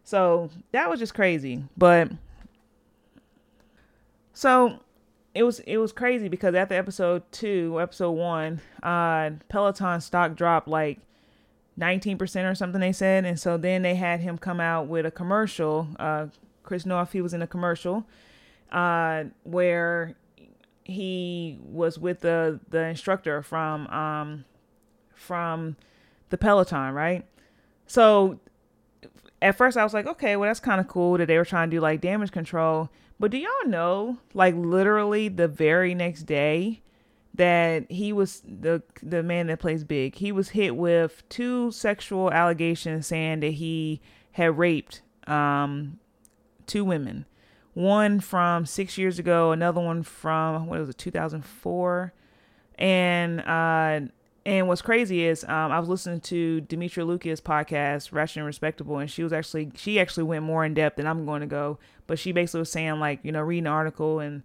So 0.06 0.50
that 0.72 0.90
was 0.90 0.98
just 0.98 1.14
crazy. 1.14 1.66
But 1.76 2.10
so 4.34 4.80
it 5.34 5.44
was 5.44 5.60
it 5.62 5.78
was 5.78 5.92
crazy 5.92 6.28
because 6.28 6.56
after 6.56 6.76
episode 6.76 7.24
two, 7.32 7.80
episode 7.82 8.12
one, 8.12 8.62
uh 8.84 9.32
Peloton 9.50 10.02
stock 10.02 10.36
dropped 10.36 10.68
like 10.68 11.00
19% 11.80 12.52
or 12.52 12.54
something 12.54 12.82
they 12.82 12.92
said. 12.92 13.26
And 13.26 13.40
so 13.40 13.58
then 13.58 13.82
they 13.82 13.96
had 13.96 14.20
him 14.20 14.38
come 14.38 14.60
out 14.60 14.88
with 14.88 15.06
a 15.06 15.12
commercial. 15.12 15.88
Uh 15.98 16.28
Chris 16.64 16.86
Noth, 16.86 17.12
he 17.12 17.22
was 17.22 17.34
in 17.34 17.42
a 17.42 17.48
commercial, 17.48 18.06
uh, 18.72 19.26
where 19.44 20.16
he 20.84 21.60
was 21.64 21.98
with 21.98 22.22
the 22.22 22.60
the 22.70 22.86
instructor 22.86 23.42
from 23.42 23.88
um 23.88 24.46
from 25.14 25.76
the 26.30 26.38
Peloton, 26.38 26.94
right? 26.94 27.26
So 27.88 28.40
at 29.42 29.58
first 29.58 29.78
I 29.78 29.84
was 29.84 29.94
like, 29.94 30.06
okay, 30.06 30.36
well 30.36 30.50
that's 30.50 30.60
kind 30.60 30.80
of 30.80 30.88
cool 30.88 31.18
that 31.18 31.28
they 31.28 31.38
were 31.38 31.46
trying 31.46 31.70
to 31.70 31.78
do 31.78 31.82
like 31.82 32.02
damage 32.02 32.32
control. 32.32 32.90
But 33.20 33.32
do 33.32 33.38
y'all 33.38 33.68
know, 33.68 34.18
like 34.34 34.56
literally 34.56 35.28
the 35.28 35.48
very 35.48 35.94
next 35.96 36.24
day 36.24 36.82
that 37.34 37.90
he 37.92 38.12
was 38.14 38.42
the 38.42 38.84
the 39.02 39.24
man 39.24 39.48
that 39.48 39.60
plays 39.60 39.84
Big, 39.84 40.16
he 40.16 40.32
was 40.32 40.50
hit 40.50 40.76
with 40.76 41.24
two 41.30 41.72
sexual 41.72 42.32
allegations 42.32 43.08
saying 43.08 43.40
that 43.42 43.54
he 43.54 44.02
had 44.34 44.58
raped 44.58 45.02
um 45.28 46.00
two 46.68 46.86
women. 46.86 47.26
One 47.74 48.20
from 48.20 48.66
six 48.66 48.98
years 48.98 49.18
ago, 49.18 49.52
another 49.52 49.80
one 49.82 50.04
from 50.04 50.68
what 50.68 50.80
was 50.80 50.90
it, 50.90 50.98
2004. 50.98 52.14
And 52.78 53.42
uh 53.42 54.12
and 54.46 54.68
what's 54.68 54.82
crazy 54.82 55.24
is 55.24 55.44
um, 55.44 55.72
I 55.72 55.80
was 55.80 55.88
listening 55.88 56.20
to 56.22 56.62
Demetria 56.62 57.06
Lucas 57.06 57.40
podcast, 57.40 58.36
and 58.36 58.46
Respectable, 58.46 58.98
and 58.98 59.10
she 59.10 59.24
was 59.24 59.34
actually 59.34 59.72
she 59.76 60.00
actually 60.00 60.24
went 60.24 60.44
more 60.44 60.66
in 60.66 60.74
depth 60.74 60.98
than 60.98 61.06
I'm 61.06 61.26
going 61.26 61.42
to 61.42 61.48
go. 61.48 61.78
But 62.08 62.18
she 62.18 62.32
basically 62.32 62.62
was 62.62 62.72
saying 62.72 63.00
like 63.00 63.20
you 63.24 63.32
know 63.32 63.42
reading 63.42 63.68
an 63.68 63.74
article 63.74 64.20
and 64.20 64.42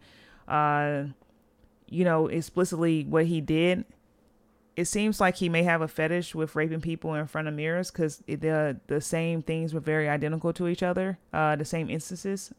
uh, 0.48 1.04
you 1.88 2.04
know 2.04 2.26
explicitly 2.26 3.04
what 3.04 3.26
he 3.26 3.40
did. 3.40 3.84
It 4.76 4.84
seems 4.84 5.18
like 5.18 5.36
he 5.36 5.48
may 5.48 5.62
have 5.62 5.80
a 5.80 5.88
fetish 5.88 6.34
with 6.34 6.54
raping 6.54 6.82
people 6.82 7.14
in 7.14 7.26
front 7.26 7.48
of 7.48 7.54
mirrors 7.54 7.90
because 7.90 8.18
the 8.26 8.78
the 8.88 9.00
same 9.00 9.40
things 9.40 9.72
were 9.72 9.80
very 9.80 10.10
identical 10.10 10.52
to 10.52 10.68
each 10.68 10.82
other, 10.82 11.18
uh, 11.32 11.56
the 11.56 11.64
same 11.64 11.88
instances. 11.88 12.52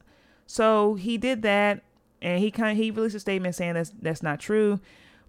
So 0.47 0.95
he 0.95 1.19
did 1.19 1.43
that, 1.43 1.84
and 2.19 2.39
he 2.39 2.50
kind 2.50 2.71
of 2.71 2.84
he 2.84 2.89
released 2.89 3.15
a 3.15 3.19
statement 3.19 3.54
saying 3.54 3.76
that's 3.76 3.91
that's 4.02 4.23
not 4.23 4.39
true. 4.39 4.80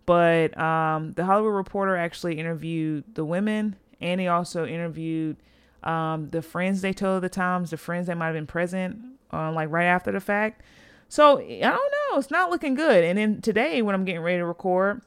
But 0.08 0.58
um, 0.58 1.12
the 1.12 1.26
Hollywood 1.26 1.52
Reporter 1.52 1.94
actually 1.94 2.40
interviewed 2.40 3.04
the 3.14 3.26
women, 3.26 3.76
and 4.00 4.18
he 4.18 4.26
also 4.26 4.64
interviewed 4.64 5.36
um, 5.82 6.30
the 6.30 6.40
friends 6.40 6.80
they 6.80 6.94
told 6.94 7.22
the 7.22 7.28
times, 7.28 7.72
the 7.72 7.76
friends 7.76 8.06
that 8.06 8.16
might 8.16 8.28
have 8.28 8.34
been 8.34 8.46
present, 8.46 8.98
uh, 9.34 9.52
like 9.52 9.70
right 9.70 9.84
after 9.84 10.10
the 10.10 10.20
fact. 10.20 10.62
So 11.10 11.40
I 11.40 11.60
don't 11.60 11.92
know, 12.10 12.18
it's 12.18 12.30
not 12.30 12.48
looking 12.48 12.72
good. 12.74 13.04
And 13.04 13.18
then 13.18 13.42
today, 13.42 13.82
when 13.82 13.94
I'm 13.94 14.06
getting 14.06 14.22
ready 14.22 14.38
to 14.38 14.46
record, 14.46 15.02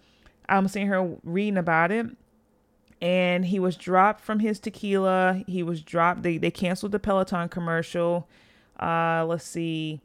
I'm 0.48 0.68
seeing 0.68 0.86
her 0.86 1.16
reading 1.24 1.58
about 1.58 1.92
it. 1.92 2.06
And 3.02 3.46
he 3.46 3.58
was 3.58 3.78
dropped 3.78 4.22
from 4.22 4.38
his 4.38 4.60
tequila. 4.60 5.44
He 5.48 5.64
was 5.64 5.82
dropped. 5.82 6.22
They 6.22 6.38
they 6.38 6.52
canceled 6.52 6.92
the 6.92 7.00
Peloton 7.00 7.50
commercial. 7.50 8.30
Uh, 8.80 9.26
let's 9.28 9.46
see. 9.46 10.00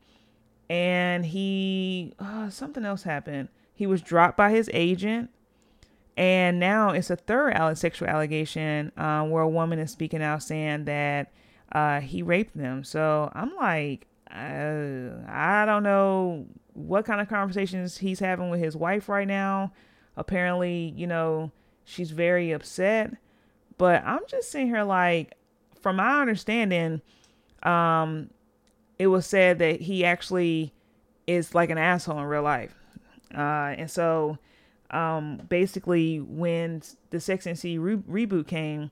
And 0.70 1.26
he 1.26 2.14
uh, 2.18 2.49
something 2.49 2.86
else 2.86 3.03
happened. 3.03 3.51
He 3.76 3.86
was 3.86 4.02
dropped 4.02 4.36
by 4.36 4.50
his 4.50 4.68
agent. 4.72 5.30
And 6.16 6.58
now 6.58 6.90
it's 6.90 7.10
a 7.10 7.16
third 7.16 7.54
sexual 7.76 8.08
allegation 8.08 8.90
um, 8.96 9.28
where 9.28 9.42
a 9.42 9.48
woman 9.48 9.78
is 9.78 9.90
speaking 9.90 10.22
out 10.22 10.42
saying 10.42 10.86
that 10.86 11.30
uh, 11.72 12.00
he 12.00 12.22
raped 12.22 12.56
them. 12.56 12.84
So 12.84 13.30
I'm 13.34 13.54
like, 13.54 14.06
uh, 14.30 15.10
I 15.28 15.64
don't 15.66 15.82
know 15.82 16.46
what 16.72 17.04
kind 17.04 17.20
of 17.20 17.28
conversations 17.28 17.98
he's 17.98 18.18
having 18.18 18.48
with 18.48 18.60
his 18.60 18.74
wife 18.74 19.10
right 19.10 19.28
now. 19.28 19.72
Apparently, 20.16 20.94
you 20.96 21.06
know, 21.06 21.52
she's 21.84 22.12
very 22.12 22.52
upset. 22.52 23.12
But 23.76 24.02
I'm 24.06 24.22
just 24.26 24.50
sitting 24.50 24.68
here 24.68 24.84
like, 24.84 25.34
from 25.82 25.96
my 25.96 26.22
understanding, 26.22 27.02
um, 27.62 28.30
it 28.98 29.08
was 29.08 29.26
said 29.26 29.58
that 29.58 29.82
he 29.82 30.02
actually 30.02 30.72
is 31.26 31.54
like 31.54 31.68
an 31.68 31.76
asshole 31.76 32.18
in 32.18 32.24
real 32.24 32.42
life. 32.42 32.74
Uh, 33.34 33.74
and 33.76 33.90
so 33.90 34.38
um, 34.90 35.42
basically, 35.48 36.20
when 36.20 36.82
the 37.10 37.20
Sex 37.20 37.46
and 37.46 37.58
City 37.58 37.78
re- 37.78 37.96
reboot 38.26 38.46
came, 38.46 38.90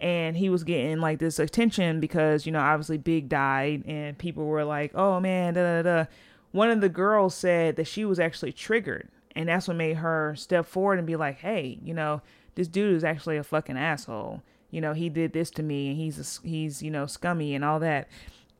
and 0.00 0.36
he 0.36 0.50
was 0.50 0.64
getting 0.64 1.00
like 1.00 1.18
this 1.18 1.38
attention 1.38 2.00
because 2.00 2.46
you 2.46 2.52
know 2.52 2.60
obviously 2.60 2.98
Big 2.98 3.28
died, 3.28 3.84
and 3.86 4.16
people 4.16 4.46
were 4.46 4.64
like, 4.64 4.92
"Oh 4.94 5.20
man," 5.20 5.54
da 5.54 5.82
da 5.82 5.82
da. 5.82 6.10
one 6.52 6.70
of 6.70 6.80
the 6.80 6.88
girls 6.88 7.34
said 7.34 7.76
that 7.76 7.86
she 7.86 8.04
was 8.04 8.18
actually 8.18 8.52
triggered, 8.52 9.08
and 9.36 9.48
that's 9.48 9.68
what 9.68 9.76
made 9.76 9.98
her 9.98 10.34
step 10.36 10.66
forward 10.66 10.98
and 10.98 11.06
be 11.06 11.16
like, 11.16 11.38
"Hey, 11.38 11.78
you 11.82 11.94
know, 11.94 12.22
this 12.54 12.68
dude 12.68 12.96
is 12.96 13.04
actually 13.04 13.36
a 13.36 13.44
fucking 13.44 13.76
asshole. 13.76 14.42
You 14.70 14.80
know, 14.80 14.92
he 14.92 15.08
did 15.08 15.32
this 15.32 15.50
to 15.52 15.62
me, 15.62 15.88
and 15.88 15.96
he's 15.96 16.18
a, 16.18 16.46
he's 16.46 16.82
you 16.82 16.90
know 16.90 17.06
scummy 17.06 17.54
and 17.54 17.64
all 17.64 17.80
that." 17.80 18.08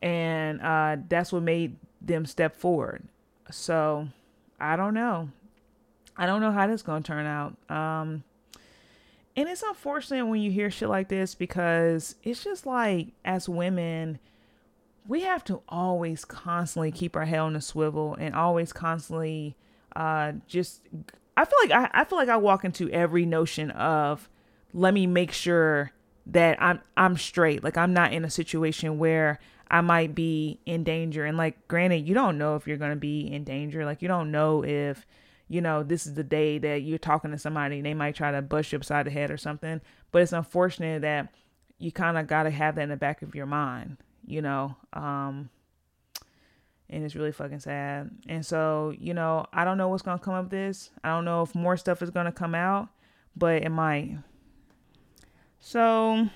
And 0.02 0.60
uh, 0.60 0.98
that's 1.08 1.32
what 1.32 1.42
made 1.42 1.76
them 2.02 2.26
step 2.26 2.56
forward. 2.56 3.08
So 3.50 4.08
I 4.64 4.76
don't 4.76 4.94
know. 4.94 5.28
I 6.16 6.26
don't 6.26 6.40
know 6.40 6.52
how 6.52 6.66
this 6.66 6.82
gonna 6.82 7.02
turn 7.02 7.26
out. 7.26 7.56
Um, 7.68 8.24
and 9.36 9.48
it's 9.48 9.62
unfortunate 9.62 10.26
when 10.26 10.40
you 10.40 10.50
hear 10.50 10.70
shit 10.70 10.88
like 10.88 11.08
this 11.08 11.34
because 11.34 12.14
it's 12.22 12.42
just 12.44 12.66
like 12.66 13.08
as 13.24 13.48
women 13.48 14.18
we 15.06 15.20
have 15.20 15.44
to 15.44 15.60
always 15.68 16.24
constantly 16.24 16.90
keep 16.90 17.14
our 17.14 17.26
head 17.26 17.40
on 17.40 17.52
the 17.52 17.60
swivel 17.60 18.16
and 18.18 18.34
always 18.34 18.72
constantly 18.72 19.54
uh 19.96 20.32
just 20.46 20.80
I 21.36 21.44
feel 21.44 21.58
like 21.62 21.72
I, 21.72 22.00
I 22.00 22.04
feel 22.04 22.16
like 22.16 22.28
I 22.28 22.36
walk 22.36 22.64
into 22.64 22.88
every 22.90 23.26
notion 23.26 23.70
of 23.72 24.28
let 24.72 24.94
me 24.94 25.06
make 25.06 25.32
sure 25.32 25.92
that 26.26 26.60
I'm 26.62 26.80
I'm 26.96 27.16
straight. 27.16 27.62
Like 27.62 27.76
I'm 27.76 27.92
not 27.92 28.12
in 28.12 28.24
a 28.24 28.30
situation 28.30 28.98
where 28.98 29.40
I 29.70 29.80
might 29.80 30.14
be 30.14 30.60
in 30.66 30.84
danger. 30.84 31.24
And 31.24 31.36
like 31.36 31.68
granted, 31.68 32.06
you 32.08 32.14
don't 32.14 32.38
know 32.38 32.56
if 32.56 32.66
you're 32.66 32.76
gonna 32.76 32.96
be 32.96 33.32
in 33.32 33.44
danger. 33.44 33.84
Like 33.84 34.02
you 34.02 34.08
don't 34.08 34.30
know 34.30 34.64
if 34.64 35.06
you 35.48 35.60
know, 35.60 35.82
this 35.82 36.06
is 36.06 36.14
the 36.14 36.24
day 36.24 36.58
that 36.58 36.82
you're 36.82 36.98
talking 36.98 37.30
to 37.30 37.38
somebody 37.38 37.80
they 37.80 37.94
might 37.94 38.14
try 38.14 38.30
to 38.30 38.42
bust 38.42 38.72
you 38.72 38.78
upside 38.78 39.06
the 39.06 39.10
head 39.10 39.30
or 39.30 39.36
something. 39.36 39.80
But 40.10 40.22
it's 40.22 40.32
unfortunate 40.32 41.02
that 41.02 41.28
you 41.78 41.92
kind 41.92 42.16
of 42.16 42.26
got 42.26 42.44
to 42.44 42.50
have 42.50 42.76
that 42.76 42.82
in 42.82 42.88
the 42.88 42.96
back 42.96 43.22
of 43.22 43.34
your 43.34 43.46
mind, 43.46 43.98
you 44.26 44.40
know. 44.40 44.76
Um, 44.92 45.50
and 46.88 47.04
it's 47.04 47.14
really 47.14 47.32
fucking 47.32 47.60
sad. 47.60 48.10
And 48.28 48.44
so, 48.44 48.94
you 48.98 49.14
know, 49.14 49.46
I 49.52 49.64
don't 49.64 49.78
know 49.78 49.88
what's 49.88 50.02
going 50.02 50.18
to 50.18 50.24
come 50.24 50.34
of 50.34 50.50
this. 50.50 50.90
I 51.02 51.10
don't 51.10 51.24
know 51.24 51.42
if 51.42 51.54
more 51.54 51.76
stuff 51.76 52.02
is 52.02 52.10
going 52.10 52.26
to 52.26 52.32
come 52.32 52.54
out, 52.54 52.88
but 53.36 53.62
it 53.62 53.70
might. 53.70 54.18
So, 55.60 56.28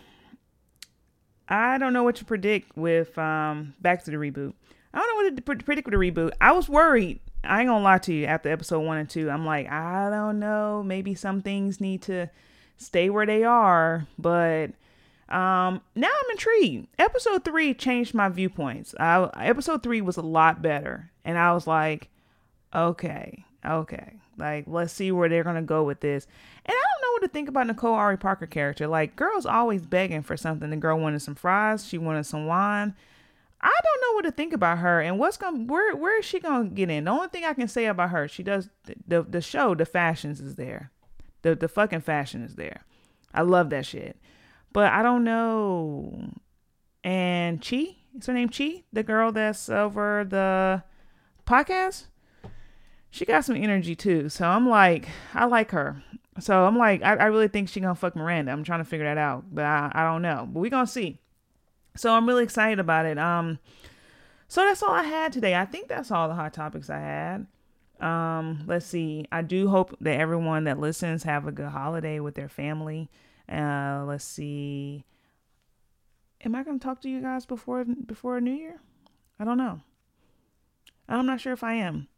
I 1.48 1.78
don't 1.78 1.92
know 1.92 2.02
what 2.02 2.16
to 2.16 2.24
predict 2.24 2.76
with 2.76 3.16
um, 3.18 3.74
back 3.80 4.04
to 4.04 4.10
the 4.10 4.16
reboot. 4.16 4.52
I 4.92 4.98
don't 4.98 5.08
know 5.08 5.24
what 5.24 5.58
to 5.58 5.64
predict 5.64 5.86
with 5.86 5.92
the 5.92 6.10
reboot. 6.10 6.32
I 6.40 6.52
was 6.52 6.68
worried 6.68 7.20
I 7.44 7.60
ain't 7.60 7.68
gonna 7.68 7.84
lie 7.84 7.98
to 7.98 8.12
you. 8.12 8.26
After 8.26 8.50
episode 8.50 8.80
one 8.80 8.98
and 8.98 9.08
two, 9.08 9.30
I'm 9.30 9.46
like, 9.46 9.70
I 9.70 10.10
don't 10.10 10.38
know. 10.38 10.82
Maybe 10.82 11.14
some 11.14 11.42
things 11.42 11.80
need 11.80 12.02
to 12.02 12.28
stay 12.76 13.10
where 13.10 13.26
they 13.26 13.44
are, 13.44 14.06
but 14.18 14.70
um, 15.28 15.80
now 15.94 16.08
I'm 16.08 16.30
intrigued. 16.30 16.88
Episode 16.98 17.44
three 17.44 17.74
changed 17.74 18.14
my 18.14 18.28
viewpoints. 18.28 18.94
I, 18.98 19.30
episode 19.36 19.82
three 19.82 20.00
was 20.00 20.16
a 20.16 20.22
lot 20.22 20.62
better, 20.62 21.10
and 21.24 21.38
I 21.38 21.52
was 21.52 21.66
like, 21.66 22.08
okay, 22.74 23.44
okay, 23.64 24.14
like 24.36 24.64
let's 24.66 24.92
see 24.92 25.12
where 25.12 25.28
they're 25.28 25.44
gonna 25.44 25.62
go 25.62 25.84
with 25.84 26.00
this. 26.00 26.26
And 26.66 26.74
I 26.74 26.87
to 27.22 27.28
think 27.28 27.48
about 27.48 27.66
Nicole 27.66 27.94
Ari 27.94 28.16
Parker 28.16 28.46
character. 28.46 28.86
Like, 28.86 29.16
girl's 29.16 29.46
always 29.46 29.86
begging 29.86 30.22
for 30.22 30.36
something. 30.36 30.70
The 30.70 30.76
girl 30.76 30.98
wanted 30.98 31.20
some 31.20 31.34
fries. 31.34 31.86
She 31.86 31.98
wanted 31.98 32.24
some 32.24 32.46
wine. 32.46 32.94
I 33.60 33.74
don't 33.82 34.00
know 34.02 34.14
what 34.16 34.22
to 34.22 34.30
think 34.30 34.52
about 34.52 34.78
her 34.78 35.00
and 35.00 35.18
what's 35.18 35.36
going 35.36 35.66
where 35.66 35.96
where 35.96 36.18
is 36.18 36.24
she 36.24 36.38
to 36.40 36.70
get 36.72 36.90
in. 36.90 37.04
The 37.04 37.10
only 37.10 37.28
thing 37.28 37.44
I 37.44 37.54
can 37.54 37.66
say 37.66 37.86
about 37.86 38.10
her, 38.10 38.28
she 38.28 38.42
does 38.42 38.70
the 39.06 39.22
the 39.22 39.40
show, 39.40 39.74
the 39.74 39.84
fashions 39.84 40.40
is 40.40 40.54
there. 40.54 40.92
The 41.42 41.56
the 41.56 41.68
fucking 41.68 42.02
fashion 42.02 42.42
is 42.42 42.54
there. 42.54 42.82
I 43.34 43.42
love 43.42 43.70
that 43.70 43.84
shit. 43.86 44.16
But 44.72 44.92
I 44.92 45.02
don't 45.02 45.24
know. 45.24 46.30
And 47.02 47.60
Chi, 47.60 47.96
is 48.16 48.26
her 48.26 48.32
name 48.32 48.48
Chi? 48.48 48.84
The 48.92 49.02
girl 49.02 49.32
that's 49.32 49.68
over 49.68 50.24
the 50.28 50.84
podcast? 51.46 52.06
She 53.10 53.24
got 53.24 53.44
some 53.44 53.56
energy 53.56 53.96
too. 53.96 54.28
So 54.28 54.46
I'm 54.46 54.68
like, 54.68 55.08
I 55.34 55.46
like 55.46 55.70
her. 55.72 56.02
So 56.40 56.64
I'm 56.64 56.76
like, 56.78 57.02
I, 57.02 57.14
I 57.16 57.26
really 57.26 57.48
think 57.48 57.68
she 57.68 57.80
gonna 57.80 57.94
fuck 57.94 58.16
Miranda. 58.16 58.52
I'm 58.52 58.64
trying 58.64 58.80
to 58.80 58.84
figure 58.84 59.06
that 59.06 59.18
out. 59.18 59.44
But 59.52 59.64
I, 59.64 59.90
I 59.94 60.04
don't 60.04 60.22
know. 60.22 60.48
But 60.50 60.60
we 60.60 60.70
gonna 60.70 60.86
see. 60.86 61.20
So 61.96 62.12
I'm 62.12 62.26
really 62.26 62.44
excited 62.44 62.78
about 62.78 63.06
it. 63.06 63.18
Um, 63.18 63.58
so 64.46 64.62
that's 64.64 64.82
all 64.82 64.90
I 64.92 65.04
had 65.04 65.32
today. 65.32 65.54
I 65.54 65.64
think 65.64 65.88
that's 65.88 66.10
all 66.10 66.28
the 66.28 66.34
hot 66.34 66.54
topics 66.54 66.88
I 66.88 67.00
had. 67.00 67.46
Um, 68.00 68.64
let's 68.66 68.86
see. 68.86 69.26
I 69.32 69.42
do 69.42 69.68
hope 69.68 69.96
that 70.00 70.20
everyone 70.20 70.64
that 70.64 70.78
listens 70.78 71.24
have 71.24 71.46
a 71.46 71.52
good 71.52 71.68
holiday 71.68 72.20
with 72.20 72.34
their 72.34 72.48
family. 72.48 73.10
Uh, 73.50 74.04
let's 74.06 74.24
see. 74.24 75.04
Am 76.44 76.54
I 76.54 76.62
to 76.62 76.78
talk 76.78 77.00
to 77.02 77.08
you 77.08 77.20
guys 77.20 77.46
before 77.46 77.84
before 77.84 78.40
New 78.40 78.52
Year? 78.52 78.80
I 79.40 79.44
don't 79.44 79.58
know. 79.58 79.80
I'm 81.08 81.26
not 81.26 81.40
sure 81.40 81.52
if 81.52 81.64
I 81.64 81.74
am. 81.74 82.08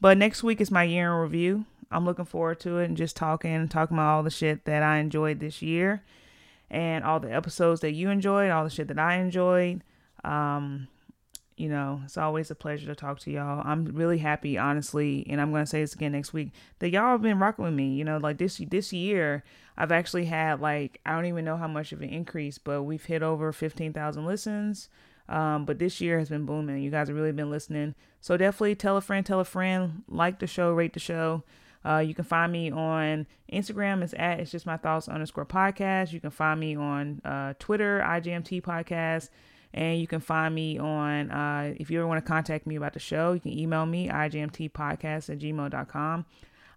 But 0.00 0.18
next 0.18 0.42
week 0.42 0.60
is 0.60 0.70
my 0.70 0.82
year 0.82 1.12
in 1.12 1.20
review. 1.20 1.64
I'm 1.92 2.04
looking 2.04 2.24
forward 2.24 2.60
to 2.60 2.78
it 2.78 2.86
and 2.86 2.96
just 2.96 3.16
talking, 3.16 3.68
talking 3.68 3.96
about 3.96 4.16
all 4.16 4.22
the 4.22 4.30
shit 4.30 4.64
that 4.64 4.82
I 4.82 4.98
enjoyed 4.98 5.40
this 5.40 5.62
year 5.62 6.02
and 6.70 7.04
all 7.04 7.20
the 7.20 7.32
episodes 7.32 7.80
that 7.82 7.92
you 7.92 8.10
enjoyed, 8.10 8.50
all 8.50 8.64
the 8.64 8.70
shit 8.70 8.88
that 8.88 8.98
I 8.98 9.16
enjoyed. 9.16 9.82
Um, 10.24 10.88
you 11.56 11.68
know, 11.68 12.00
it's 12.04 12.16
always 12.16 12.50
a 12.50 12.54
pleasure 12.54 12.86
to 12.86 12.94
talk 12.94 13.20
to 13.20 13.30
y'all. 13.30 13.62
I'm 13.64 13.84
really 13.84 14.18
happy, 14.18 14.56
honestly, 14.56 15.26
and 15.28 15.40
I'm 15.40 15.52
gonna 15.52 15.66
say 15.66 15.80
this 15.80 15.94
again 15.94 16.12
next 16.12 16.32
week 16.32 16.50
that 16.78 16.90
y'all 16.90 17.12
have 17.12 17.22
been 17.22 17.38
rocking 17.38 17.64
with 17.64 17.74
me. 17.74 17.94
You 17.94 18.04
know, 18.04 18.16
like 18.16 18.38
this 18.38 18.56
this 18.56 18.92
year, 18.92 19.44
I've 19.76 19.92
actually 19.92 20.24
had 20.24 20.60
like 20.60 21.00
I 21.04 21.12
don't 21.12 21.26
even 21.26 21.44
know 21.44 21.56
how 21.56 21.68
much 21.68 21.92
of 21.92 22.00
an 22.00 22.08
increase, 22.08 22.58
but 22.58 22.82
we've 22.82 23.04
hit 23.04 23.22
over 23.22 23.52
fifteen 23.52 23.92
thousand 23.92 24.24
listens. 24.24 24.88
Um, 25.28 25.64
but 25.64 25.78
this 25.78 26.00
year 26.00 26.18
has 26.18 26.28
been 26.28 26.46
booming. 26.46 26.82
You 26.82 26.90
guys 26.90 27.08
have 27.08 27.16
really 27.16 27.32
been 27.32 27.50
listening. 27.50 27.94
So 28.20 28.36
definitely 28.36 28.74
tell 28.74 28.96
a 28.96 29.00
friend, 29.00 29.24
tell 29.24 29.40
a 29.40 29.44
friend, 29.44 30.02
like 30.08 30.40
the 30.40 30.46
show, 30.46 30.72
rate 30.72 30.94
the 30.94 31.00
show. 31.00 31.44
Uh, 31.84 31.98
you 31.98 32.14
can 32.14 32.24
find 32.24 32.52
me 32.52 32.70
on 32.70 33.26
Instagram. 33.52 34.02
It's 34.02 34.14
at 34.16 34.40
it's 34.40 34.50
just 34.50 34.66
my 34.66 34.76
thoughts 34.76 35.08
underscore 35.08 35.46
podcast. 35.46 36.12
You 36.12 36.20
can 36.20 36.30
find 36.30 36.58
me 36.60 36.76
on 36.76 37.20
uh, 37.24 37.54
Twitter, 37.58 38.02
IGMT 38.06 38.62
podcast. 38.62 39.28
And 39.74 39.98
you 39.98 40.06
can 40.06 40.20
find 40.20 40.54
me 40.54 40.78
on, 40.78 41.30
uh, 41.30 41.72
if 41.78 41.90
you 41.90 41.98
ever 41.98 42.06
want 42.06 42.22
to 42.22 42.28
contact 42.28 42.66
me 42.66 42.76
about 42.76 42.92
the 42.92 42.98
show, 42.98 43.32
you 43.32 43.40
can 43.40 43.58
email 43.58 43.86
me, 43.86 44.08
igmtpodcast 44.08 45.30
at 45.30 45.38
gmail.com. 45.38 46.26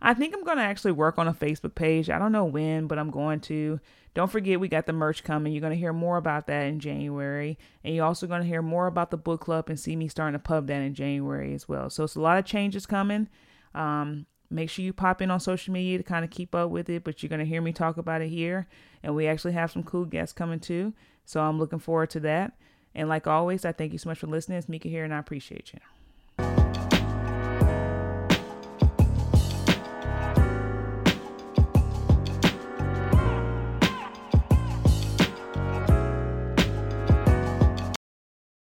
I 0.01 0.13
think 0.13 0.33
I'm 0.33 0.43
going 0.43 0.57
to 0.57 0.63
actually 0.63 0.91
work 0.91 1.17
on 1.17 1.27
a 1.27 1.33
Facebook 1.33 1.75
page. 1.75 2.09
I 2.09 2.19
don't 2.19 2.31
know 2.31 2.45
when, 2.45 2.87
but 2.87 2.99
I'm 2.99 3.09
going 3.09 3.39
to. 3.41 3.79
Don't 4.13 4.31
forget, 4.31 4.61
we 4.61 4.69
got 4.69 4.85
the 4.85 4.93
merch 4.93 5.25
coming. 5.25 5.51
You're 5.51 5.61
going 5.61 5.73
to 5.73 5.79
hear 5.79 5.91
more 5.91 6.15
about 6.15 6.47
that 6.47 6.67
in 6.67 6.79
January. 6.79 7.57
And 7.83 7.93
you're 7.93 8.05
also 8.05 8.27
going 8.27 8.41
to 8.41 8.47
hear 8.47 8.61
more 8.61 8.87
about 8.87 9.11
the 9.11 9.17
book 9.17 9.41
club 9.41 9.67
and 9.67 9.77
see 9.77 9.95
me 9.95 10.07
starting 10.07 10.39
to 10.39 10.43
pub 10.43 10.67
that 10.67 10.81
in 10.81 10.93
January 10.93 11.53
as 11.53 11.67
well. 11.67 11.89
So 11.89 12.05
it's 12.05 12.15
a 12.15 12.21
lot 12.21 12.37
of 12.37 12.45
changes 12.45 12.85
coming. 12.85 13.27
Um, 13.73 14.25
make 14.49 14.69
sure 14.69 14.85
you 14.85 14.93
pop 14.93 15.21
in 15.21 15.31
on 15.31 15.39
social 15.39 15.73
media 15.73 15.97
to 15.97 16.03
kind 16.03 16.23
of 16.23 16.31
keep 16.31 16.53
up 16.55 16.69
with 16.69 16.89
it, 16.89 17.03
but 17.03 17.21
you're 17.21 17.29
going 17.29 17.39
to 17.39 17.45
hear 17.45 17.61
me 17.61 17.73
talk 17.73 17.97
about 17.97 18.21
it 18.21 18.29
here. 18.29 18.67
And 19.03 19.15
we 19.15 19.27
actually 19.27 19.53
have 19.53 19.71
some 19.71 19.83
cool 19.83 20.05
guests 20.05 20.33
coming 20.33 20.59
too. 20.59 20.93
So 21.25 21.41
I'm 21.41 21.59
looking 21.59 21.79
forward 21.79 22.09
to 22.11 22.19
that. 22.21 22.53
And 22.93 23.09
like 23.09 23.27
always, 23.27 23.65
I 23.65 23.71
thank 23.71 23.91
you 23.91 23.99
so 23.99 24.09
much 24.09 24.19
for 24.19 24.27
listening. 24.27 24.57
It's 24.57 24.69
Mika 24.69 24.87
here, 24.87 25.03
and 25.03 25.13
I 25.13 25.19
appreciate 25.19 25.73
you. 25.73 25.79